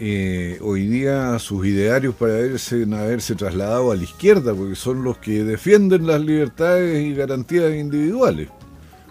eh, 0.00 0.58
hoy 0.62 0.86
día 0.86 1.38
sus 1.38 1.66
idearios 1.66 2.14
parecen 2.14 2.94
haberse 2.94 3.34
trasladado 3.34 3.92
a 3.92 3.96
la 3.96 4.04
izquierda, 4.04 4.54
porque 4.54 4.74
son 4.74 5.04
los 5.04 5.18
que 5.18 5.44
defienden 5.44 6.06
las 6.06 6.22
libertades 6.22 7.04
y 7.04 7.14
garantías 7.14 7.74
individuales. 7.74 8.48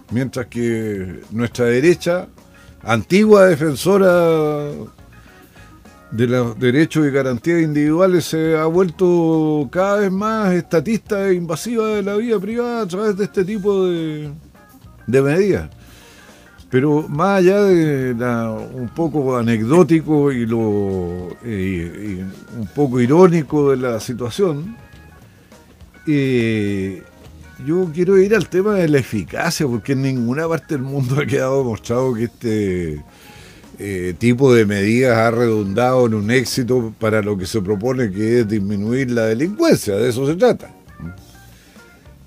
Mientras 0.09 0.47
que 0.47 1.21
nuestra 1.29 1.65
derecha, 1.65 2.29
antigua 2.81 3.45
defensora 3.45 4.71
de 6.13 6.27
los 6.27 6.59
derechos 6.59 7.07
y 7.07 7.09
garantías 7.09 7.63
individuales 7.63 8.25
se 8.25 8.55
ha 8.55 8.65
vuelto 8.65 9.67
cada 9.71 9.97
vez 9.97 10.11
más 10.11 10.53
estatista 10.53 11.27
e 11.27 11.33
invasiva 11.33 11.87
de 11.87 12.03
la 12.03 12.15
vida 12.15 12.39
privada 12.39 12.83
a 12.83 12.87
través 12.87 13.17
de 13.17 13.23
este 13.23 13.43
tipo 13.43 13.87
de, 13.87 14.31
medidas. 15.07 15.71
Pero 16.69 17.07
más 17.09 17.39
allá 17.39 17.63
de 17.63 18.13
un 18.73 18.89
poco 18.95 19.35
anecdótico 19.35 20.31
y 20.31 20.45
lo 20.45 21.29
eh, 21.43 22.23
un 22.59 22.67
poco 22.75 23.01
irónico 23.01 23.71
de 23.71 23.77
la 23.77 23.99
situación, 23.99 24.77
eh, 26.05 27.01
yo 27.65 27.89
quiero 27.91 28.19
ir 28.19 28.35
al 28.35 28.49
tema 28.49 28.75
de 28.75 28.87
la 28.87 28.99
eficacia, 28.99 29.65
porque 29.67 29.93
en 29.93 30.03
ninguna 30.03 30.47
parte 30.47 30.75
del 30.75 30.83
mundo 30.83 31.15
ha 31.21 31.25
quedado 31.25 31.59
demostrado 31.59 32.13
que 32.13 32.25
este 32.25 33.03
eh, 33.79 34.13
tipo 34.19 34.53
de 34.53 34.65
medidas 34.65 35.17
ha 35.17 35.31
redundado 35.31 36.05
en 36.05 36.13
un 36.13 36.29
éxito 36.29 36.93
para 36.99 37.23
lo 37.23 37.37
que 37.37 37.47
se 37.47 37.59
propone 37.59 38.11
que 38.11 38.41
es 38.41 38.47
disminuir 38.47 39.09
la 39.09 39.25
delincuencia, 39.25 39.95
de 39.95 40.09
eso 40.09 40.27
se 40.27 40.35
trata. 40.35 40.69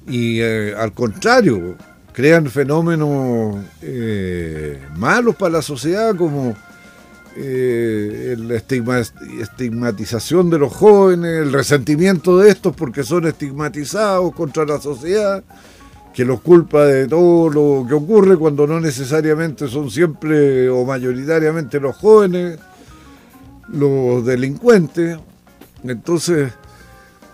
Y 0.09 0.41
eh, 0.41 0.75
al 0.77 0.93
contrario, 0.93 1.77
crean 2.13 2.51
fenómenos 2.51 3.65
eh, 3.81 4.81
malos 4.97 5.37
para 5.37 5.55
la 5.55 5.63
sociedad 5.63 6.17
como 6.17 6.57
la 7.37 8.57
estigmatización 8.57 10.49
de 10.49 10.59
los 10.59 10.73
jóvenes, 10.73 11.43
el 11.43 11.53
resentimiento 11.53 12.39
de 12.39 12.49
estos 12.49 12.75
porque 12.75 13.03
son 13.05 13.27
estigmatizados 13.27 14.35
contra 14.35 14.65
la 14.65 14.81
sociedad 14.81 15.45
que 16.17 16.25
los 16.25 16.41
culpa 16.41 16.87
de 16.87 17.07
todo 17.07 17.51
lo 17.51 17.87
que 17.87 17.93
ocurre 17.93 18.39
cuando 18.39 18.67
no 18.67 18.81
necesariamente 18.81 19.69
son 19.69 19.91
siempre 19.91 20.67
o 20.71 20.83
mayoritariamente 20.87 21.79
los 21.79 21.95
jóvenes, 21.95 22.59
los 23.69 24.25
delincuentes. 24.25 25.19
Entonces, 25.85 26.55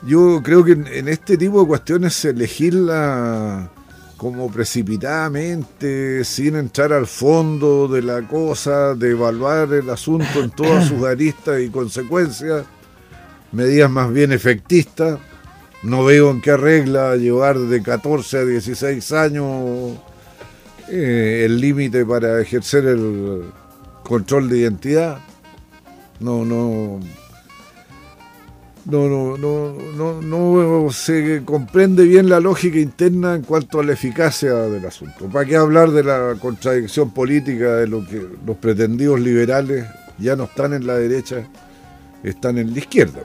yo 0.04 0.40
creo 0.42 0.64
que 0.64 0.72
en, 0.72 1.06
este 1.06 1.36
tipo 1.38 1.60
de 1.60 1.68
cuestiones 1.68 2.12
se 2.14 2.30
elegirla 2.30 3.70
como 4.16 4.50
precipitadamente, 4.50 6.24
sin 6.24 6.56
entrar 6.56 6.92
al 6.92 7.06
fondo 7.06 7.86
de 7.86 8.02
la 8.02 8.26
cosa, 8.26 8.96
de 8.96 9.10
evaluar 9.12 9.72
el 9.74 9.88
asunto 9.90 10.42
en 10.42 10.50
todas 10.50 10.88
sus 10.88 11.04
aristas 11.06 11.60
y 11.60 11.68
consecuencias, 11.68 12.64
medidas 13.52 13.88
más 13.88 14.12
bien 14.12 14.32
efectistas 14.32 15.20
no 15.82 16.04
veo 16.04 16.30
en 16.30 16.40
qué 16.40 16.56
regla 16.56 17.16
llevar 17.16 17.58
de 17.58 17.82
14 17.82 18.38
a 18.38 18.44
16 18.44 19.12
años 19.12 19.98
eh, 20.88 21.42
el 21.44 21.60
límite 21.60 22.04
para 22.06 22.40
ejercer 22.40 22.86
el 22.86 23.44
control 24.04 24.48
de 24.48 24.58
identidad. 24.58 25.18
No, 26.20 26.44
no. 26.44 27.00
No, 28.84 29.08
no, 29.08 29.36
no, 29.36 30.22
no, 30.22 30.90
se 30.90 31.42
comprende 31.44 32.04
bien 32.04 32.28
la 32.28 32.40
lógica 32.40 32.78
interna 32.78 33.36
en 33.36 33.42
cuanto 33.42 33.78
a 33.78 33.84
la 33.84 33.92
eficacia 33.92 34.54
del 34.54 34.84
asunto. 34.84 35.26
¿Para 35.26 35.46
qué 35.46 35.54
hablar 35.54 35.92
de 35.92 36.02
la 36.02 36.34
contradicción 36.40 37.12
política 37.12 37.76
de 37.76 37.86
lo 37.86 38.04
que 38.04 38.26
los 38.44 38.56
pretendidos 38.56 39.20
liberales 39.20 39.86
ya 40.18 40.34
no 40.34 40.44
están 40.44 40.72
en 40.72 40.84
la 40.84 40.96
derecha, 40.96 41.44
están 42.24 42.58
en 42.58 42.72
la 42.72 42.78
izquierda? 42.80 43.20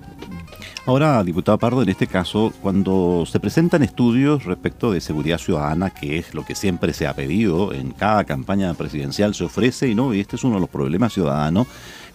Ahora, 0.88 1.22
diputado 1.22 1.58
Pardo, 1.58 1.82
en 1.82 1.90
este 1.90 2.08
caso, 2.08 2.54
cuando 2.62 3.26
se 3.26 3.42
presentan 3.42 3.84
estudios 3.84 4.46
respecto 4.46 4.90
de 4.90 5.02
seguridad 5.02 5.38
ciudadana, 5.38 5.90
que 5.90 6.18
es 6.18 6.34
lo 6.34 6.46
que 6.46 6.56
siempre 6.56 6.94
se 6.94 7.06
ha 7.06 7.14
pedido 7.14 7.74
en 7.74 7.92
cada 7.92 8.24
campaña 8.24 8.74
presidencial, 8.74 9.36
se 9.36 9.44
ofrece, 9.44 9.90
y 9.90 9.96
no, 9.96 10.14
y 10.14 10.22
este 10.22 10.38
es 10.38 10.46
uno 10.46 10.56
de 10.56 10.62
los 10.62 10.70
problemas 10.70 11.12
ciudadanos, 11.12 11.68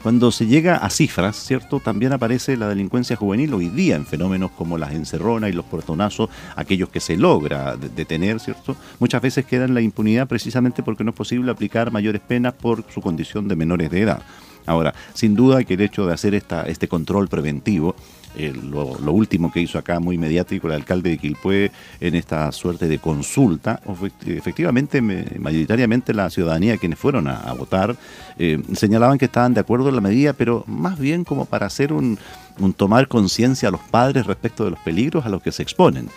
cuando 0.02 0.32
se 0.32 0.46
llega 0.46 0.76
a 0.76 0.88
cifras, 0.88 1.36
¿cierto? 1.36 1.80
También 1.80 2.14
aparece 2.14 2.56
la 2.56 2.66
delincuencia 2.66 3.14
juvenil 3.14 3.52
hoy 3.52 3.68
día 3.68 3.94
en 3.94 4.06
fenómenos 4.06 4.52
como 4.52 4.78
las 4.78 4.92
encerronas 4.92 5.50
y 5.50 5.52
los 5.52 5.66
portonazos, 5.66 6.30
aquellos 6.56 6.88
que 6.88 7.00
se 7.00 7.18
logra 7.18 7.76
detener, 7.76 8.40
¿cierto? 8.40 8.74
Muchas 8.98 9.20
veces 9.20 9.44
quedan 9.44 9.68
en 9.68 9.74
la 9.74 9.82
impunidad 9.82 10.26
precisamente 10.26 10.82
porque 10.82 11.04
no 11.04 11.10
es 11.10 11.16
posible 11.16 11.50
aplicar 11.50 11.92
mayores 11.92 12.22
penas 12.22 12.54
por 12.54 12.90
su 12.90 13.02
condición 13.02 13.48
de 13.48 13.54
menores 13.54 13.90
de 13.90 14.00
edad. 14.00 14.22
Ahora, 14.64 14.94
sin 15.12 15.34
duda 15.34 15.64
que 15.64 15.74
el 15.74 15.80
hecho 15.80 16.06
de 16.06 16.14
hacer 16.14 16.34
esta, 16.34 16.62
este 16.62 16.88
control 16.88 17.28
preventivo 17.28 17.96
lo, 18.34 19.12
último 19.12 19.52
que 19.52 19.60
hizo 19.60 19.78
acá 19.78 20.00
muy 20.00 20.18
mediático 20.18 20.68
el 20.68 20.74
alcalde 20.74 21.10
de 21.10 21.18
Quilpué 21.18 21.70
en 22.00 22.14
esta 22.14 22.50
suerte 22.52 22.88
de 22.88 22.98
consulta, 22.98 23.80
efectivamente, 24.26 25.02
mayoritariamente 25.02 26.14
la 26.14 26.30
ciudadanía 26.30 26.78
quienes 26.78 26.98
fueron 26.98 27.28
a, 27.28 27.52
votar 27.52 27.96
eh, 28.38 28.60
señalaban 28.74 29.18
que 29.18 29.26
estaban 29.26 29.54
de 29.54 29.60
acuerdo 29.60 29.88
en 29.88 29.94
la 29.94 30.00
medida, 30.00 30.32
pero 30.32 30.64
más 30.66 30.98
bien 30.98 31.24
como 31.24 31.44
para 31.44 31.66
hacer 31.66 31.92
un, 31.92 32.18
un 32.58 32.72
tomar 32.72 33.08
conciencia 33.08 33.68
a 33.68 33.72
los 33.72 33.80
padres 33.80 34.26
respecto 34.26 34.64
de 34.64 34.70
los 34.70 34.78
peligros 34.80 35.26
a 35.26 35.28
los 35.28 35.42
que 35.42 35.52
se 35.52 35.62
exponen. 35.62 36.08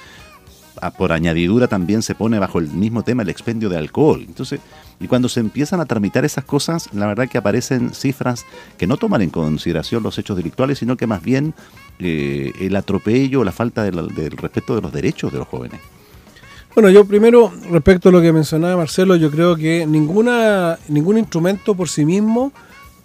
Por 0.98 1.12
añadidura 1.14 1.68
también 1.68 2.02
se 2.02 2.16
pone 2.16 2.38
bajo 2.38 2.60
el 2.60 2.68
mismo 2.68 3.04
tema 3.04 3.24
el 3.24 3.30
expendio 3.30 3.70
de 3.70 3.78
alcohol. 3.78 4.24
Entonces, 4.28 4.60
y 5.00 5.08
cuando 5.08 5.30
se 5.30 5.40
empiezan 5.40 5.80
a 5.80 5.86
tramitar 5.86 6.26
esas 6.26 6.46
cosas, 6.46 6.90
la 6.94 7.08
verdad 7.08 7.28
que 7.28 7.38
aparecen 7.38 7.94
cifras 7.94 8.46
que 8.78 8.88
no 8.88 8.98
toman 8.98 9.22
en 9.22 9.30
consideración 9.30 10.04
los 10.04 10.18
hechos 10.18 10.38
delictuales, 10.38 10.80
sino 10.80 10.96
que 10.98 11.08
más 11.08 11.22
bien 11.22 11.54
eh, 12.00 12.54
el 12.60 12.76
atropello 12.76 13.44
la 13.44 13.52
falta 13.52 13.84
del 13.84 14.32
respeto 14.32 14.76
de 14.76 14.82
los 14.82 14.94
derechos 14.94 15.32
de 15.32 15.40
los 15.40 15.48
jóvenes. 15.48 15.80
Bueno, 16.74 16.90
yo 16.90 17.06
primero, 17.06 17.54
respecto 17.72 18.10
a 18.10 18.12
lo 18.12 18.22
que 18.22 18.34
mencionaba 18.34 18.76
Marcelo, 18.76 19.16
yo 19.16 19.32
creo 19.32 19.56
que 19.56 19.86
ninguna, 19.88 20.78
ningún 20.90 21.18
instrumento 21.18 21.74
por 21.74 21.88
sí 21.88 22.04
mismo 22.04 22.52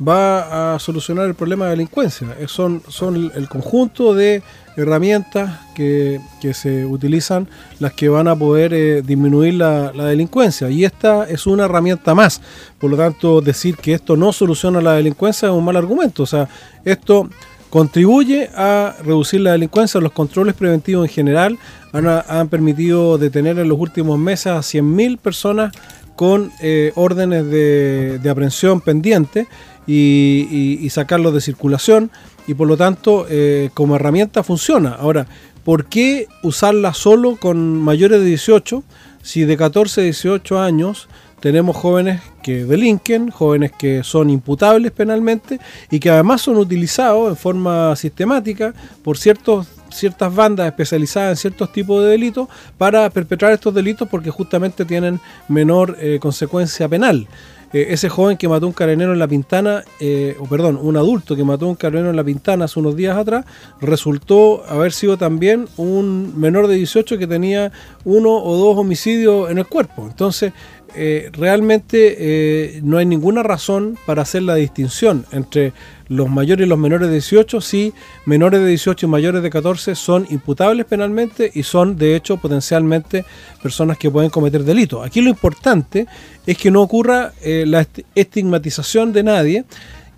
va 0.01 0.75
a 0.75 0.79
solucionar 0.79 1.27
el 1.27 1.35
problema 1.35 1.67
de 1.67 1.73
delincuencia. 1.73 2.29
Son, 2.47 2.83
son 2.89 3.31
el 3.35 3.49
conjunto 3.49 4.15
de 4.15 4.43
herramientas 4.77 5.61
que, 5.75 6.21
se 6.53 6.85
utilizan 6.87 7.49
las 7.79 7.93
que 7.93 8.09
van 8.09 8.29
a 8.29 8.37
poder 8.37 8.73
eh, 8.73 9.03
disminuir 9.03 9.55
la, 9.55 9.93
delincuencia. 9.93 10.71
Y 10.71 10.85
esta 10.85 11.25
es 11.25 11.47
una 11.47 11.65
herramienta 11.67 12.15
más. 12.15 12.41
Por 12.79 12.91
lo 12.91 12.97
tanto, 12.97 13.41
decir 13.41 13.77
que 13.77 13.95
esto 13.95 14.17
no 14.17 14.33
soluciona 14.33 14.81
la 14.81 14.95
delincuencia 14.95 15.49
es 15.49 15.55
un 15.55 15.65
mal 15.65 15.77
argumento. 15.77 16.23
O 16.23 16.27
sea, 16.27 16.49
esto 16.85 17.29
contribuye 17.69 18.51
a 18.55 18.97
reducir 19.05 19.41
la 19.41 19.53
delincuencia. 19.53 20.01
Los 20.01 20.13
controles 20.13 20.55
preventivos 20.55 21.07
en 21.09 21.15
general 21.15 21.59
han, 21.93 22.49
permitido 22.49 23.19
detener 23.19 23.59
en 23.59 23.69
los 23.69 23.79
últimos 23.79 24.19
meses 24.19 24.49
a 24.49 24.59
100.000 24.59 25.19
personas 25.19 25.73
con 26.17 26.53
eh, 26.61 26.93
órdenes 26.97 27.47
de, 27.47 28.21
aprehensión 28.29 28.81
pendientes 28.81 29.47
y 29.93 30.89
sacarlos 30.91 31.35
de 31.35 31.41
circulación 31.41 32.11
y 32.51 32.55
por 32.55 32.67
lo 32.67 32.77
tanto 32.77 33.27
eh, 33.29 33.71
como 33.75 33.95
herramienta 33.95 34.43
funciona. 34.43 34.91
Ahora, 34.91 35.27
¿por 35.65 35.87
qué 35.87 36.27
usarla 36.43 36.95
solo 36.95 37.37
con 37.37 37.81
mayores 37.81 38.19
de 38.19 38.27
18 38.27 38.83
si 39.23 39.45
de 39.45 39.57
14 39.57 40.01
a 40.01 40.05
18 40.05 40.61
años 40.61 41.09
tenemos 41.39 41.77
jóvenes 41.77 42.21
que 42.43 42.65
delinquen, 42.65 43.31
jóvenes 43.31 43.71
que 43.79 44.03
son 44.03 44.31
imputables 44.31 44.91
penalmente 44.91 45.61
y 45.93 46.01
que 46.01 46.11
además 46.11 46.43
son 46.43 46.57
utilizados 46.57 47.31
en 47.31 47.37
forma 47.37 47.95
sistemática 47.95 48.75
por 49.05 49.17
ciertos 49.17 49.69
ciertas 49.91 50.33
bandas 50.33 50.67
especializadas 50.67 51.31
en 51.31 51.37
ciertos 51.37 51.73
tipos 51.73 52.03
de 52.03 52.11
delitos 52.11 52.49
para 52.79 53.11
perpetrar 53.11 53.53
estos 53.53 53.75
delitos 53.75 54.09
porque 54.09 54.31
justamente 54.31 54.85
tienen 54.85 55.21
menor 55.49 55.97
eh, 56.01 56.19
consecuencia 56.21 56.89
penal. 56.89 57.27
Eh, 57.73 57.89
ese 57.91 58.09
joven 58.09 58.37
que 58.37 58.49
mató 58.49 58.67
un 58.67 58.73
carabinero 58.73 59.13
en 59.13 59.19
La 59.19 59.29
Pintana, 59.29 59.85
eh, 60.01 60.37
o 60.41 60.47
perdón, 60.47 60.79
un 60.81 60.97
adulto 60.97 61.37
que 61.37 61.45
mató 61.45 61.69
un 61.69 61.77
carabinero 61.77 62.11
en 62.11 62.17
La 62.17 62.25
Pintana 62.25 62.65
hace 62.65 62.81
unos 62.81 62.97
días 62.97 63.17
atrás, 63.17 63.45
resultó 63.81 64.65
haber 64.69 64.93
sido 64.93 65.17
también 65.17 65.69
un 65.77 66.39
menor 66.39 66.67
de 66.67 66.75
18 66.77 67.19
que 67.19 67.27
tenía 67.27 67.71
uno 68.05 68.31
o 68.31 68.57
dos 68.57 68.77
homicidios 68.77 69.51
en 69.51 69.59
el 69.59 69.67
cuerpo. 69.67 70.07
Entonces, 70.09 70.53
eh, 70.97 71.31
realmente 71.33 72.81
no 72.83 72.99
hay 72.99 73.07
ninguna 73.07 73.45
razón 73.45 73.97
para 74.07 74.23
hacer 74.23 74.43
la 74.43 74.57
distinción 74.57 75.25
entre 75.31 75.73
los 76.11 76.29
mayores 76.29 76.67
y 76.67 76.69
los 76.69 76.79
menores 76.79 77.09
de 77.09 77.15
18 77.15 77.61
si 77.61 77.95
menores 78.27 78.61
de 78.61 78.67
18 78.67 79.07
y 79.07 79.09
mayores 79.09 79.43
de 79.43 79.49
14 79.49 79.95
son 79.95 80.27
imputables 80.29 80.85
penalmente 80.85 81.53
y 81.55 81.63
son 81.63 81.97
de 81.97 82.17
hecho 82.17 82.37
potencialmente 82.37 83.25
personas 83.63 83.97
que 83.97 84.11
pueden 84.11 84.29
cometer 84.29 84.65
delitos. 84.65 85.07
Aquí 85.07 85.23
lo 85.23 85.31
importante 85.31 86.09
es 86.47 86.59
que 86.59 86.71
no 86.73 86.83
ocurra 86.83 87.33
eh, 87.43 87.65
la 87.65 87.87
estigmatización 88.17 89.13
de 89.13 89.23
nadie 89.23 89.65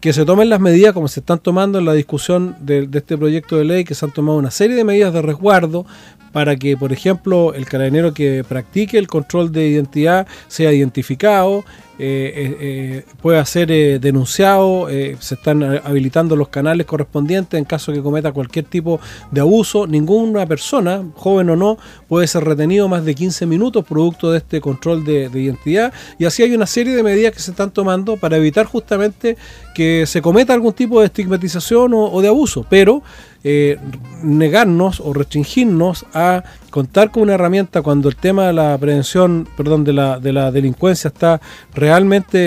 que 0.01 0.14
se 0.14 0.24
tomen 0.24 0.49
las 0.49 0.61
medidas 0.61 0.95
como 0.95 1.09
se 1.09 1.20
están 1.20 1.38
tomando 1.40 1.78
en 1.78 1.84
la 1.84 1.93
discusión 1.93 2.57
de, 2.61 2.88
este 2.93 3.16
proyecto 3.18 3.59
de 3.59 3.64
ley, 3.64 3.84
que 3.84 3.95
se 3.95 4.05
han 4.05 4.12
tomado 4.12 4.38
una 4.38 4.51
serie 4.51 4.74
de 4.74 4.84
medidas 4.84 5.12
de 5.12 5.20
resguardo 5.20 5.86
para 6.33 6.57
que, 6.57 6.76
por 6.76 6.93
ejemplo, 6.93 7.55
el 7.55 7.66
carabinero 7.66 8.12
que 8.14 8.45
practique 8.49 8.99
el 8.99 9.07
control 9.07 9.53
de 9.53 9.68
identidad 9.68 10.26
sea 10.49 10.72
identificado, 10.72 11.64
eh, 11.99 12.33
eh, 12.35 12.57
eh, 12.61 13.05
pueda 13.20 13.45
ser 13.45 13.68
denunciado, 14.01 14.89
se 14.89 15.35
están 15.35 15.62
habilitando 15.62 16.35
los 16.35 16.49
canales 16.49 16.87
correspondientes 16.87 17.57
en 17.59 17.64
caso 17.64 17.93
que 17.93 18.03
cometa 18.03 18.33
cualquier 18.33 18.64
tipo 18.64 18.99
de 19.30 19.41
abuso. 19.41 19.87
Ninguna 19.87 20.47
persona, 20.47 21.05
joven 21.14 21.51
o 21.51 21.57
no, 21.57 21.78
puede 22.09 22.26
ser 22.26 22.45
retenido 22.45 22.89
más 22.89 23.05
de 23.05 23.14
15 23.14 23.47
minutos 23.47 23.85
producto 23.85 24.33
de 24.33 24.39
este 24.39 24.61
control 24.61 25.05
de, 25.05 25.30
identidad. 25.33 25.93
Y 26.18 26.24
así 26.24 26.43
hay 26.43 26.55
una 26.55 26.66
serie 26.66 26.97
de 26.97 27.03
medidas 27.03 27.33
que 27.33 27.41
se 27.41 27.51
están 27.51 27.70
tomando 27.70 28.16
para 28.16 28.37
evitar 28.37 28.66
justamente 28.66 29.37
que 29.74 30.05
se 30.07 30.22
cometa 30.22 30.55
algún 30.55 30.72
tipo 30.72 31.01
de 31.01 31.07
estigmatización 31.07 31.93
o 31.95 32.20
de 32.20 32.28
abuso. 32.28 32.66
Pero 32.68 33.03
eh, 33.45 33.76
negarnos 34.22 35.01
o 35.01 35.12
restringirnos 35.12 36.07
a 36.14 36.45
contar 36.70 37.11
con 37.11 37.24
una 37.24 37.34
herramienta 37.34 37.82
cuando 37.82 38.09
el 38.09 38.14
tema 38.14 38.47
de 38.47 38.53
la 38.53 38.78
prevención, 38.78 39.49
perdón, 39.57 39.82
de 39.82 39.93
la, 39.93 40.20
de 40.20 40.32
la 40.32 40.53
delincuencia 40.53 41.09
está 41.09 41.40
realmente 41.74 42.38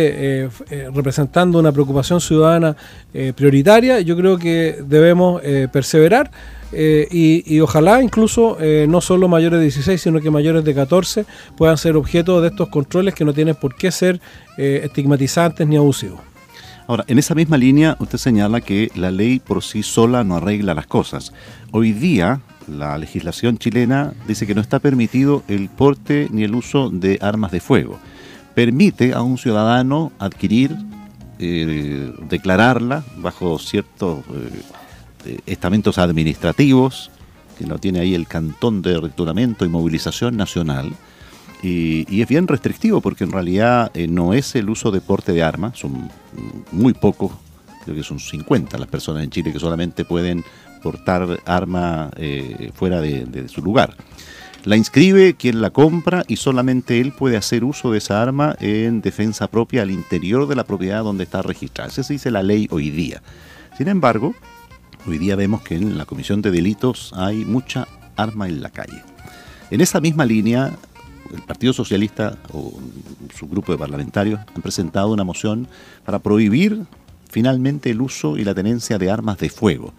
eh, 0.45 0.49
eh, 0.69 0.89
representando 0.93 1.59
una 1.59 1.73
preocupación 1.73 2.21
ciudadana 2.21 2.77
prioritaria, 3.35 3.99
yo 4.01 4.17
creo 4.17 4.37
que 4.37 4.77
debemos 4.85 5.41
perseverar. 5.71 6.31
y, 6.73 7.59
ojalá 7.61 8.01
incluso 8.01 8.57
no 8.87 8.99
solo 8.99 9.29
mayores 9.29 9.59
de 9.59 9.63
16, 9.63 10.01
sino 10.01 10.19
que 10.19 10.29
mayores 10.29 10.65
de 10.65 10.75
14 10.75 11.25
puedan 11.55 11.77
ser 11.77 11.95
objeto 11.95 12.41
de 12.41 12.49
estos 12.49 12.67
controles 12.67 13.15
que 13.15 13.23
no 13.23 13.33
tienen 13.33 13.55
por 13.55 13.75
qué 13.75 13.91
ser 13.91 14.19
estigmatizantes 14.57 15.65
ni 15.65 15.77
abusivos. 15.77 16.34
Ahora, 16.87 17.03
en 17.07 17.17
esa 17.17 17.33
misma 17.33 17.57
línea, 17.57 17.97
usted 17.99 18.19
señala 18.19 18.61
que 18.61 18.91
la 18.93 19.09
ley 19.09 19.39
por 19.39 19.63
sí 19.63 19.81
sola 19.81 20.23
no 20.23 20.35
arregla 20.35 20.75
las 20.75 20.85
cosas. 20.85 21.33
Hoy 21.71 21.93
día, 21.93 22.41
la 22.67 22.97
legislación 22.99 23.57
chilena 23.57 24.13
dice 24.27 24.45
que 24.45 24.53
no 24.53 24.61
está 24.61 24.77
permitido 24.77 25.43
el 25.47 25.69
porte 25.69 26.27
ni 26.31 26.43
el 26.43 26.53
uso 26.53 26.91
de 26.91 27.17
armas 27.21 27.51
de 27.51 27.59
fuego. 27.59 27.99
Permite 28.53 29.13
a 29.13 29.23
un 29.23 29.39
ciudadano 29.39 30.11
adquirir, 30.19 30.75
eh, 31.39 32.13
declararla 32.29 33.03
bajo 33.17 33.57
ciertos 33.57 34.19
eh, 35.25 35.39
estamentos 35.47 35.97
administrativos, 35.97 37.09
que 37.57 37.65
lo 37.65 37.79
tiene 37.79 37.99
ahí 37.99 38.13
el 38.13 38.27
Cantón 38.27 38.83
de 38.83 38.99
Reclutamiento 38.99 39.65
y 39.65 39.69
Movilización 39.69 40.37
Nacional, 40.37 40.93
y, 41.61 42.21
es 42.21 42.27
bien 42.27 42.47
restrictivo 42.47 43.01
porque 43.01 43.23
en 43.23 43.31
realidad 43.31 43.91
eh, 43.93 44.07
no 44.07 44.33
es 44.33 44.55
el 44.55 44.69
uso 44.69 44.91
de 44.91 45.01
porte 45.01 45.31
de 45.31 45.43
armas, 45.43 45.77
son 45.77 46.09
muy 46.71 46.93
pocos, 46.93 47.31
creo 47.83 47.95
que 47.95 48.03
son 48.03 48.19
50 48.19 48.77
las 48.77 48.87
personas 48.87 49.23
en 49.23 49.29
Chile 49.29 49.51
que 49.51 49.59
solamente 49.59 50.05
pueden 50.05 50.43
portar 50.83 51.39
arma 51.45 52.11
eh, 52.15 52.71
fuera 52.75 53.01
de, 53.01 53.47
su 53.49 53.61
lugar. 53.61 53.95
La 54.65 54.77
inscribe 54.77 55.35
quien 55.35 55.61
la 55.61 55.69
compra 55.69 56.23
y 56.27 56.37
solamente 56.37 56.99
él 56.99 57.11
puede 57.11 57.37
hacer 57.37 57.63
uso 57.63 57.91
de 57.91 57.99
esa 57.99 58.21
arma 58.21 58.55
en 58.59 59.01
defensa 59.01 59.47
propia 59.47 59.83
al 59.83 59.91
interior 59.91 60.47
de 60.47 60.55
la 60.55 60.63
propiedad 60.63 61.03
donde 61.03 61.23
está 61.23 61.41
registrada. 61.41 61.89
Esa 61.89 62.01
dice 62.01 62.31
la 62.31 62.43
ley 62.43 62.67
hoy 62.71 62.89
día. 62.89 63.21
Sin 63.77 63.87
embargo, 63.87 64.33
hoy 65.07 65.17
día 65.17 65.35
vemos 65.35 65.61
que 65.61 65.75
en 65.75 65.97
la 65.97 66.05
Comisión 66.05 66.41
de 66.41 66.51
Delitos 66.51 67.13
hay 67.15 67.45
mucha 67.45 67.87
arma 68.15 68.47
en 68.47 68.61
la 68.61 68.69
calle. 68.69 69.03
En 69.71 69.81
esa 69.81 69.99
misma 69.99 70.25
línea, 70.25 70.71
el 71.33 71.41
Partido 71.41 71.73
Socialista 71.73 72.37
o 72.53 72.73
su 73.37 73.47
grupo 73.47 73.71
de 73.71 73.77
parlamentarios 73.77 74.39
han 74.53 74.61
presentado 74.61 75.11
una 75.11 75.23
moción 75.23 75.67
para 76.05 76.19
prohibir 76.19 76.85
finalmente 77.29 77.91
el 77.91 78.01
uso 78.01 78.37
y 78.37 78.43
la 78.43 78.53
tenencia 78.53 78.97
de 78.97 79.11
armas 79.11 79.37
de 79.37 79.49
fuego. 79.49 79.93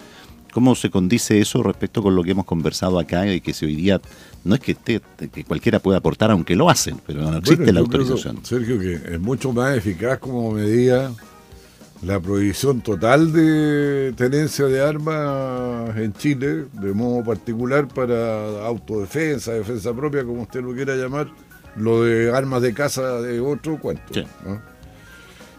¿Cómo 0.53 0.75
se 0.75 0.89
condice 0.89 1.39
eso 1.39 1.63
respecto 1.63 2.03
con 2.03 2.17
lo 2.17 2.23
que 2.23 2.31
hemos 2.31 2.47
conversado 2.47 2.99
acá 2.99 3.31
y 3.31 3.43
que 3.43 3.53
si 3.53 3.67
hoy 3.67 3.77
día 3.77 4.01
no 4.43 4.55
es 4.55 4.61
que, 4.61 4.75
que 4.75 5.45
cualquiera 5.45 5.81
pueda 5.81 5.99
aportar, 5.99 6.31
aunque 6.31 6.57
lo 6.57 6.71
hacen, 6.71 6.99
pero 7.07 7.31
no 7.31 7.37
existe 7.37 7.73
la 7.75 7.81
autorización? 7.81 8.43
Sergio, 8.43 8.81
que 8.81 8.95
es 8.95 9.21
mucho 9.21 9.53
más 9.53 9.77
eficaz 9.77 10.19
como 10.19 10.53
medida 10.53 11.13
la 12.03 12.21
prohibición 12.21 12.81
total 12.81 13.33
de 13.33 14.13
tenencia 14.17 14.67
de 14.67 14.81
armas 14.81 15.97
en 15.97 16.13
Chile, 16.13 16.67
de 16.73 16.93
modo 16.93 17.25
particular 17.25 17.89
para 17.89 18.67
autodefensa, 18.67 19.53
defensa 19.53 19.95
propia, 19.95 20.25
como 20.25 20.43
usted 20.43 20.63
lo 20.63 20.75
quiera 20.75 20.95
llamar, 20.95 21.29
lo 21.77 22.05
de 22.05 22.35
armas 22.35 22.63
de 22.63 22.75
caza 22.75 23.21
de 23.21 23.41
otro 23.41 23.79
cuento. 23.79 24.13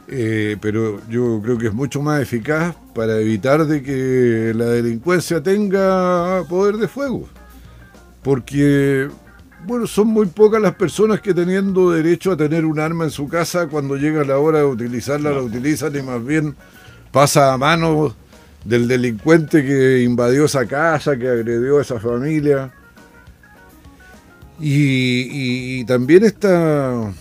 Eh, 0.10 0.56
pero 0.62 1.02
yo 1.10 1.42
creo 1.44 1.58
que 1.58 1.68
es 1.68 1.74
mucho 1.74 2.02
más 2.02 2.22
eficaz 2.22 2.76
para 2.94 3.20
evitar 3.20 3.66
de 3.66 3.84
que 3.84 4.54
la 4.56 4.66
delincuencia 4.66 5.44
tenga 5.44 6.44
poder 6.48 6.78
de 6.78 6.88
fuego. 6.88 7.28
Porque 8.24 9.10
bueno, 9.66 9.88
son 9.88 10.08
muy 10.08 10.28
pocas 10.28 10.62
las 10.62 10.76
personas 10.76 11.22
que 11.22 11.34
teniendo 11.34 11.92
derecho 11.92 12.32
a 12.32 12.38
tener 12.38 12.66
un 12.66 12.80
arma 12.80 13.06
en 13.06 13.12
su 13.12 13.28
casa, 13.28 13.68
cuando 13.68 13.96
llega 13.96 14.24
la 14.24 14.38
hora 14.38 14.60
de 14.60 14.66
utilizarla, 14.66 15.32
la 15.32 15.42
utilizan 15.42 15.96
y 15.96 16.02
más 16.02 16.24
bien 16.24 16.56
pasa 17.12 17.54
a 17.54 17.58
manos 17.58 18.16
del 18.64 18.88
delincuente 18.88 19.66
que 19.66 20.04
invadió 20.04 20.46
esa 20.46 20.66
casa, 20.66 21.18
que 21.18 21.28
agredió 21.28 21.80
a 21.80 21.82
esa 21.82 22.00
familia. 22.00 22.72
Y, 24.60 25.86
también 25.86 26.24
esta 26.24 27.14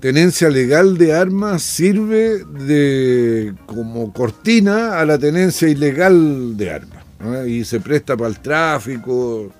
tenencia 0.00 0.48
legal 0.48 0.96
de 0.96 1.12
armas 1.12 1.62
sirve 1.62 2.44
de 2.44 3.52
como 3.66 4.12
cortina 4.12 5.00
a 5.00 5.04
la 5.04 5.18
tenencia 5.18 5.68
ilegal 5.68 6.56
de 6.56 6.70
armas. 6.70 7.04
Y 7.46 7.64
se 7.64 7.80
presta 7.80 8.16
para 8.16 8.30
el 8.30 8.38
tráfico, 8.38 9.52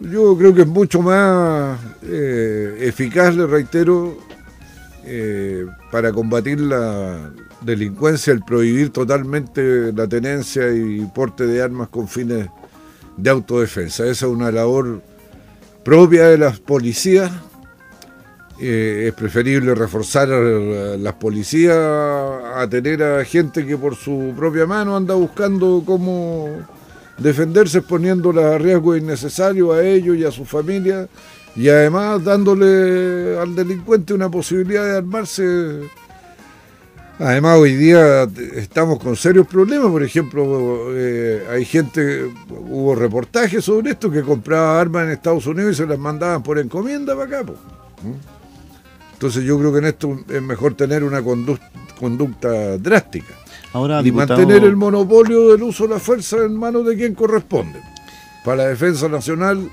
yo 0.00 0.36
creo 0.36 0.54
que 0.54 0.62
es 0.62 0.66
mucho 0.66 1.02
más 1.02 1.78
eh, 2.02 2.78
eficaz, 2.80 3.34
le 3.36 3.46
reitero, 3.46 4.16
eh, 5.04 5.66
para 5.90 6.12
combatir 6.12 6.60
la 6.60 7.30
delincuencia, 7.60 8.32
el 8.32 8.42
prohibir 8.42 8.90
totalmente 8.90 9.92
la 9.92 10.06
tenencia 10.06 10.70
y 10.72 11.04
porte 11.14 11.46
de 11.46 11.62
armas 11.62 11.88
con 11.88 12.08
fines 12.08 12.48
de 13.16 13.30
autodefensa. 13.30 14.04
Esa 14.04 14.26
es 14.26 14.32
una 14.32 14.50
labor 14.50 15.02
propia 15.84 16.28
de 16.28 16.38
las 16.38 16.58
policías. 16.58 17.30
Eh, 18.58 19.06
es 19.08 19.14
preferible 19.14 19.74
reforzar 19.74 20.28
las 20.28 21.14
policías 21.14 21.76
a 21.76 22.66
tener 22.68 23.02
a 23.02 23.24
gente 23.24 23.66
que 23.66 23.76
por 23.76 23.96
su 23.96 24.34
propia 24.36 24.66
mano 24.66 24.96
anda 24.96 25.14
buscando 25.14 25.82
cómo 25.84 26.48
defenderse 27.20 27.82
poniéndola 27.82 28.54
a 28.54 28.58
riesgo 28.58 28.96
innecesario 28.96 29.72
a 29.72 29.82
ellos 29.82 30.16
y 30.16 30.24
a 30.24 30.30
su 30.30 30.44
familia 30.44 31.08
y 31.54 31.68
además 31.68 32.24
dándole 32.24 33.38
al 33.38 33.54
delincuente 33.54 34.14
una 34.14 34.30
posibilidad 34.30 34.84
de 34.84 34.96
armarse. 34.98 35.80
Además 37.18 37.58
hoy 37.58 37.74
día 37.74 38.26
estamos 38.54 38.98
con 38.98 39.14
serios 39.14 39.46
problemas, 39.46 39.90
por 39.90 40.02
ejemplo, 40.02 40.86
eh, 40.96 41.46
hay 41.50 41.66
gente, 41.66 42.32
hubo 42.48 42.94
reportajes 42.94 43.62
sobre 43.62 43.90
esto 43.90 44.10
que 44.10 44.22
compraba 44.22 44.80
armas 44.80 45.04
en 45.04 45.10
Estados 45.10 45.46
Unidos 45.46 45.72
y 45.72 45.76
se 45.76 45.86
las 45.86 45.98
mandaban 45.98 46.42
por 46.42 46.58
encomienda 46.58 47.14
para 47.14 47.40
acá. 47.40 47.52
Entonces 49.12 49.44
yo 49.44 49.58
creo 49.58 49.70
que 49.70 49.78
en 49.80 49.84
esto 49.84 50.18
es 50.30 50.40
mejor 50.40 50.74
tener 50.74 51.04
una 51.04 51.22
conducta 51.22 52.78
drástica 52.78 53.39
y 54.04 54.12
mantener 54.12 54.64
el 54.64 54.76
monopolio 54.76 55.50
del 55.50 55.62
uso 55.62 55.84
de 55.84 55.94
la 55.94 56.00
fuerza 56.00 56.38
en 56.44 56.56
manos 56.56 56.86
de 56.86 56.96
quien 56.96 57.14
corresponde. 57.14 57.80
Para 58.44 58.64
la 58.64 58.68
defensa 58.68 59.08
nacional, 59.08 59.70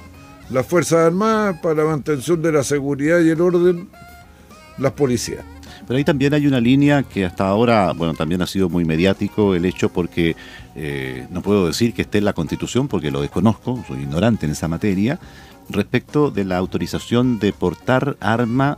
las 0.50 0.66
Fuerzas 0.66 1.00
Armadas, 1.08 1.60
para 1.62 1.76
la 1.76 1.86
mantención 1.86 2.41
de 2.41 2.52
la 2.52 2.64
seguridad 2.64 3.20
y 3.22 3.30
el 3.30 3.41
orden, 3.41 3.89
las 4.78 4.91
policías. 4.93 5.43
Pero 5.88 5.98
ahí 5.98 6.04
también 6.04 6.34
hay 6.34 6.45
una 6.45 6.60
línea 6.60 7.04
que 7.04 7.26
hasta 7.26 7.48
ahora, 7.48 7.93
bueno, 7.93 8.14
también 8.14 8.41
ha 8.41 8.48
sido 8.48 8.70
muy 8.70 8.84
mediático 8.84 9.56
el 9.56 9.66
hecho 9.66 9.89
porque 9.89 10.36
eh, 10.76 11.26
no 11.32 11.41
puedo 11.41 11.68
decir 11.68 11.93
que 11.93 12.02
esté 12.02 12.18
en 12.18 12.26
la 12.26 12.34
Constitución 12.34 12.88
porque 12.88 13.10
lo 13.10 13.22
desconozco, 13.22 13.84
soy 13.88 14.02
ignorante 14.02 14.45
en 14.45 14.52
esa 14.52 14.68
materia, 14.68 15.18
respecto 15.70 16.30
de 16.30 16.45
la 16.45 16.58
autorización 16.58 17.39
de 17.39 17.54
portar 17.54 18.18
arma 18.20 18.78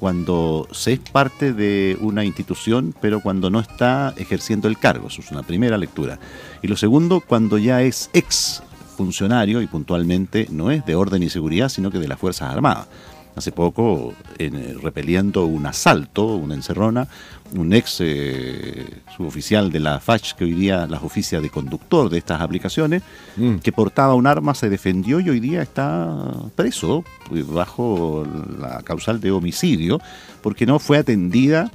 cuando 0.00 0.66
se 0.72 0.94
es 0.94 0.98
parte 0.98 1.52
de 1.52 1.96
una 2.00 2.24
institución, 2.24 2.94
pero 3.00 3.20
cuando 3.20 3.50
no 3.50 3.60
está 3.60 4.14
ejerciendo 4.16 4.66
el 4.66 4.78
cargo. 4.78 5.08
Eso 5.08 5.20
es 5.20 5.30
una 5.30 5.42
primera 5.42 5.76
lectura. 5.76 6.18
Y 6.62 6.68
lo 6.68 6.76
segundo, 6.76 7.20
cuando 7.20 7.58
ya 7.58 7.82
es 7.82 8.08
ex 8.14 8.62
funcionario 8.96 9.60
y 9.60 9.66
puntualmente 9.66 10.46
no 10.50 10.70
es 10.70 10.84
de 10.86 10.94
orden 10.94 11.22
y 11.22 11.28
seguridad, 11.28 11.68
sino 11.68 11.90
que 11.90 11.98
de 11.98 12.08
las 12.08 12.18
Fuerzas 12.18 12.50
Armadas 12.50 12.88
hace 13.36 13.52
poco 13.52 14.14
en, 14.38 14.54
eh, 14.54 14.74
repeliendo 14.82 15.46
un 15.46 15.66
asalto, 15.66 16.34
una 16.36 16.54
encerrona, 16.54 17.08
un 17.52 17.72
ex 17.72 17.98
eh, 18.00 18.86
suboficial 19.16 19.70
de 19.72 19.80
la 19.80 20.00
FACH, 20.00 20.34
que 20.34 20.44
hoy 20.44 20.54
día 20.54 20.86
las 20.86 21.02
oficias 21.02 21.42
de 21.42 21.50
conductor 21.50 22.08
de 22.08 22.18
estas 22.18 22.40
aplicaciones, 22.40 23.02
mm. 23.36 23.56
que 23.56 23.72
portaba 23.72 24.14
un 24.14 24.26
arma, 24.26 24.54
se 24.54 24.68
defendió 24.68 25.20
y 25.20 25.30
hoy 25.30 25.40
día 25.40 25.62
está 25.62 26.32
preso 26.54 27.04
pues, 27.28 27.46
bajo 27.46 28.26
la 28.58 28.82
causal 28.82 29.20
de 29.20 29.30
homicidio, 29.30 30.00
porque 30.42 30.66
no 30.66 30.78
fue 30.78 30.98
atendida 30.98 31.70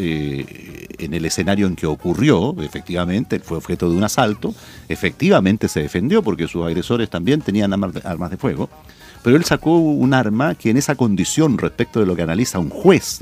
eh, 0.00 0.86
en 0.98 1.12
el 1.12 1.24
escenario 1.24 1.66
en 1.66 1.74
que 1.74 1.86
ocurrió, 1.86 2.54
efectivamente, 2.60 3.40
fue 3.40 3.56
objeto 3.56 3.90
de 3.90 3.96
un 3.96 4.04
asalto, 4.04 4.54
efectivamente 4.88 5.68
se 5.68 5.80
defendió 5.80 6.22
porque 6.22 6.46
sus 6.46 6.64
agresores 6.64 7.10
también 7.10 7.40
tenían 7.40 7.72
armas 7.72 8.30
de 8.30 8.36
fuego, 8.36 8.68
pero 9.22 9.36
él 9.36 9.44
sacó 9.44 9.78
un 9.78 10.14
arma 10.14 10.54
que 10.54 10.70
en 10.70 10.76
esa 10.76 10.94
condición 10.94 11.58
respecto 11.58 12.00
de 12.00 12.06
lo 12.06 12.16
que 12.16 12.22
analiza 12.22 12.58
un 12.58 12.70
juez 12.70 13.20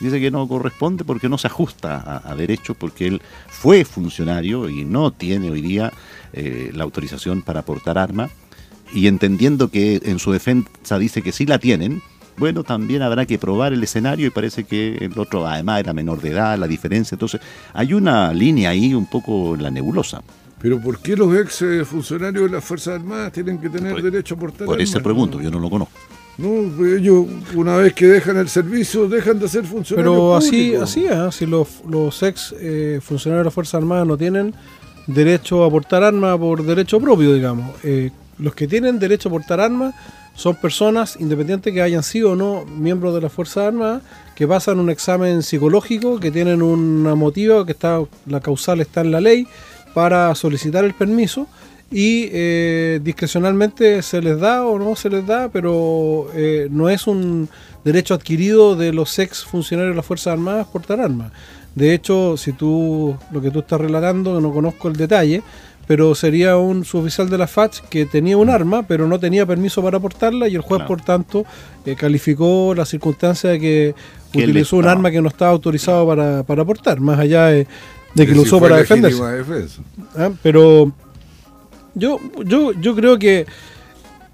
dice 0.00 0.20
que 0.20 0.30
no 0.30 0.46
corresponde 0.46 1.04
porque 1.04 1.28
no 1.28 1.38
se 1.38 1.48
ajusta 1.48 2.22
a, 2.24 2.34
derecho, 2.34 2.74
porque 2.74 3.06
él 3.06 3.22
fue 3.48 3.84
funcionario 3.84 4.68
y 4.68 4.84
no 4.84 5.12
tiene 5.12 5.50
hoy 5.50 5.60
día 5.60 5.92
eh, 6.32 6.70
la 6.74 6.84
autorización 6.84 7.42
para 7.42 7.62
portar 7.62 7.98
arma, 7.98 8.30
y 8.92 9.06
entendiendo 9.06 9.70
que 9.70 10.00
en 10.04 10.18
su 10.18 10.32
defensa 10.32 10.98
dice 10.98 11.22
que 11.22 11.32
sí 11.32 11.46
la 11.46 11.58
tienen, 11.58 12.02
bueno, 12.36 12.62
también 12.62 13.02
habrá 13.02 13.26
que 13.26 13.38
probar 13.38 13.72
el 13.72 13.82
escenario 13.82 14.28
y 14.28 14.30
parece 14.30 14.64
que 14.64 14.96
el 14.98 15.18
otro 15.18 15.46
además 15.46 15.80
era 15.80 15.92
menor 15.92 16.20
de 16.20 16.30
edad, 16.30 16.56
la 16.56 16.68
diferencia, 16.68 17.16
entonces 17.16 17.40
hay 17.74 17.92
una 17.92 18.32
línea 18.32 18.70
ahí 18.70 18.94
un 18.94 19.06
poco 19.06 19.56
la 19.56 19.70
nebulosa. 19.70 20.22
Pero 20.60 20.80
¿por 20.80 20.98
qué 20.98 21.16
los 21.16 21.36
ex 21.36 21.62
eh, 21.62 21.84
funcionarios 21.84 22.44
de 22.44 22.56
las 22.56 22.64
Fuerzas 22.64 22.96
Armadas 22.96 23.32
tienen 23.32 23.58
que 23.58 23.68
tener 23.68 24.02
derecho 24.02 24.34
a 24.34 24.38
portar 24.38 24.66
Por 24.66 24.80
eso 24.80 25.00
pregunto, 25.00 25.40
yo 25.40 25.50
no 25.50 25.60
lo 25.60 25.70
conozco. 25.70 25.94
No, 26.36 26.70
pues 26.76 27.00
ellos 27.00 27.26
una 27.54 27.76
vez 27.76 27.94
que 27.94 28.06
dejan 28.06 28.36
el 28.36 28.48
servicio 28.48 29.08
dejan 29.08 29.40
de 29.40 29.48
ser 29.48 29.64
funcionarios. 29.64 30.14
Pero 30.14 30.36
así, 30.36 30.74
así 30.76 31.04
es, 31.04 31.12
¿ah? 31.12 31.32
si 31.32 31.46
los, 31.46 31.68
los 31.88 32.22
ex 32.22 32.54
eh, 32.60 33.00
funcionarios 33.02 33.42
de 33.42 33.46
las 33.46 33.54
Fuerzas 33.54 33.74
Armadas 33.74 34.06
no 34.06 34.16
tienen 34.16 34.54
derecho 35.08 35.64
a 35.64 35.70
portar 35.70 36.04
armas 36.04 36.38
por 36.38 36.62
derecho 36.62 37.00
propio, 37.00 37.34
digamos. 37.34 37.74
Eh, 37.82 38.10
los 38.38 38.54
que 38.54 38.68
tienen 38.68 39.00
derecho 39.00 39.28
a 39.28 39.32
portar 39.32 39.60
armas 39.60 39.94
son 40.34 40.54
personas, 40.54 41.16
independientes 41.18 41.74
que 41.74 41.82
hayan 41.82 42.04
sido 42.04 42.32
o 42.32 42.36
no 42.36 42.64
miembros 42.64 43.12
de 43.12 43.20
las 43.20 43.32
Fuerzas 43.32 43.68
Armadas, 43.68 44.02
que 44.36 44.46
pasan 44.46 44.78
un 44.78 44.90
examen 44.90 45.42
psicológico, 45.42 46.20
que 46.20 46.30
tienen 46.30 46.62
una 46.62 47.16
motiva, 47.16 47.66
que 47.66 47.72
está, 47.72 48.00
la 48.26 48.38
causal 48.38 48.80
está 48.80 49.00
en 49.00 49.10
la 49.10 49.20
ley, 49.20 49.48
para 49.94 50.34
solicitar 50.34 50.84
el 50.84 50.94
permiso 50.94 51.46
y 51.90 52.28
eh, 52.32 53.00
discrecionalmente 53.02 54.02
se 54.02 54.20
les 54.20 54.38
da 54.38 54.66
o 54.66 54.78
no 54.78 54.94
se 54.94 55.08
les 55.08 55.26
da, 55.26 55.48
pero 55.48 56.28
eh, 56.34 56.68
no 56.70 56.90
es 56.90 57.06
un 57.06 57.48
derecho 57.84 58.14
adquirido 58.14 58.76
de 58.76 58.92
los 58.92 59.18
ex 59.18 59.44
funcionarios 59.44 59.94
de 59.94 59.96
las 59.96 60.04
Fuerzas 60.04 60.34
Armadas 60.34 60.66
portar 60.66 61.00
armas. 61.00 61.32
De 61.74 61.94
hecho, 61.94 62.36
si 62.36 62.52
tú 62.52 63.16
lo 63.30 63.40
que 63.40 63.50
tú 63.50 63.60
estás 63.60 63.80
relatando, 63.80 64.40
no 64.40 64.52
conozco 64.52 64.88
el 64.88 64.96
detalle, 64.96 65.42
pero 65.86 66.14
sería 66.14 66.58
un 66.58 66.84
suboficial 66.84 67.30
de 67.30 67.38
la 67.38 67.46
FACH 67.46 67.80
que 67.88 68.04
tenía 68.04 68.36
un 68.36 68.50
arma, 68.50 68.82
pero 68.82 69.08
no 69.08 69.18
tenía 69.18 69.46
permiso 69.46 69.82
para 69.82 69.98
portarla 69.98 70.46
y 70.46 70.54
el 70.54 70.60
juez, 70.60 70.82
por 70.82 71.00
tanto, 71.00 71.46
eh, 71.86 71.96
calificó 71.96 72.74
la 72.74 72.84
circunstancia 72.84 73.50
de 73.50 73.60
que, 73.60 73.94
utilizó 74.34 74.76
un 74.76 74.86
arma 74.86 75.10
que 75.10 75.22
no 75.22 75.28
estaba 75.28 75.50
autorizado 75.50 76.06
para, 76.06 76.42
para 76.42 76.62
portar, 76.62 77.00
más 77.00 77.18
allá 77.18 77.46
de, 77.46 77.66
que 78.14 78.26
lo 78.26 78.42
usó 78.42 78.60
para 78.60 78.76
defenderse. 78.76 79.22
Ah, 80.16 80.30
pero 80.42 80.92
yo, 81.94 82.18
yo, 82.44 82.72
yo 82.72 82.94
creo 82.94 83.18
que 83.18 83.46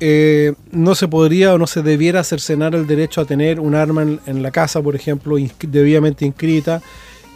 eh, 0.01 0.53
no 0.73 0.95
se 0.95 1.09
podría 1.09 1.55
o 1.55 1.59
no 1.59 1.67
se 1.67 1.83
debiera 1.83 2.25
cercenar 2.25 2.75
el 2.75 2.87
derecho 2.87 3.21
a 3.21 3.25
tener 3.25 3.61
un 3.61 3.75
arma 3.75 4.03
en, 4.03 4.43
la 4.43 4.51
casa, 4.51 4.83
por 4.83 4.97
ejemplo, 4.97 5.37
debidamente 5.61 6.27
inscrita 6.27 6.83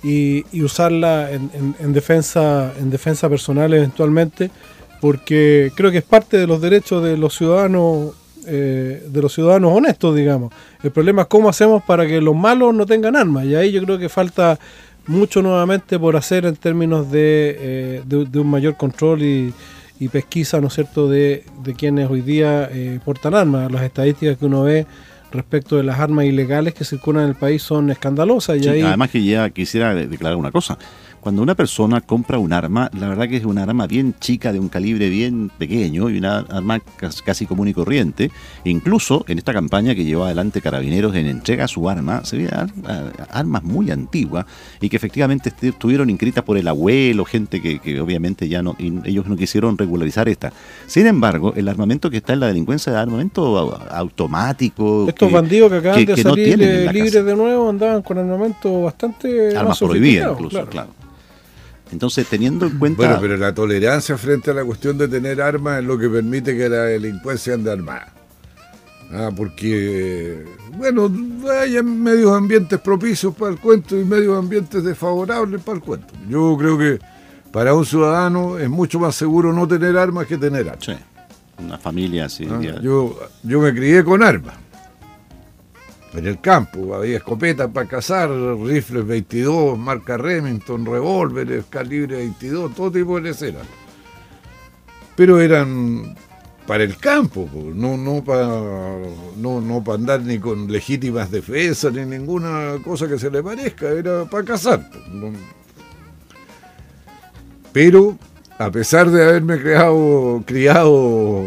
y, 0.02 0.44
usarla 0.62 1.30
en, 1.30 1.92
defensa, 1.92 2.72
en 2.78 2.90
defensa 2.90 3.28
personal 3.28 3.72
eventualmente, 3.72 4.50
porque 5.00 5.72
creo 5.76 5.90
que 5.90 5.98
es 5.98 6.04
parte 6.04 6.36
de 6.36 6.46
los 6.46 6.60
derechos 6.60 7.02
de 7.02 7.16
los 7.16 7.36
ciudadanos 7.36 8.12
eh, 8.50 9.02
de 9.06 9.22
los 9.22 9.34
ciudadanos 9.34 9.76
honestos, 9.76 10.16
digamos. 10.16 10.52
El 10.82 10.90
problema 10.90 11.22
es 11.22 11.28
cómo 11.28 11.50
hacemos 11.50 11.82
para 11.82 12.06
que 12.06 12.20
los 12.20 12.34
malos 12.34 12.74
no 12.74 12.86
tengan 12.86 13.14
armas. 13.14 13.44
Y 13.44 13.54
ahí 13.54 13.70
yo 13.72 13.82
creo 13.82 13.98
que 13.98 14.08
falta 14.08 14.58
mucho 15.08 15.42
nuevamente 15.42 15.98
por 15.98 16.16
hacer 16.16 16.46
en 16.46 16.56
términos 16.56 17.10
de, 17.10 17.56
eh, 17.58 18.02
de 18.06 18.38
un 18.38 18.48
mayor 18.48 18.76
control 18.76 19.22
y, 19.22 19.52
y 19.98 20.08
pesquisa, 20.08 20.60
¿no 20.60 20.68
es 20.68 20.74
cierto?, 20.74 21.08
de, 21.08 21.44
de 21.64 21.74
quienes 21.74 22.08
hoy 22.08 22.20
día 22.20 22.68
eh, 22.70 23.00
portan 23.04 23.34
armas. 23.34 23.70
Las 23.72 23.82
estadísticas 23.82 24.38
que 24.38 24.46
uno 24.46 24.62
ve 24.62 24.86
respecto 25.32 25.76
de 25.76 25.82
las 25.82 25.98
armas 25.98 26.24
ilegales 26.24 26.74
que 26.74 26.84
circulan 26.84 27.24
en 27.24 27.30
el 27.30 27.34
país 27.34 27.62
son 27.62 27.90
escandalosas. 27.90 28.64
Y 28.64 28.68
Además 28.68 29.10
que 29.10 29.22
ya 29.22 29.50
quisiera 29.50 29.94
declarar 29.94 30.36
una 30.36 30.50
cosa 30.52 30.78
cuando 31.28 31.42
una 31.42 31.54
persona 31.54 32.00
compra 32.00 32.38
un 32.38 32.54
arma, 32.54 32.90
la 32.98 33.06
verdad 33.06 33.28
que 33.28 33.36
es 33.36 33.44
una 33.44 33.62
arma 33.62 33.86
bien 33.86 34.14
chica, 34.18 34.50
de 34.50 34.58
un 34.58 34.70
calibre 34.70 35.10
bien 35.10 35.50
pequeño 35.58 36.08
y 36.08 36.16
una 36.16 36.38
arma 36.38 36.80
casi 37.22 37.44
común 37.44 37.68
y 37.68 37.74
corriente. 37.74 38.30
Incluso 38.64 39.26
en 39.28 39.36
esta 39.36 39.52
campaña 39.52 39.94
que 39.94 40.06
llevó 40.06 40.24
adelante 40.24 40.62
Carabineros 40.62 41.14
en 41.16 41.26
entrega 41.26 41.68
su 41.68 41.86
arma, 41.86 42.24
se 42.24 42.38
veían 42.38 42.72
armas 43.30 43.62
muy 43.62 43.90
antiguas 43.90 44.46
y 44.80 44.88
que 44.88 44.96
efectivamente 44.96 45.52
estuvieron 45.60 46.08
inscritas 46.08 46.42
por 46.44 46.56
el 46.56 46.66
abuelo, 46.66 47.26
gente 47.26 47.60
que, 47.60 48.00
obviamente 48.00 48.48
ya 48.48 48.62
no, 48.62 48.74
ellos 48.78 49.26
no 49.26 49.36
quisieron 49.36 49.76
regularizar 49.76 50.30
esta. 50.30 50.50
Sin 50.86 51.06
embargo, 51.06 51.52
el 51.56 51.68
armamento 51.68 52.08
que 52.08 52.16
está 52.16 52.32
en 52.32 52.40
la 52.40 52.46
delincuencia 52.46 52.90
es 52.90 52.96
armamento 52.96 53.58
automático. 53.90 55.04
Estos 55.06 55.30
bandidos 55.30 55.70
que 55.72 55.76
acaban 55.76 56.06
de 56.06 56.16
salir 56.16 56.58
libres 56.58 57.22
de 57.22 57.36
nuevo 57.36 57.68
andaban 57.68 58.00
con 58.00 58.16
armamento 58.16 58.80
bastante... 58.84 59.54
Armas 59.54 59.78
prohibidas 59.78 60.32
incluso, 60.32 60.64
claro. 60.64 60.88
Entonces, 61.90 62.26
teniendo 62.26 62.66
en 62.66 62.78
cuenta... 62.78 63.02
Bueno, 63.02 63.18
pero 63.20 63.36
la 63.36 63.54
tolerancia 63.54 64.18
frente 64.18 64.50
a 64.50 64.54
la 64.54 64.64
cuestión 64.64 64.98
de 64.98 65.08
tener 65.08 65.40
armas 65.40 65.80
es 65.80 65.84
lo 65.84 65.98
que 65.98 66.08
permite 66.08 66.56
que 66.56 66.68
la 66.68 66.84
delincuencia 66.84 67.54
ande 67.54 67.72
armada. 67.72 68.12
Ah, 69.10 69.30
porque, 69.34 70.44
bueno, 70.76 71.10
hay 71.50 71.82
medios 71.82 72.36
ambientes 72.36 72.78
propicios 72.78 73.34
para 73.34 73.52
el 73.52 73.58
cuento 73.58 73.98
y 73.98 74.04
medios 74.04 74.38
ambientes 74.38 74.84
desfavorables 74.84 75.62
para 75.62 75.76
el 75.78 75.82
cuento. 75.82 76.12
Yo 76.28 76.56
creo 76.58 76.76
que 76.76 76.98
para 77.50 77.72
un 77.72 77.86
ciudadano 77.86 78.58
es 78.58 78.68
mucho 78.68 78.98
más 78.98 79.14
seguro 79.14 79.52
no 79.54 79.66
tener 79.66 79.96
armas 79.96 80.26
que 80.26 80.36
tener 80.36 80.68
armas. 80.68 80.84
Sí, 80.84 80.92
una 81.58 81.78
familia 81.78 82.26
así. 82.26 82.46
Ah, 82.50 82.60
yo, 82.82 83.18
yo 83.42 83.60
me 83.60 83.72
crié 83.72 84.04
con 84.04 84.22
armas 84.22 84.56
en 86.14 86.26
el 86.26 86.40
campo. 86.40 86.94
Había 86.94 87.18
escopetas 87.18 87.70
para 87.70 87.88
cazar, 87.88 88.30
rifles 88.30 89.06
22, 89.06 89.78
marca 89.78 90.16
Remington, 90.16 90.84
revólveres, 90.84 91.64
calibre 91.68 92.16
22, 92.16 92.74
todo 92.74 92.90
tipo 92.90 93.16
de 93.16 93.22
leceras. 93.22 93.66
Pero 95.16 95.40
eran 95.40 96.16
para 96.66 96.84
el 96.84 96.96
campo, 96.98 97.48
no, 97.52 97.96
no 97.96 98.22
para 98.22 98.46
no, 99.36 99.60
no 99.60 99.82
para 99.82 99.98
andar 99.98 100.20
ni 100.20 100.38
con 100.38 100.70
legítimas 100.70 101.30
defensas 101.30 101.92
ni 101.94 102.04
ninguna 102.04 102.76
cosa 102.84 103.08
que 103.08 103.18
se 103.18 103.30
le 103.30 103.42
parezca, 103.42 103.88
era 103.88 104.26
para 104.26 104.44
cazar. 104.44 104.88
Pero 107.72 108.18
a 108.58 108.70
pesar 108.70 109.10
de 109.10 109.22
haberme 109.22 109.60
creado, 109.60 110.42
criado 110.44 111.44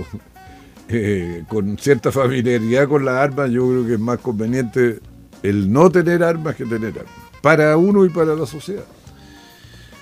eh, 0.93 1.43
con 1.47 1.77
cierta 1.77 2.11
familiaridad 2.11 2.87
con 2.87 3.05
las 3.05 3.15
armas, 3.15 3.49
yo 3.49 3.67
creo 3.67 3.85
que 3.85 3.93
es 3.93 3.99
más 3.99 4.19
conveniente 4.19 4.99
el 5.43 5.71
no 5.71 5.89
tener 5.89 6.23
armas 6.23 6.55
que 6.55 6.65
tener 6.65 6.89
armas, 6.89 7.13
para 7.41 7.77
uno 7.77 8.05
y 8.05 8.09
para 8.09 8.35
la 8.35 8.45
sociedad. 8.45 8.83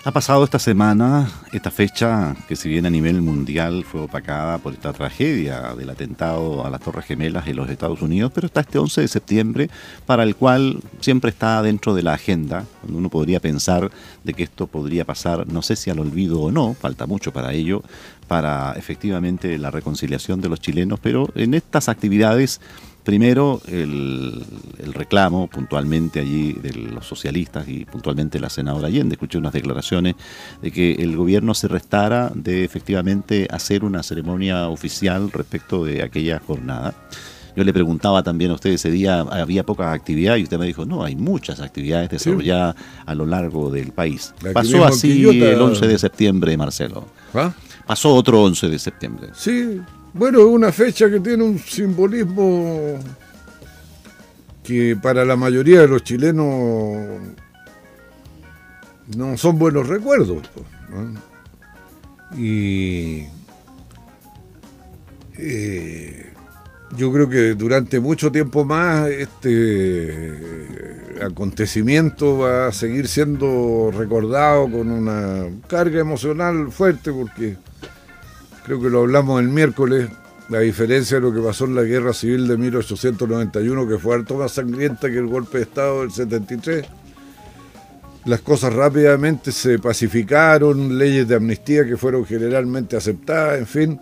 Ha 0.05 0.11
pasado 0.11 0.45
esta 0.45 0.59
semana, 0.59 1.29
esta 1.51 1.71
fecha, 1.71 2.33
que 2.47 2.55
si 2.55 2.69
bien 2.69 2.85
a 2.85 2.89
nivel 2.89 3.21
mundial 3.21 3.83
fue 3.83 3.99
opacada 3.99 4.57
por 4.57 4.71
esta 4.71 4.93
tragedia 4.93 5.75
del 5.75 5.89
atentado 5.89 6.65
a 6.65 6.69
las 6.69 6.79
Torres 6.79 7.03
Gemelas 7.03 7.45
en 7.49 7.57
los 7.57 7.69
Estados 7.69 8.01
Unidos, 8.01 8.31
pero 8.33 8.47
está 8.47 8.61
este 8.61 8.79
11 8.79 9.01
de 9.01 9.07
septiembre, 9.09 9.69
para 10.05 10.23
el 10.23 10.37
cual 10.37 10.79
siempre 11.01 11.31
está 11.31 11.61
dentro 11.61 11.93
de 11.93 12.03
la 12.03 12.13
agenda, 12.13 12.63
uno 12.87 13.09
podría 13.09 13.41
pensar 13.41 13.91
de 14.23 14.33
que 14.33 14.43
esto 14.43 14.67
podría 14.67 15.03
pasar, 15.03 15.45
no 15.47 15.61
sé 15.61 15.75
si 15.75 15.89
al 15.89 15.99
olvido 15.99 16.39
o 16.39 16.49
no, 16.49 16.75
falta 16.75 17.05
mucho 17.05 17.33
para 17.33 17.51
ello, 17.51 17.83
para 18.29 18.75
efectivamente 18.77 19.57
la 19.57 19.69
reconciliación 19.69 20.39
de 20.39 20.47
los 20.47 20.61
chilenos, 20.61 21.01
pero 21.01 21.27
en 21.35 21.53
estas 21.53 21.89
actividades 21.89 22.61
Primero, 23.03 23.61
el, 23.67 24.43
reclamo 24.93 25.47
puntualmente 25.47 26.19
allí 26.19 26.53
de 26.53 26.73
los 26.73 27.05
socialistas 27.05 27.67
y 27.67 27.85
puntualmente 27.85 28.39
la 28.39 28.49
senadora 28.49 28.87
Allende. 28.87 29.15
Escuché 29.15 29.37
unas 29.37 29.53
declaraciones 29.53 30.15
de 30.61 30.71
que 30.71 30.93
el 30.93 31.15
gobierno 31.15 31.53
se 31.53 31.67
restara 31.67 32.31
de 32.35 32.63
efectivamente 32.63 33.47
hacer 33.49 33.83
una 33.83 34.03
ceremonia 34.03 34.67
oficial 34.67 35.31
respecto 35.31 35.85
de 35.85 36.03
aquella 36.03 36.39
jornada. 36.39 36.93
Yo 37.55 37.63
le 37.63 37.73
preguntaba 37.73 38.23
también 38.23 38.51
a 38.51 38.53
usted 38.55 38.71
ese 38.71 38.91
día, 38.91 39.21
había 39.21 39.65
poca 39.65 39.91
actividad 39.91 40.37
y 40.37 40.43
usted 40.43 40.57
me 40.57 40.65
dijo, 40.65 40.85
no, 40.85 41.03
hay 41.03 41.15
muchas 41.15 41.59
actividades 41.59 42.09
desarrolladas 42.09 42.75
a 43.05 43.15
lo 43.15 43.25
largo 43.25 43.71
del 43.71 43.91
país. 43.91 44.33
Pasó 44.53 44.85
así 44.85 45.23
el 45.27 45.61
11 45.61 45.87
de 45.87 45.97
septiembre, 45.97 46.55
Marcelo. 46.57 47.05
¿Ah? 47.33 47.51
Pasó 47.85 48.13
otro 48.13 48.43
11 48.43 48.69
de 48.69 48.79
septiembre. 48.79 49.29
Sí, 49.33 49.81
bueno, 50.13 50.39
es 50.39 50.45
una 50.45 50.71
fecha 50.71 51.09
que 51.09 51.19
tiene 51.19 51.43
un 51.43 51.59
simbolismo 51.59 52.99
que 54.63 54.95
para 55.01 55.25
la 55.25 55.35
mayoría 55.35 55.81
de 55.81 55.87
los 55.87 56.03
chilenos 56.03 57.19
no 59.17 59.37
son 59.37 59.57
buenos 59.57 59.87
recuerdos. 59.87 60.43
Y 62.37 63.25
eh, 65.37 66.33
yo 66.95 67.11
creo 67.11 67.29
que 67.29 67.55
durante 67.55 67.99
mucho 67.99 68.31
tiempo 68.31 68.65
más 68.65 69.09
este, 69.09 70.37
acontecimiento 71.21 72.39
va 72.39 72.67
a 72.67 72.71
seguir 72.71 73.07
siendo 73.07 73.91
recordado 73.95 74.63
con 74.69 74.91
una 74.91 75.45
carga 75.67 75.99
emocional 75.99 76.71
fuerte 76.71 77.11
porque 77.11 77.57
creo 78.69 78.79
que 78.79 78.89
lo 78.91 78.99
hablamos 78.99 79.41
el 79.41 79.47
miércoles, 79.47 80.11
la 80.47 80.59
diferencia 80.59 81.17
de 81.17 81.21
lo 81.21 81.33
que 81.33 81.41
pasó 81.41 81.65
en 81.65 81.73
la 81.73 81.81
guerra 81.81 82.13
civil 82.13 82.47
de 82.47 82.55
1891, 82.55 83.87
que 83.87 83.97
fue 83.97 84.13
harto 84.13 84.35
más 84.35 84.51
sangrienta 84.51 85.09
que 85.09 85.17
el 85.17 85.25
golpe 85.25 85.57
de 85.57 85.63
Estado 85.63 86.01
del 86.01 86.11
73. 86.11 86.85
Las 88.25 88.41
cosas 88.41 88.71
rápidamente 88.71 89.51
se 89.51 89.79
pacificaron, 89.79 90.99
leyes 90.99 91.27
de 91.27 91.33
amnistía 91.33 91.83
que 91.83 91.97
fueron 91.97 92.27
generalmente 92.27 92.95
aceptadas, 92.95 93.57
en 93.57 93.65
fin. 93.65 93.99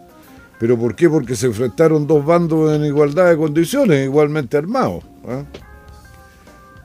¿Pero 0.59 0.77
por 0.77 0.97
qué? 0.97 1.09
Porque 1.09 1.37
se 1.37 1.45
enfrentaron 1.45 2.05
dos 2.05 2.25
bandos 2.25 2.75
en 2.75 2.83
igualdad 2.83 3.29
de 3.29 3.37
condiciones, 3.37 4.03
igualmente 4.03 4.57
armados. 4.57 5.01
¿ah? 5.29 5.43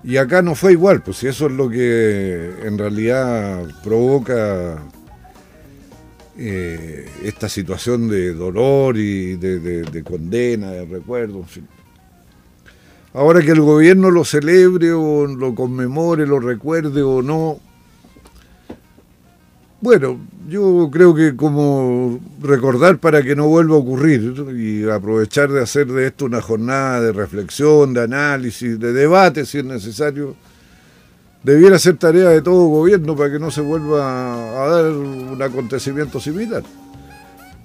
Y 0.04 0.18
acá 0.18 0.40
no 0.40 0.54
fue 0.54 0.70
igual, 0.70 1.02
pues 1.02 1.24
eso 1.24 1.46
es 1.46 1.52
lo 1.52 1.68
que 1.68 2.48
en 2.62 2.78
realidad 2.78 3.64
provoca 3.82 4.78
eh, 6.38 7.08
esta 7.22 7.48
situación 7.48 8.08
de 8.08 8.32
dolor 8.34 8.96
y 8.96 9.36
de, 9.36 10.02
condena, 10.04 10.70
de 10.70 10.86
recuerdo. 10.86 11.44
Ahora 13.14 13.42
que 13.42 13.50
el 13.50 13.60
gobierno 13.60 14.10
lo 14.10 14.24
celebre 14.24 14.92
o 14.92 15.26
lo 15.26 15.54
conmemore, 15.54 16.26
lo 16.26 16.40
recuerde 16.40 17.02
o 17.02 17.20
no, 17.22 17.60
bueno, 19.82 20.16
yo 20.48 20.88
creo 20.92 21.12
que 21.12 21.34
como 21.34 22.20
recordar 22.40 22.98
para 22.98 23.20
que 23.24 23.34
no 23.34 23.48
vuelva 23.48 23.74
a 23.74 23.78
ocurrir 23.78 24.32
y 24.56 24.88
aprovechar 24.88 25.50
de 25.50 25.60
hacer 25.60 25.88
de 25.88 26.06
esto 26.06 26.26
una 26.26 26.40
jornada 26.40 27.00
de 27.00 27.12
reflexión, 27.12 27.92
de 27.92 28.02
análisis, 28.02 28.78
de 28.78 28.92
debate 28.92 29.44
si 29.44 29.58
es 29.58 29.64
necesario, 29.64 30.36
debiera 31.42 31.78
ser 31.78 31.96
tarea 31.96 32.28
de 32.28 32.42
todo 32.42 32.66
gobierno 32.66 33.16
para 33.16 33.32
que 33.32 33.38
no 33.38 33.50
se 33.50 33.60
vuelva 33.60 34.64
a 34.64 34.68
dar 34.68 34.92
un 34.92 35.40
acontecimiento 35.40 36.20
similar. 36.20 36.62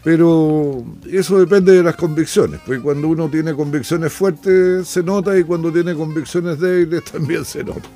Pero 0.03 0.83
eso 1.11 1.39
depende 1.39 1.73
de 1.73 1.83
las 1.83 1.95
convicciones, 1.95 2.61
porque 2.65 2.81
cuando 2.81 3.09
uno 3.09 3.29
tiene 3.29 3.53
convicciones 3.53 4.13
fuertes 4.13 4.87
se 4.87 5.03
nota 5.03 5.37
y 5.37 5.43
cuando 5.43 5.71
tiene 5.71 5.95
convicciones 5.95 6.59
débiles 6.59 7.03
también 7.11 7.43
se 7.43 7.63
nota. 7.63 7.89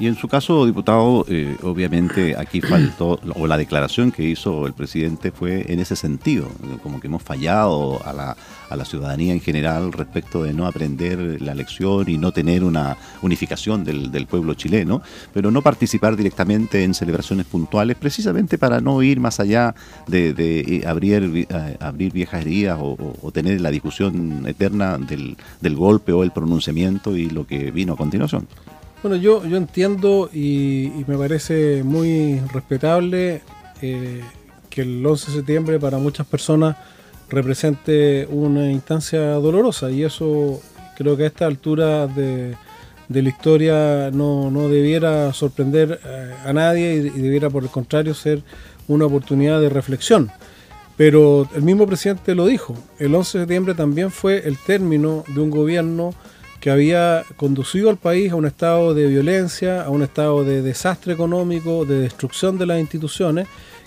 Y 0.00 0.06
en 0.06 0.14
su 0.14 0.28
caso, 0.28 0.64
diputado, 0.64 1.24
eh, 1.28 1.56
obviamente 1.64 2.36
aquí 2.36 2.60
faltó, 2.60 3.18
o 3.34 3.46
la 3.48 3.58
declaración 3.58 4.12
que 4.12 4.22
hizo 4.22 4.64
el 4.66 4.72
presidente 4.72 5.32
fue 5.32 5.72
en 5.72 5.80
ese 5.80 5.96
sentido, 5.96 6.48
como 6.84 7.00
que 7.00 7.08
hemos 7.08 7.22
fallado 7.22 8.00
a 8.06 8.12
la, 8.12 8.36
a 8.70 8.76
la 8.76 8.84
ciudadanía 8.84 9.32
en 9.32 9.40
general 9.40 9.92
respecto 9.92 10.44
de 10.44 10.52
no 10.52 10.66
aprender 10.66 11.42
la 11.42 11.52
lección 11.54 12.08
y 12.08 12.16
no 12.16 12.30
tener 12.30 12.62
una 12.62 12.96
unificación 13.22 13.82
del, 13.82 14.12
del 14.12 14.26
pueblo 14.26 14.54
chileno, 14.54 15.02
pero 15.34 15.50
no 15.50 15.62
participar 15.62 16.14
directamente 16.14 16.84
en 16.84 16.94
celebraciones 16.94 17.46
puntuales, 17.46 17.96
precisamente 17.96 18.56
para 18.56 18.80
no 18.80 19.02
ir 19.02 19.18
más 19.18 19.40
allá 19.40 19.74
de, 20.06 20.32
de 20.32 20.84
abrir, 20.86 21.46
eh, 21.50 21.76
abrir 21.80 22.12
viejas 22.12 22.42
heridas 22.42 22.78
o, 22.80 23.16
o, 23.20 23.32
tener 23.32 23.60
la 23.60 23.72
discusión 23.72 24.46
eterna 24.46 24.96
del, 24.96 25.36
del 25.60 25.74
golpe 25.74 26.12
o 26.12 26.22
el 26.22 26.30
pronunciamiento 26.30 27.16
y 27.16 27.30
lo 27.30 27.48
que 27.48 27.72
vino 27.72 27.94
a 27.94 27.96
continuación. 27.96 28.46
Bueno, 29.00 29.16
yo, 29.16 29.46
yo 29.46 29.56
entiendo 29.56 30.28
y, 30.32 31.04
me 31.06 31.16
parece 31.16 31.84
muy 31.84 32.40
respetable 32.52 33.42
eh, 33.80 34.22
que 34.68 34.80
el 34.82 35.06
11 35.06 35.30
de 35.30 35.36
septiembre 35.36 35.78
para 35.78 35.98
muchas 35.98 36.26
personas 36.26 36.76
represente 37.28 38.26
una 38.28 38.72
instancia 38.72 39.20
dolorosa 39.34 39.90
y 39.92 40.02
eso 40.02 40.60
creo 40.96 41.16
que 41.16 41.24
a 41.24 41.26
esta 41.28 41.46
altura 41.46 42.08
de, 42.08 42.56
la 43.08 43.28
historia 43.28 44.10
no, 44.12 44.50
debiera 44.68 45.32
sorprender 45.32 46.00
eh, 46.04 46.34
a 46.44 46.52
nadie 46.52 46.96
y, 46.96 47.18
y 47.18 47.22
debiera 47.22 47.50
por 47.50 47.62
el 47.62 47.70
contrario 47.70 48.14
ser 48.14 48.42
una 48.88 49.06
oportunidad 49.06 49.60
de 49.60 49.68
reflexión. 49.68 50.28
Pero 50.96 51.48
el 51.54 51.62
mismo 51.62 51.86
presidente 51.86 52.34
lo 52.34 52.46
dijo, 52.46 52.74
el 52.98 53.14
11 53.14 53.38
de 53.38 53.42
septiembre 53.42 53.74
también 53.74 54.10
fue 54.10 54.48
el 54.48 54.58
término 54.58 55.22
de 55.28 55.40
un 55.40 55.50
gobierno 55.50 56.14
que 56.60 56.70
había 56.70 57.24
conducido 57.36 57.90
al 57.90 57.96
país 57.96 58.32
a 58.32 58.36
un 58.36 58.46
estado 58.46 58.94
de 58.94 59.06
violencia, 59.06 59.82
a 59.82 59.90
un 59.90 60.02
estado 60.02 60.44
de 60.44 60.62
desastre 60.62 61.12
económico, 61.12 61.84
de 61.84 62.00
destrucción 62.00 62.58
de 62.58 62.66
las 62.66 62.80
instituciones, 62.80 63.46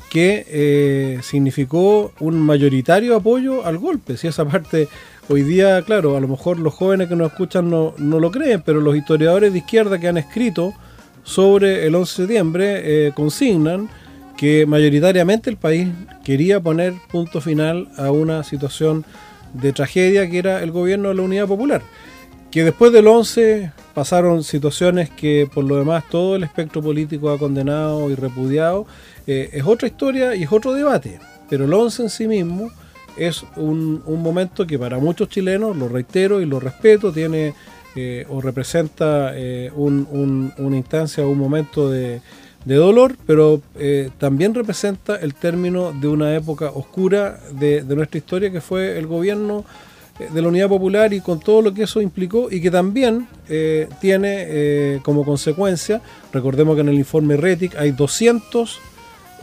que 0.09 0.45
eh, 0.47 1.19
significó 1.22 2.11
un 2.19 2.39
mayoritario 2.39 3.15
apoyo 3.15 3.65
al 3.65 3.78
golpe. 3.78 4.17
Si 4.17 4.28
esa 4.28 4.45
parte 4.45 4.89
hoy 5.30 5.43
día, 5.43 5.82
claro, 5.84 6.17
a 6.17 6.19
lo 6.19 6.28
mejor 6.28 6.59
los 6.59 6.74
jóvenes 6.74 7.07
que 7.07 7.15
nos 7.15 7.32
escuchan 7.32 7.69
no, 7.69 7.93
no 7.97 8.19
lo 8.19 8.32
creen, 8.32 8.61
pero 8.65 8.82
los 8.82 8.95
historiadores 8.95 9.53
de 9.53 9.59
izquierda 9.59 9.99
que 9.99 10.09
han 10.09 10.17
escrito 10.17 10.74
sobre 11.24 11.86
el 11.88 11.95
11 11.95 12.22
de 12.22 12.28
septiembre 12.28 12.82
eh, 12.84 13.11
consignan 13.13 13.89
que 14.38 14.65
mayoritariamente 14.65 15.49
el 15.49 15.57
país 15.57 15.88
quería 16.26 16.59
poner 16.59 16.93
punto 17.11 17.41
final 17.41 17.89
a 17.97 18.11
una 18.11 18.43
situación 18.43 19.05
de 19.53 19.72
tragedia 19.72 20.30
que 20.30 20.39
era 20.39 20.63
el 20.63 20.72
gobierno 20.72 21.09
de 21.09 21.15
la 21.15 21.22
Unidad 21.22 21.47
Popular 21.47 21.82
que 22.51 22.65
después 22.65 22.91
del 22.91 23.07
11 23.07 23.71
pasaron 23.93 24.43
situaciones 24.43 25.09
que 25.09 25.49
por 25.51 25.63
lo 25.63 25.77
demás 25.77 26.03
todo 26.09 26.35
el 26.35 26.43
espectro 26.43 26.81
político 26.81 27.29
ha 27.29 27.39
condenado 27.39 28.09
y 28.09 28.15
repudiado, 28.15 28.85
eh, 29.25 29.49
es 29.53 29.63
otra 29.65 29.87
historia 29.87 30.35
y 30.35 30.43
es 30.43 30.51
otro 30.51 30.73
debate. 30.73 31.19
Pero 31.49 31.65
el 31.65 31.73
11 31.73 32.03
en 32.03 32.09
sí 32.09 32.27
mismo 32.27 32.69
es 33.17 33.43
un, 33.55 34.03
momento 34.05 34.67
que 34.67 34.77
para 34.77 34.99
muchos 34.99 35.29
chilenos, 35.29 35.75
lo 35.77 35.87
reitero 35.87 36.41
y 36.41 36.45
lo 36.45 36.59
respeto, 36.59 37.11
tiene 37.11 37.53
eh, 37.95 38.25
o 38.29 38.41
representa 38.41 39.31
eh, 39.33 39.71
una 39.73 40.77
instancia, 40.77 41.25
un 41.25 41.37
momento 41.37 41.89
de, 41.89 42.21
dolor, 42.63 43.17
pero 43.25 43.59
también 44.19 44.53
representa 44.53 45.15
el 45.15 45.33
término 45.33 45.93
de 45.93 46.07
una 46.07 46.35
época 46.35 46.69
oscura 46.69 47.39
de, 47.53 47.81
de 47.81 47.95
nuestra 47.95 48.19
historia 48.19 48.51
que 48.51 48.61
fue 48.61 48.99
el 48.99 49.07
gobierno 49.07 49.65
de 50.30 50.41
la 50.41 50.47
Unidad 50.47 50.69
Popular 50.69 51.13
y 51.13 51.22
con 51.22 51.39
todo 51.39 51.61
lo 51.61 51.74
que 51.74 51.84
eso 51.84 52.01
implicó 52.01 52.51
y 52.51 52.61
que 52.61 52.72
también 52.72 53.28
eh, 53.49 53.88
tiene 53.99 54.45
eh, 54.47 54.99
como 55.03 55.26
consecuencia, 55.26 56.01
recordemos 56.32 56.76
que 56.76 56.82
en 56.82 56.89
el 56.89 56.95
informe 56.95 57.38
RETIC 57.38 57.76
hay 57.76 57.91
200 57.91 58.80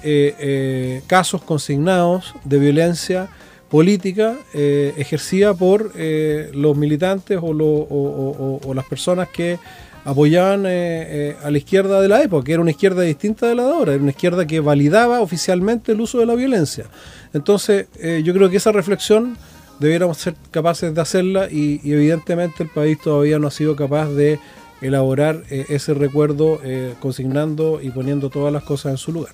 eh, 0.03 1.03
casos 1.07 1.43
consignados 1.43 2.35
de 2.45 2.59
violencia 2.59 3.29
política 3.69 4.37
ejercida 4.55 5.53
por 5.53 5.93
los 5.95 6.77
militantes 6.77 7.39
o, 7.43 7.51
o, 7.51 8.75
las 8.75 8.87
personas 8.87 9.29
que 9.29 9.59
apoyaban 10.07 10.65
a 10.65 11.51
la 11.51 11.59
izquierda 11.59 12.01
de 12.01 12.09
la 12.09 12.23
época, 12.23 12.45
que 12.45 12.53
era 12.53 12.63
una 12.63 12.71
izquierda 12.71 13.03
distinta 13.03 13.47
de 13.47 13.55
la 13.55 13.65
de 13.65 13.73
ahora, 13.73 13.93
era 13.93 14.03
una 14.03 14.13
izquierda 14.13 14.47
que 14.47 14.61
validaba 14.61 15.21
oficialmente 15.21 15.93
el 15.93 16.01
uso 16.01 16.19
de 16.19 16.25
la 16.25 16.35
violencia. 16.35 16.87
Entonces, 17.35 17.89
yo 18.25 18.33
creo 18.33 18.49
que 18.49 18.57
esa 18.57 18.73
reflexión 18.73 19.37
debiéramos 19.79 20.19
ser 20.19 20.35
capaces 20.51 20.95
de 20.95 21.01
hacerla 21.01 21.49
y, 21.51 21.81
evidentemente 21.85 22.63
el 22.65 22.69
país 22.69 22.99
todavía 23.01 23.39
no 23.39 23.49
ha 23.49 23.51
sido 23.51 23.77
capaz 23.77 24.09
de 24.11 24.39
elaborar 24.81 25.43
eh, 25.51 25.67
ese 25.69 25.95
recuerdo 25.95 26.61
eh, 26.63 26.95
consignando 27.01 27.81
y 27.83 27.91
poniendo 27.91 28.31
todas 28.31 28.53
las 28.53 28.63
cosas 28.63 28.93
en 28.93 28.99
su 28.99 29.13
lugar. 29.13 29.33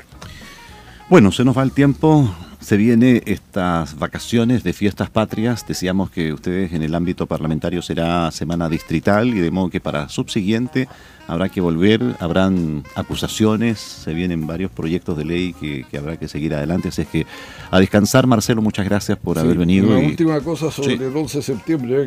Bueno, 1.14 1.30
se 1.30 1.44
nos 1.44 1.56
va 1.56 1.62
el 1.62 1.70
tiempo, 1.70 2.28
se 2.58 2.76
vienen 2.76 3.22
estas 3.26 3.96
vacaciones 4.00 4.64
de 4.64 4.72
fiestas 4.72 5.10
patrias, 5.10 5.64
decíamos 5.64 6.10
que 6.10 6.32
ustedes 6.32 6.72
en 6.72 6.82
el 6.82 6.92
ámbito 6.92 7.28
parlamentario 7.28 7.82
será 7.82 8.32
semana 8.32 8.68
distrital 8.68 9.28
y 9.28 9.38
de 9.38 9.52
modo 9.52 9.70
que 9.70 9.78
para 9.78 10.08
subsiguiente 10.08 10.88
habrá 11.28 11.50
que 11.50 11.60
volver, 11.60 12.02
habrán 12.18 12.82
acusaciones, 12.96 13.78
se 13.78 14.12
vienen 14.12 14.48
varios 14.48 14.72
proyectos 14.72 15.16
de 15.16 15.24
ley 15.24 15.52
que, 15.52 15.86
habrá 15.96 16.16
que 16.16 16.26
seguir 16.26 16.52
adelante, 16.52 16.88
así 16.88 17.02
es 17.02 17.08
que 17.08 17.26
a 17.70 17.78
descansar 17.78 18.26
Marcelo, 18.26 18.60
muchas 18.60 18.84
gracias 18.84 19.16
por 19.16 19.38
haber 19.38 19.56
venido. 19.56 19.96
Una 19.96 20.08
última 20.08 20.40
cosa 20.40 20.72
sobre 20.72 20.94
el 20.94 21.16
11 21.16 21.38
de 21.38 21.42
septiembre, 21.44 22.02
¿eh? 22.02 22.06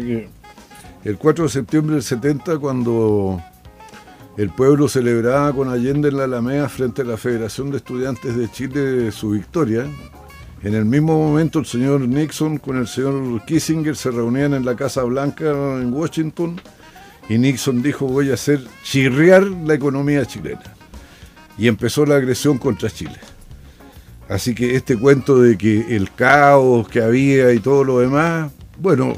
que 1.03 1.09
el 1.09 1.17
4 1.17 1.45
de 1.45 1.49
septiembre 1.49 1.95
del 1.95 2.03
70 2.03 2.57
cuando 2.57 3.41
el 4.37 4.51
pueblo 4.51 4.87
celebraba 4.87 5.51
con 5.51 5.69
Allende 5.69 6.09
en 6.09 6.17
la 6.17 6.25
Alameda 6.25 6.69
frente 6.69 7.01
a 7.01 7.05
la 7.05 7.17
Federación 7.17 7.71
de 7.71 7.77
Estudiantes 7.77 8.37
de 8.37 8.49
Chile 8.51 9.11
su 9.11 9.31
victoria. 9.31 9.85
En 10.61 10.75
el 10.75 10.85
mismo 10.85 11.17
momento 11.17 11.57
el 11.57 11.65
señor 11.65 12.01
Nixon 12.01 12.59
con 12.59 12.77
el 12.77 12.87
señor 12.87 13.43
Kissinger 13.45 13.95
se 13.95 14.11
reunían 14.11 14.53
en 14.53 14.63
la 14.63 14.75
Casa 14.75 15.01
Blanca 15.03 15.49
en 15.49 15.91
Washington 15.91 16.61
y 17.27 17.39
Nixon 17.39 17.81
dijo 17.81 18.05
voy 18.05 18.29
a 18.29 18.35
hacer 18.35 18.61
chirriar 18.83 19.43
la 19.43 19.73
economía 19.73 20.23
chilena. 20.25 20.75
Y 21.57 21.67
empezó 21.67 22.05
la 22.05 22.17
agresión 22.17 22.59
contra 22.59 22.91
Chile. 22.91 23.17
Así 24.29 24.53
que 24.53 24.75
este 24.75 24.97
cuento 24.99 25.41
de 25.41 25.57
que 25.57 25.95
el 25.95 26.11
caos 26.13 26.87
que 26.87 27.01
había 27.01 27.53
y 27.53 27.59
todo 27.59 27.83
lo 27.83 27.99
demás, 27.99 28.51
bueno, 28.77 29.15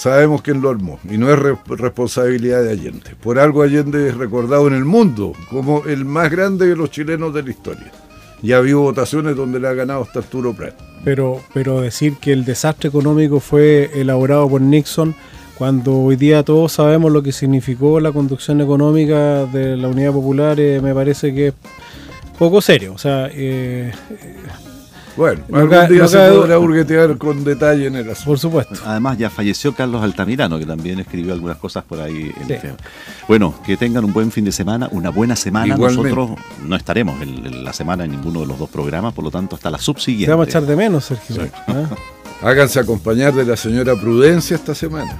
sabemos 0.00 0.40
quién 0.40 0.62
lo 0.62 0.70
armó 0.70 0.98
y 1.04 1.18
no 1.18 1.30
es 1.30 1.38
responsabilidad 1.66 2.62
de 2.62 2.70
Allende. 2.70 3.14
Por 3.22 3.38
algo 3.38 3.62
Allende 3.62 4.08
es 4.08 4.16
recordado 4.16 4.66
en 4.66 4.72
el 4.72 4.86
mundo 4.86 5.34
como 5.50 5.84
el 5.84 6.06
más 6.06 6.30
grande 6.30 6.68
de 6.68 6.74
los 6.74 6.90
chilenos 6.90 7.34
de 7.34 7.42
la 7.42 7.50
historia. 7.50 7.92
Ya 8.40 8.56
habido 8.56 8.80
votaciones 8.80 9.36
donde 9.36 9.60
le 9.60 9.68
ha 9.68 9.74
ganado 9.74 10.02
hasta 10.02 10.20
Arturo 10.20 10.54
Prat. 10.54 10.72
Pero, 11.04 11.42
pero 11.52 11.82
decir 11.82 12.14
que 12.18 12.32
el 12.32 12.46
desastre 12.46 12.88
económico 12.88 13.40
fue 13.40 13.90
elaborado 13.92 14.48
por 14.48 14.62
Nixon 14.62 15.14
cuando 15.58 15.98
hoy 15.98 16.16
día 16.16 16.42
todos 16.44 16.72
sabemos 16.72 17.12
lo 17.12 17.22
que 17.22 17.32
significó 17.32 18.00
la 18.00 18.10
conducción 18.10 18.62
económica 18.62 19.44
de 19.44 19.76
la 19.76 19.88
Unidad 19.88 20.12
Popular, 20.12 20.58
eh, 20.58 20.80
me 20.80 20.94
parece 20.94 21.34
que 21.34 21.48
es 21.48 21.54
poco 22.38 22.62
serio. 22.62 22.94
O 22.94 22.98
sea, 22.98 23.28
eh, 23.30 23.92
bueno, 25.16 25.42
algún 25.52 25.88
día 25.88 26.06
se 26.06 26.30
podrá 26.30 26.56
burguetear 26.56 27.16
con 27.18 27.44
detalle 27.44 27.86
en 27.86 27.96
el 27.96 28.10
asunto. 28.10 28.30
Por 28.30 28.38
supuesto. 28.38 28.74
Además, 28.84 29.18
ya 29.18 29.30
falleció 29.30 29.74
Carlos 29.74 30.02
Altamirano, 30.02 30.58
que 30.58 30.66
también 30.66 31.00
escribió 31.00 31.32
algunas 31.32 31.56
cosas 31.56 31.84
por 31.84 32.00
ahí. 32.00 32.32
En 32.40 32.50
este. 32.50 32.74
Bueno, 33.28 33.54
que 33.64 33.76
tengan 33.76 34.04
un 34.04 34.12
buen 34.12 34.30
fin 34.30 34.44
de 34.44 34.52
semana, 34.52 34.88
una 34.92 35.10
buena 35.10 35.36
semana. 35.36 35.76
Nosotros 35.76 36.30
no 36.64 36.76
estaremos 36.76 37.20
en, 37.22 37.64
la 37.64 37.72
semana 37.72 38.04
en 38.04 38.12
ninguno 38.12 38.40
de 38.40 38.46
los 38.46 38.58
dos 38.58 38.70
programas, 38.70 39.12
por 39.12 39.24
lo 39.24 39.30
tanto, 39.30 39.56
hasta 39.56 39.70
la 39.70 39.78
subsiguiente. 39.78 40.26
Te 40.26 40.32
vamos 40.32 40.46
a 40.46 40.50
echar 40.50 40.62
de 40.62 40.76
menos, 40.76 41.04
Sergio. 41.04 41.48
¿Ah? 41.66 41.84
Háganse 42.42 42.80
acompañar 42.80 43.34
de 43.34 43.44
la 43.44 43.56
señora 43.56 43.94
Prudencia 43.96 44.56
esta 44.56 44.74
semana. 44.74 45.18